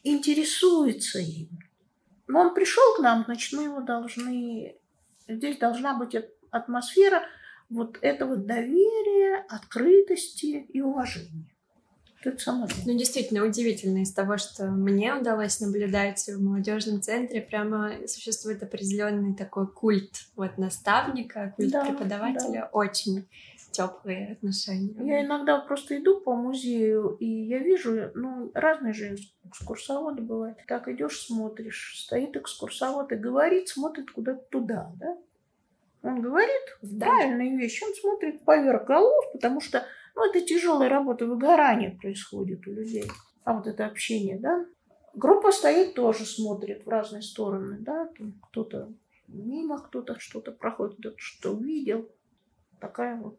интересуется 0.03 1.19
им. 1.19 1.49
Но 2.27 2.41
он 2.41 2.55
пришел 2.55 2.95
к 2.97 3.01
нам, 3.01 3.25
значит, 3.25 3.53
мы 3.53 3.65
его 3.65 3.81
должны... 3.81 4.77
Здесь 5.27 5.59
должна 5.59 5.97
быть 5.99 6.17
атмосфера 6.51 7.23
вот 7.69 7.99
этого 8.01 8.37
доверия, 8.37 9.45
открытости 9.49 10.67
и 10.69 10.81
уважения. 10.81 11.55
Это 12.25 12.39
самое 12.39 12.69
Ну, 12.85 12.99
действительно, 12.99 13.45
удивительно 13.45 14.03
из 14.03 14.13
того, 14.13 14.39
что 14.39 14.67
мне 14.67 15.15
удалось 15.15 15.61
наблюдать 15.61 16.27
в 16.27 16.43
молодежном 16.43 17.01
центре, 17.01 17.41
прямо 17.41 17.93
существует 18.09 18.63
определенный 18.63 19.35
такой 19.37 19.69
культ 19.69 20.27
вот 20.35 20.59
наставника, 20.59 21.55
культ 21.57 21.71
да, 21.71 21.85
преподавателя, 21.85 22.63
да. 22.63 22.71
очень 22.73 23.29
теплые 23.71 24.33
отношения. 24.33 24.95
Я 25.07 25.25
иногда 25.25 25.59
просто 25.61 25.99
иду 25.99 26.21
по 26.21 26.35
музею, 26.35 27.17
и 27.21 27.27
я 27.27 27.59
вижу, 27.59 28.11
ну, 28.15 28.51
разные 28.55 28.93
же 28.93 29.17
экскурсоводы 29.45 30.23
бывают. 30.23 30.59
Так 30.67 30.89
идешь, 30.89 31.21
смотришь, 31.21 32.03
стоит 32.05 32.37
экскурсовод 32.37 33.13
и 33.13 33.17
говорит, 33.17 33.69
смотрит 33.69 34.11
куда-то 34.11 34.45
туда, 34.51 34.93
да? 34.97 35.17
Он 36.03 36.23
говорит 36.23 36.79
правильные 36.99 37.57
вещи, 37.57 37.85
он 37.85 37.95
смотрит 37.95 38.45
поверх 38.45 38.87
голов, 38.87 39.25
потому 39.33 39.61
что, 39.61 39.85
ну, 40.15 40.29
это 40.29 40.41
тяжелая 40.41 40.89
работа, 40.89 41.27
выгорание 41.27 41.91
происходит 41.91 42.67
у 42.67 42.73
людей. 42.73 43.11
А 43.45 43.55
вот 43.55 43.67
это 43.67 43.87
общение, 43.87 44.39
да? 44.39 44.65
Группа 45.15 45.51
стоит 45.51 45.95
тоже, 45.95 46.25
смотрит 46.25 46.85
в 46.87 46.89
разные 46.89 47.23
стороны, 47.23 47.79
да? 47.81 48.09
Кто-то 48.51 48.93
мимо, 49.27 49.79
кто-то 49.79 50.19
что-то 50.19 50.53
проходит, 50.53 50.99
кто-то 50.99 51.17
что 51.19 51.53
увидел. 51.53 52.09
Такая 52.81 53.17
вот 53.17 53.39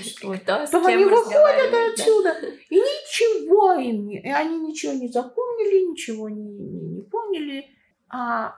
Что? 0.00 0.34
Кто 0.34 0.58
Потом 0.58 0.86
они 0.86 1.04
выходят 1.04 1.92
отсюда, 1.92 2.36
да? 2.40 2.48
и 2.70 2.76
ничего 2.76 3.74
им 3.74 4.06
не... 4.06 4.20
И 4.20 4.28
они 4.28 4.58
ничего 4.58 4.92
не 4.92 5.08
запомнили, 5.08 5.90
ничего 5.90 6.28
не, 6.28 6.42
не, 6.42 6.80
не 6.88 7.02
поняли. 7.02 7.66
А 8.08 8.54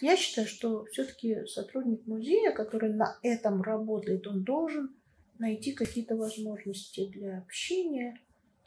я 0.00 0.16
считаю, 0.16 0.46
что 0.46 0.84
все-таки 0.86 1.44
сотрудник 1.46 2.06
музея, 2.06 2.52
который 2.52 2.92
на 2.92 3.18
этом 3.22 3.62
работает, 3.62 4.26
он 4.26 4.44
должен 4.44 4.94
найти 5.38 5.72
какие-то 5.72 6.16
возможности 6.16 7.08
для 7.08 7.38
общения 7.38 8.20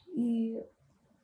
и 0.07 0.57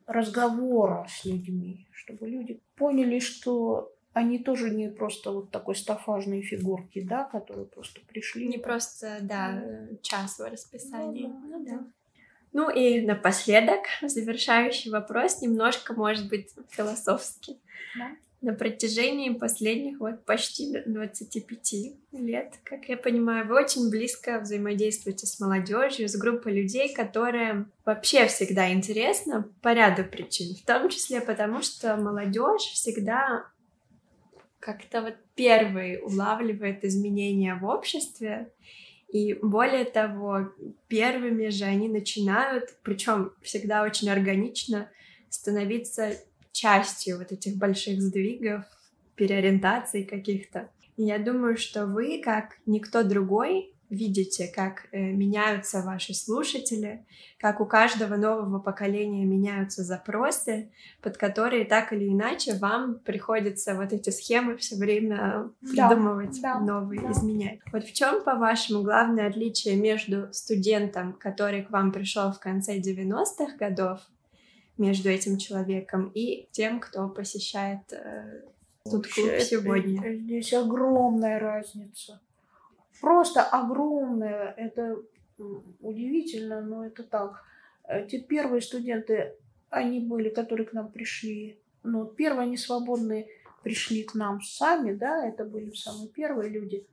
разговора 0.06 1.06
с 1.08 1.24
людьми, 1.24 1.86
чтобы 1.92 2.28
люди 2.28 2.60
поняли, 2.76 3.18
что 3.18 3.93
они 4.14 4.38
тоже 4.38 4.70
не 4.70 4.88
просто 4.88 5.32
вот 5.32 5.50
такой 5.50 5.74
стафажные 5.74 6.40
фигурки, 6.40 7.02
да, 7.02 7.24
которые 7.24 7.66
просто 7.66 8.00
пришли. 8.00 8.48
Не 8.48 8.58
просто, 8.58 9.18
да, 9.20 9.62
час 10.02 10.38
в 10.38 10.48
расписании. 10.48 11.26
Ну, 11.26 11.40
да, 11.50 11.58
ну, 11.58 11.64
да. 11.64 11.86
Ну 12.52 12.70
и 12.70 13.00
напоследок, 13.00 13.80
завершающий 14.00 14.92
вопрос, 14.92 15.42
немножко, 15.42 15.92
может 15.92 16.28
быть, 16.28 16.50
философский. 16.70 17.58
Да 17.98 18.12
на 18.44 18.52
протяжении 18.52 19.30
последних 19.30 19.98
вот 20.00 20.24
почти 20.24 20.82
25 20.84 21.74
лет, 22.12 22.52
как 22.62 22.84
я 22.90 22.96
понимаю, 22.96 23.46
вы 23.48 23.56
очень 23.56 23.90
близко 23.90 24.38
взаимодействуете 24.38 25.26
с 25.26 25.40
молодежью, 25.40 26.08
с 26.08 26.16
группой 26.16 26.52
людей, 26.52 26.94
которая 26.94 27.66
вообще 27.86 28.26
всегда 28.26 28.70
интересна 28.70 29.48
по 29.62 29.72
ряду 29.72 30.04
причин, 30.04 30.54
в 30.54 30.64
том 30.66 30.90
числе 30.90 31.22
потому, 31.22 31.62
что 31.62 31.96
молодежь 31.96 32.62
всегда 32.74 33.46
как-то 34.64 35.02
вот 35.02 35.16
первый 35.34 36.00
улавливает 36.02 36.84
изменения 36.84 37.54
в 37.54 37.66
обществе, 37.66 38.50
и 39.08 39.34
более 39.34 39.84
того, 39.84 40.48
первыми 40.88 41.48
же 41.48 41.64
они 41.64 41.88
начинают, 41.88 42.70
причем 42.82 43.32
всегда 43.42 43.82
очень 43.82 44.08
органично, 44.08 44.90
становиться 45.28 46.16
частью 46.50 47.18
вот 47.18 47.30
этих 47.30 47.58
больших 47.58 48.00
сдвигов, 48.00 48.64
переориентаций 49.16 50.04
каких-то. 50.04 50.70
Я 50.96 51.18
думаю, 51.18 51.58
что 51.58 51.86
вы, 51.86 52.22
как 52.24 52.56
никто 52.64 53.02
другой, 53.02 53.73
видите, 53.90 54.48
как 54.48 54.86
э, 54.92 54.98
меняются 54.98 55.82
ваши 55.82 56.14
слушатели, 56.14 57.04
как 57.38 57.60
у 57.60 57.66
каждого 57.66 58.16
нового 58.16 58.58
поколения 58.58 59.24
меняются 59.24 59.82
запросы, 59.82 60.70
под 61.02 61.16
которые 61.16 61.64
так 61.64 61.92
или 61.92 62.08
иначе 62.08 62.54
вам 62.54 62.98
приходится 62.98 63.74
вот 63.74 63.92
эти 63.92 64.10
схемы 64.10 64.56
все 64.56 64.76
время 64.76 65.50
придумывать 65.60 66.40
да, 66.40 66.58
новые, 66.60 67.00
да. 67.00 67.12
изменять. 67.12 67.60
Вот 67.72 67.84
в 67.84 67.92
чем, 67.92 68.22
по-вашему, 68.24 68.82
главное 68.82 69.28
отличие 69.28 69.76
между 69.76 70.32
студентом, 70.32 71.12
который 71.12 71.62
к 71.62 71.70
вам 71.70 71.92
пришел 71.92 72.32
в 72.32 72.40
конце 72.40 72.78
90-х 72.78 73.56
годов, 73.58 74.00
между 74.76 75.08
этим 75.08 75.38
человеком 75.38 76.10
и 76.14 76.48
тем, 76.50 76.80
кто 76.80 77.08
посещает 77.08 77.92
э, 77.92 78.42
тут 78.84 79.06
клуб 79.06 79.30
сегодня. 79.40 80.16
Здесь 80.16 80.52
огромная 80.52 81.38
разница. 81.38 82.20
Просто 83.04 83.42
огромная. 83.42 84.54
Это 84.56 84.96
удивительно, 85.80 86.62
но 86.62 86.86
это 86.86 87.02
так. 87.02 87.44
Э, 87.86 88.06
те 88.06 88.18
первые 88.18 88.62
студенты, 88.62 89.36
они 89.68 90.00
были, 90.00 90.30
которые 90.30 90.66
к 90.66 90.72
нам 90.72 90.90
пришли. 90.90 91.60
Ну, 91.82 92.06
первые 92.06 92.46
они 92.46 92.56
свободные 92.56 93.28
пришли 93.62 94.04
к 94.04 94.14
нам 94.14 94.40
сами, 94.40 94.94
да, 94.94 95.28
это 95.28 95.44
были 95.44 95.70
самые 95.72 96.08
первые 96.08 96.48
люди. 96.48 96.86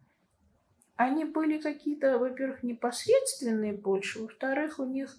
Они 0.97 1.24
были 1.24 1.59
какие-то, 1.59 2.18
во-первых, 2.18 2.62
непосредственные 2.62 3.72
больше, 3.72 4.22
во-вторых, 4.22 4.80
у 4.80 4.86
них 4.86 5.18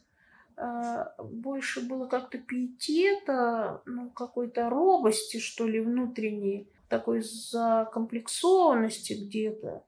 а, 0.58 1.14
больше 1.22 1.80
было 1.88 2.06
как-то 2.06 2.36
пиетета, 2.36 3.80
ну, 3.86 4.10
какой-то 4.10 4.68
робости, 4.68 5.38
что 5.38 5.66
ли, 5.66 5.80
внутренней, 5.80 6.68
такой 6.90 7.22
закомплексованности 7.22 9.14
где-то. 9.14 9.84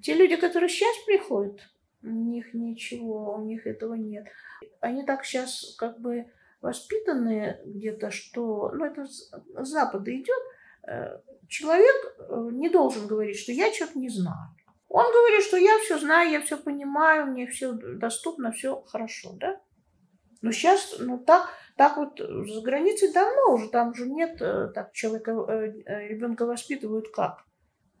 Те 0.00 0.14
люди, 0.14 0.36
которые 0.36 0.68
сейчас 0.68 0.96
приходят, 1.06 1.60
у 2.02 2.08
них 2.08 2.54
ничего, 2.54 3.34
у 3.34 3.44
них 3.44 3.66
этого 3.66 3.94
нет. 3.94 4.26
Они 4.80 5.04
так 5.04 5.24
сейчас 5.24 5.74
как 5.78 6.00
бы 6.00 6.26
воспитанные 6.60 7.60
где-то, 7.64 8.10
что, 8.10 8.70
ну, 8.72 8.84
это 8.84 9.06
с 9.06 9.30
Запада 9.56 10.14
идет, 10.14 10.42
э, 10.86 11.18
человек 11.48 12.16
э, 12.18 12.48
не 12.52 12.68
должен 12.68 13.06
говорить, 13.06 13.38
что 13.38 13.52
я 13.52 13.72
что-то 13.72 13.98
не 13.98 14.08
знаю. 14.08 14.54
Он 14.88 15.10
говорит, 15.10 15.42
что 15.42 15.56
я 15.56 15.78
все 15.78 15.98
знаю, 15.98 16.30
я 16.30 16.40
все 16.40 16.56
понимаю, 16.56 17.26
мне 17.26 17.46
все 17.46 17.72
доступно, 17.72 18.52
все 18.52 18.82
хорошо, 18.82 19.32
да? 19.34 19.60
Но 20.40 20.52
сейчас, 20.52 20.96
ну 20.98 21.18
так, 21.18 21.48
так 21.76 21.96
вот 21.96 22.18
за 22.18 22.60
границей 22.62 23.12
давно 23.12 23.54
уже, 23.54 23.68
там 23.68 23.90
уже 23.90 24.08
нет, 24.08 24.40
э, 24.40 24.68
так 24.74 24.92
человека, 24.92 25.32
ребенка 25.86 26.46
воспитывают 26.46 27.10
как? 27.12 27.44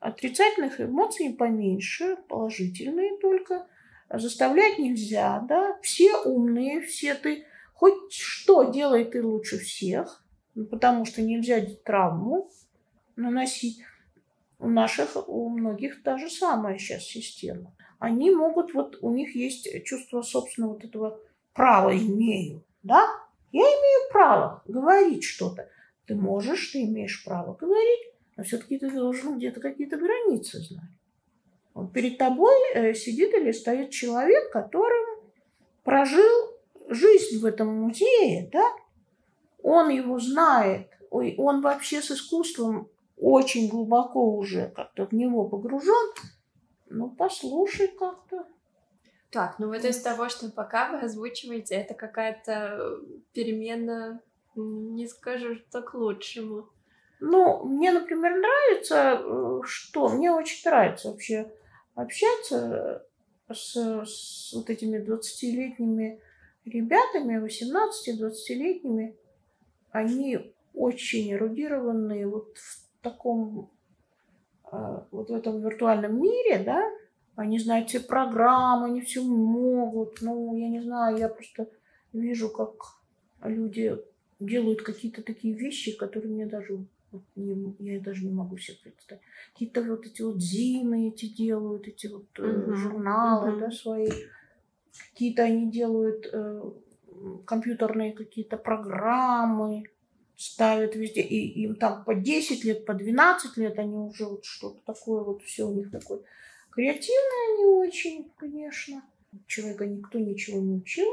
Отрицательных 0.02 0.80
эмоций 0.80 1.32
поменьше, 1.32 2.16
положительные 2.28 3.18
только. 3.18 3.68
Заставлять 4.12 4.80
нельзя, 4.80 5.38
да, 5.48 5.78
все 5.80 6.16
умные, 6.24 6.80
все 6.80 7.14
ты, 7.14 7.46
хоть 7.72 8.12
что 8.12 8.64
делай 8.64 9.04
ты 9.04 9.24
лучше 9.24 9.58
всех, 9.60 10.24
ну, 10.56 10.66
потому 10.66 11.04
что 11.04 11.22
нельзя 11.22 11.64
травму 11.84 12.50
наносить. 13.14 13.78
У 14.58 14.68
наших, 14.68 15.28
у 15.28 15.48
многих 15.48 16.02
та 16.02 16.18
же 16.18 16.28
самая 16.28 16.78
сейчас 16.78 17.04
система. 17.04 17.72
Они 18.00 18.32
могут, 18.32 18.74
вот 18.74 18.98
у 19.02 19.12
них 19.14 19.36
есть 19.36 19.84
чувство 19.84 20.22
собственного 20.22 20.72
вот 20.72 20.84
этого 20.84 21.20
право 21.52 21.96
имею, 21.96 22.64
да? 22.82 23.06
Я 23.52 23.60
имею 23.62 24.10
право 24.10 24.64
говорить 24.66 25.22
что-то. 25.22 25.68
Ты 26.06 26.16
можешь, 26.16 26.72
ты 26.72 26.82
имеешь 26.82 27.24
право 27.24 27.54
говорить, 27.54 28.11
но 28.42 28.44
все-таки 28.44 28.76
ты 28.76 28.90
должен 28.90 29.38
где-то 29.38 29.60
какие-то 29.60 29.96
границы 29.96 30.58
знать. 30.58 30.90
Вот 31.74 31.92
перед 31.92 32.18
тобой 32.18 32.52
э, 32.74 32.92
сидит 32.92 33.32
или 33.34 33.52
стоит 33.52 33.90
человек, 33.90 34.50
который 34.50 35.22
прожил 35.84 36.58
жизнь 36.88 37.40
в 37.40 37.44
этом 37.44 37.68
музее, 37.68 38.50
да? 38.52 38.68
Он 39.62 39.90
его 39.90 40.18
знает, 40.18 40.88
ой, 41.10 41.36
он 41.38 41.62
вообще 41.62 42.02
с 42.02 42.10
искусством 42.10 42.88
очень 43.16 43.68
глубоко 43.68 44.34
уже 44.36 44.72
как-то 44.74 45.06
в 45.06 45.12
него 45.12 45.48
погружен. 45.48 46.12
Ну, 46.90 47.10
послушай 47.10 47.86
как-то. 47.96 48.48
Так, 49.30 49.60
ну 49.60 49.68
вот 49.68 49.84
из 49.84 50.02
того, 50.02 50.28
что 50.28 50.50
пока 50.50 50.90
вы 50.90 50.98
озвучиваете, 50.98 51.76
это 51.76 51.94
какая-то 51.94 52.98
перемена, 53.34 54.20
не 54.56 55.06
скажу, 55.06 55.54
что 55.54 55.80
к 55.80 55.94
лучшему. 55.94 56.68
Ну, 57.24 57.62
мне, 57.64 57.92
например, 57.92 58.36
нравится, 58.36 59.22
э, 59.22 59.60
что 59.64 60.08
мне 60.08 60.32
очень 60.32 60.60
нравится 60.68 61.12
вообще 61.12 61.52
общаться 61.94 63.06
с, 63.48 63.76
с 63.76 64.52
вот 64.52 64.68
этими 64.68 64.98
20-летними 64.98 66.20
ребятами, 66.64 67.38
18-20-летними. 67.38 69.14
Они 69.92 70.52
очень 70.74 71.32
эрудированные 71.32 72.26
вот 72.26 72.56
в 72.56 73.02
таком, 73.02 73.70
э, 74.72 74.98
вот 75.12 75.30
в 75.30 75.32
этом 75.32 75.62
виртуальном 75.62 76.20
мире, 76.20 76.58
да, 76.58 76.82
они 77.36 77.60
знают 77.60 77.88
все 77.88 78.00
программы, 78.00 78.86
они 78.86 79.00
все 79.00 79.22
могут. 79.22 80.22
Ну, 80.22 80.56
я 80.56 80.68
не 80.68 80.80
знаю, 80.80 81.18
я 81.18 81.28
просто 81.28 81.68
вижу, 82.12 82.50
как 82.50 82.72
люди 83.44 83.96
делают 84.40 84.82
какие-то 84.82 85.22
такие 85.22 85.54
вещи, 85.54 85.96
которые 85.96 86.32
мне 86.32 86.46
даже 86.46 86.84
вот, 87.12 87.22
не, 87.36 87.76
я 87.78 88.00
даже 88.00 88.24
не 88.24 88.32
могу 88.32 88.56
себе 88.58 88.78
представить. 88.82 89.22
Какие-то 89.52 89.82
вот 89.82 90.06
эти 90.06 90.22
вот 90.22 90.40
зимы 90.40 91.08
эти 91.08 91.26
делают, 91.26 91.86
эти 91.86 92.06
вот 92.08 92.26
uh-huh. 92.36 92.74
журналы, 92.74 93.50
uh-huh. 93.50 93.60
да, 93.60 93.70
свои. 93.70 94.10
Какие-то 95.12 95.44
они 95.44 95.70
делают 95.70 96.28
э, 96.32 96.62
компьютерные 97.44 98.12
какие-то 98.12 98.56
программы, 98.56 99.84
ставят 100.36 100.96
везде. 100.96 101.22
И 101.22 101.64
им 101.64 101.76
там 101.76 102.04
по 102.04 102.14
10 102.14 102.64
лет, 102.64 102.84
по 102.84 102.94
12 102.94 103.56
лет 103.56 103.78
они 103.78 103.96
уже 103.96 104.26
вот 104.26 104.44
что-то 104.44 104.80
такое 104.84 105.22
вот 105.22 105.42
все 105.42 105.64
у 105.64 105.74
них 105.74 105.90
такое 105.90 106.20
Креативные 106.70 107.54
они 107.54 107.64
очень, 107.86 108.32
конечно. 108.36 109.02
Человека 109.46 109.86
никто 109.86 110.18
ничего 110.18 110.60
не 110.60 110.74
учил. 110.74 111.06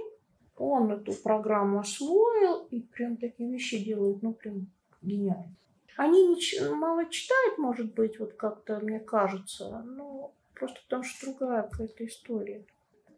Он 0.56 0.92
эту 0.92 1.14
программу 1.14 1.80
освоил 1.80 2.66
и 2.72 2.82
прям 2.82 3.18
такие 3.18 3.52
вещи 3.52 3.84
делает, 3.84 4.22
ну, 4.22 4.34
прям 4.34 4.68
гениально. 5.02 5.56
Они 6.00 6.28
не, 6.28 6.70
мало 6.76 7.06
читают, 7.10 7.58
может 7.58 7.94
быть, 7.94 8.20
вот 8.20 8.32
как-то, 8.36 8.80
мне 8.80 9.02
кажется, 9.02 9.84
но 9.86 10.32
просто 10.54 10.80
потому 10.86 11.04
что 11.04 11.26
другая 11.26 11.64
какая-то 11.64 12.06
история. 12.06 12.64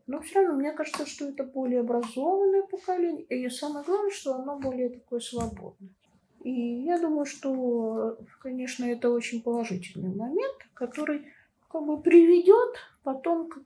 Но 0.07 0.19
все 0.19 0.39
равно 0.39 0.57
мне 0.57 0.71
кажется, 0.71 1.05
что 1.05 1.25
это 1.25 1.43
более 1.43 1.81
образованное 1.81 2.63
поколение, 2.63 3.21
и 3.25 3.47
самое 3.51 3.85
главное, 3.85 4.09
что 4.09 4.33
оно 4.33 4.57
более 4.57 4.89
такое 4.89 5.19
свободное. 5.19 5.91
И 6.43 6.49
я 6.49 6.97
думаю, 6.97 7.27
что, 7.27 8.17
конечно, 8.39 8.83
это 8.85 9.11
очень 9.11 9.43
положительный 9.43 10.15
момент, 10.15 10.57
который 10.73 11.31
как 11.69 11.85
бы 11.85 12.01
приведет 12.01 12.77
потом 13.03 13.47
к, 13.47 13.59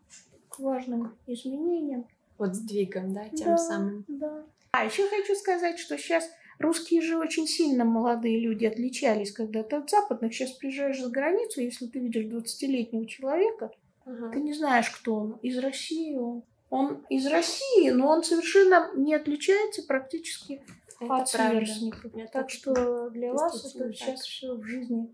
к 0.49 0.59
важным 0.59 1.15
изменениям. 1.25 2.05
Вот 2.37 2.53
сдвигом, 2.53 3.13
да, 3.13 3.29
тем 3.29 3.47
да, 3.47 3.57
самым. 3.57 4.03
Да. 4.09 4.43
А 4.71 4.83
еще 4.83 5.07
хочу 5.07 5.35
сказать, 5.35 5.79
что 5.79 5.97
сейчас 5.97 6.29
русские 6.59 7.01
же 7.01 7.17
очень 7.17 7.47
сильно 7.47 7.85
молодые 7.85 8.39
люди 8.39 8.65
отличались 8.65 9.31
когда-то 9.31 9.77
от 9.77 9.89
западных. 9.89 10.33
Сейчас 10.33 10.51
приезжаешь 10.51 11.01
за 11.01 11.09
границу, 11.09 11.61
если 11.61 11.87
ты 11.87 11.99
видишь 11.99 12.25
20-летнего 12.25 13.05
человека, 13.05 13.71
uh 14.05 14.31
ты 14.31 14.39
не 14.39 14.53
знаешь, 14.53 14.89
кто 14.89 15.15
он. 15.15 15.31
Из 15.41 15.57
России 15.57 16.15
он. 16.15 16.43
Он 16.69 17.05
из 17.09 17.27
России, 17.27 17.89
но 17.91 18.09
он 18.09 18.23
совершенно 18.23 18.91
не 18.95 19.13
отличается 19.13 19.83
практически 19.83 20.61
это 20.99 21.15
от 21.15 21.29
сверстников. 21.29 22.11
Так 22.31 22.49
что 22.49 23.09
для 23.09 23.33
вас 23.33 23.75
это 23.75 23.85
так. 23.85 23.95
сейчас 23.95 24.21
все 24.21 24.55
в 24.55 24.63
жизни 24.63 25.09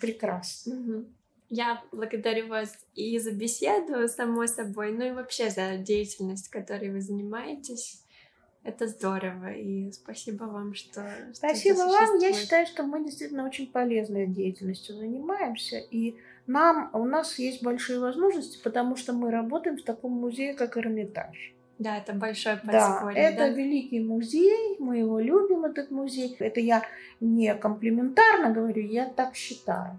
прекрасно. 0.00 0.74
Угу. 0.74 1.04
Я 1.50 1.82
благодарю 1.92 2.48
вас 2.48 2.78
и 2.94 3.18
за 3.18 3.32
беседу, 3.32 4.06
само 4.08 4.46
собой, 4.46 4.92
ну 4.92 5.06
и 5.06 5.12
вообще 5.12 5.48
за 5.48 5.78
деятельность, 5.78 6.48
которой 6.48 6.90
вы 6.90 7.00
занимаетесь. 7.00 8.02
Это 8.68 8.86
здорово, 8.86 9.52
и 9.52 9.90
спасибо 9.92 10.44
вам, 10.44 10.74
что... 10.74 11.10
Спасибо 11.32 11.78
вам. 11.78 12.18
Я 12.18 12.34
считаю, 12.34 12.66
что 12.66 12.82
мы 12.82 13.02
действительно 13.02 13.46
очень 13.46 13.66
полезной 13.66 14.26
деятельностью 14.26 14.94
занимаемся, 14.94 15.78
и 15.78 16.16
нам, 16.46 16.90
у 16.92 17.04
нас 17.06 17.38
есть 17.38 17.62
большие 17.62 17.98
возможности, 17.98 18.62
потому 18.62 18.96
что 18.96 19.14
мы 19.14 19.30
работаем 19.30 19.78
в 19.78 19.82
таком 19.82 20.12
музее, 20.12 20.52
как 20.52 20.76
Эрмитаж. 20.76 21.54
Да, 21.78 21.96
это 21.96 22.12
большой 22.12 22.56
подспорье. 22.56 23.14
Да, 23.14 23.20
это 23.20 23.38
да? 23.38 23.48
великий 23.48 24.00
музей, 24.00 24.76
мы 24.78 24.98
его 24.98 25.18
любим, 25.18 25.64
этот 25.64 25.90
музей. 25.90 26.36
Это 26.38 26.60
я 26.60 26.82
не 27.20 27.54
комплиментарно 27.54 28.50
говорю, 28.50 28.82
я 28.82 29.06
так 29.06 29.34
считаю. 29.34 29.98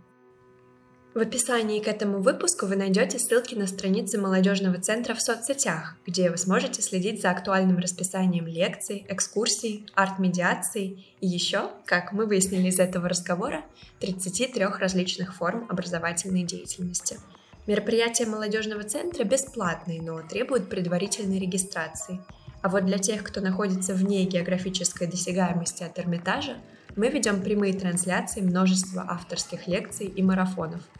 В 1.19 1.21
описании 1.21 1.81
к 1.81 1.87
этому 1.89 2.19
выпуску 2.19 2.65
вы 2.65 2.77
найдете 2.77 3.19
ссылки 3.19 3.53
на 3.53 3.67
страницы 3.67 4.17
молодежного 4.17 4.79
центра 4.79 5.13
в 5.13 5.21
соцсетях, 5.21 5.97
где 6.07 6.31
вы 6.31 6.37
сможете 6.37 6.81
следить 6.81 7.21
за 7.21 7.31
актуальным 7.31 7.77
расписанием 7.77 8.47
лекций, 8.47 9.05
экскурсий, 9.09 9.85
арт-медиаций 9.95 11.05
и 11.19 11.27
еще, 11.27 11.71
как 11.83 12.13
мы 12.13 12.25
выяснили 12.25 12.69
из 12.69 12.79
этого 12.79 13.09
разговора, 13.09 13.65
33 13.99 14.63
различных 14.79 15.35
форм 15.35 15.65
образовательной 15.67 16.43
деятельности. 16.43 17.19
Мероприятия 17.67 18.25
молодежного 18.25 18.83
центра 18.83 19.25
бесплатные, 19.25 20.01
но 20.01 20.21
требуют 20.21 20.69
предварительной 20.69 21.39
регистрации. 21.39 22.21
А 22.61 22.69
вот 22.69 22.85
для 22.85 22.97
тех, 22.97 23.23
кто 23.23 23.41
находится 23.41 23.93
вне 23.93 24.23
географической 24.23 25.05
досягаемости 25.05 25.83
от 25.83 25.99
Эрмитажа, 25.99 26.55
мы 26.95 27.09
ведем 27.09 27.41
прямые 27.41 27.73
трансляции 27.73 28.39
множества 28.39 29.05
авторских 29.09 29.67
лекций 29.67 30.07
и 30.07 30.23
марафонов– 30.23 30.79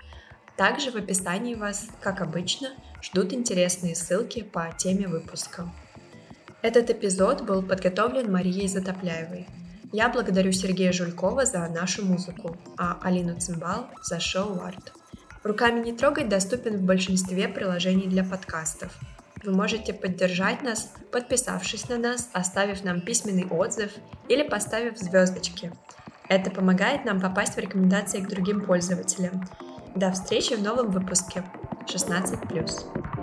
также 0.60 0.92
в 0.92 0.98
описании 0.98 1.56
вас, 1.56 1.88
как 2.02 2.20
обычно, 2.20 2.72
ждут 3.02 3.32
интересные 3.32 3.96
ссылки 3.96 4.44
по 4.44 4.68
теме 4.78 5.08
выпуска. 5.08 5.70
Этот 6.62 6.90
эпизод 6.90 7.44
был 7.44 7.64
подготовлен 7.64 8.30
Марией 8.30 8.68
Затопляевой. 8.68 9.48
Я 9.94 10.10
благодарю 10.10 10.52
Сергея 10.52 10.92
Жулькова 10.92 11.46
за 11.46 11.66
нашу 11.70 12.06
музыку, 12.06 12.58
а 12.78 13.00
Алину 13.02 13.40
Цимбал 13.40 13.88
за 14.04 14.20
шоу-арт. 14.20 14.92
«Руками 15.44 15.82
не 15.82 15.94
трогать» 15.94 16.28
доступен 16.28 16.76
в 16.76 16.82
большинстве 16.82 17.48
приложений 17.48 18.08
для 18.08 18.26
подкастов. 18.26 18.92
Вы 19.46 19.54
можете 19.54 19.94
поддержать 19.94 20.62
нас, 20.62 20.92
подписавшись 21.14 21.88
на 21.88 21.98
нас, 21.98 22.30
оставив 22.34 22.84
нам 22.84 23.00
письменный 23.00 23.46
отзыв 23.46 23.94
или 24.28 24.44
поставив 24.44 24.98
звездочки. 24.98 25.72
Это 26.28 26.52
помогает 26.52 27.06
нам 27.06 27.22
попасть 27.22 27.56
в 27.56 27.60
рекомендации 27.60 28.20
к 28.20 28.28
другим 28.28 28.60
пользователям– 28.66 29.48
до 29.96 30.12
встречи 30.12 30.54
в 30.54 30.64
новом 30.64 30.92
выпуске 30.92 31.44
16+. 31.86 33.19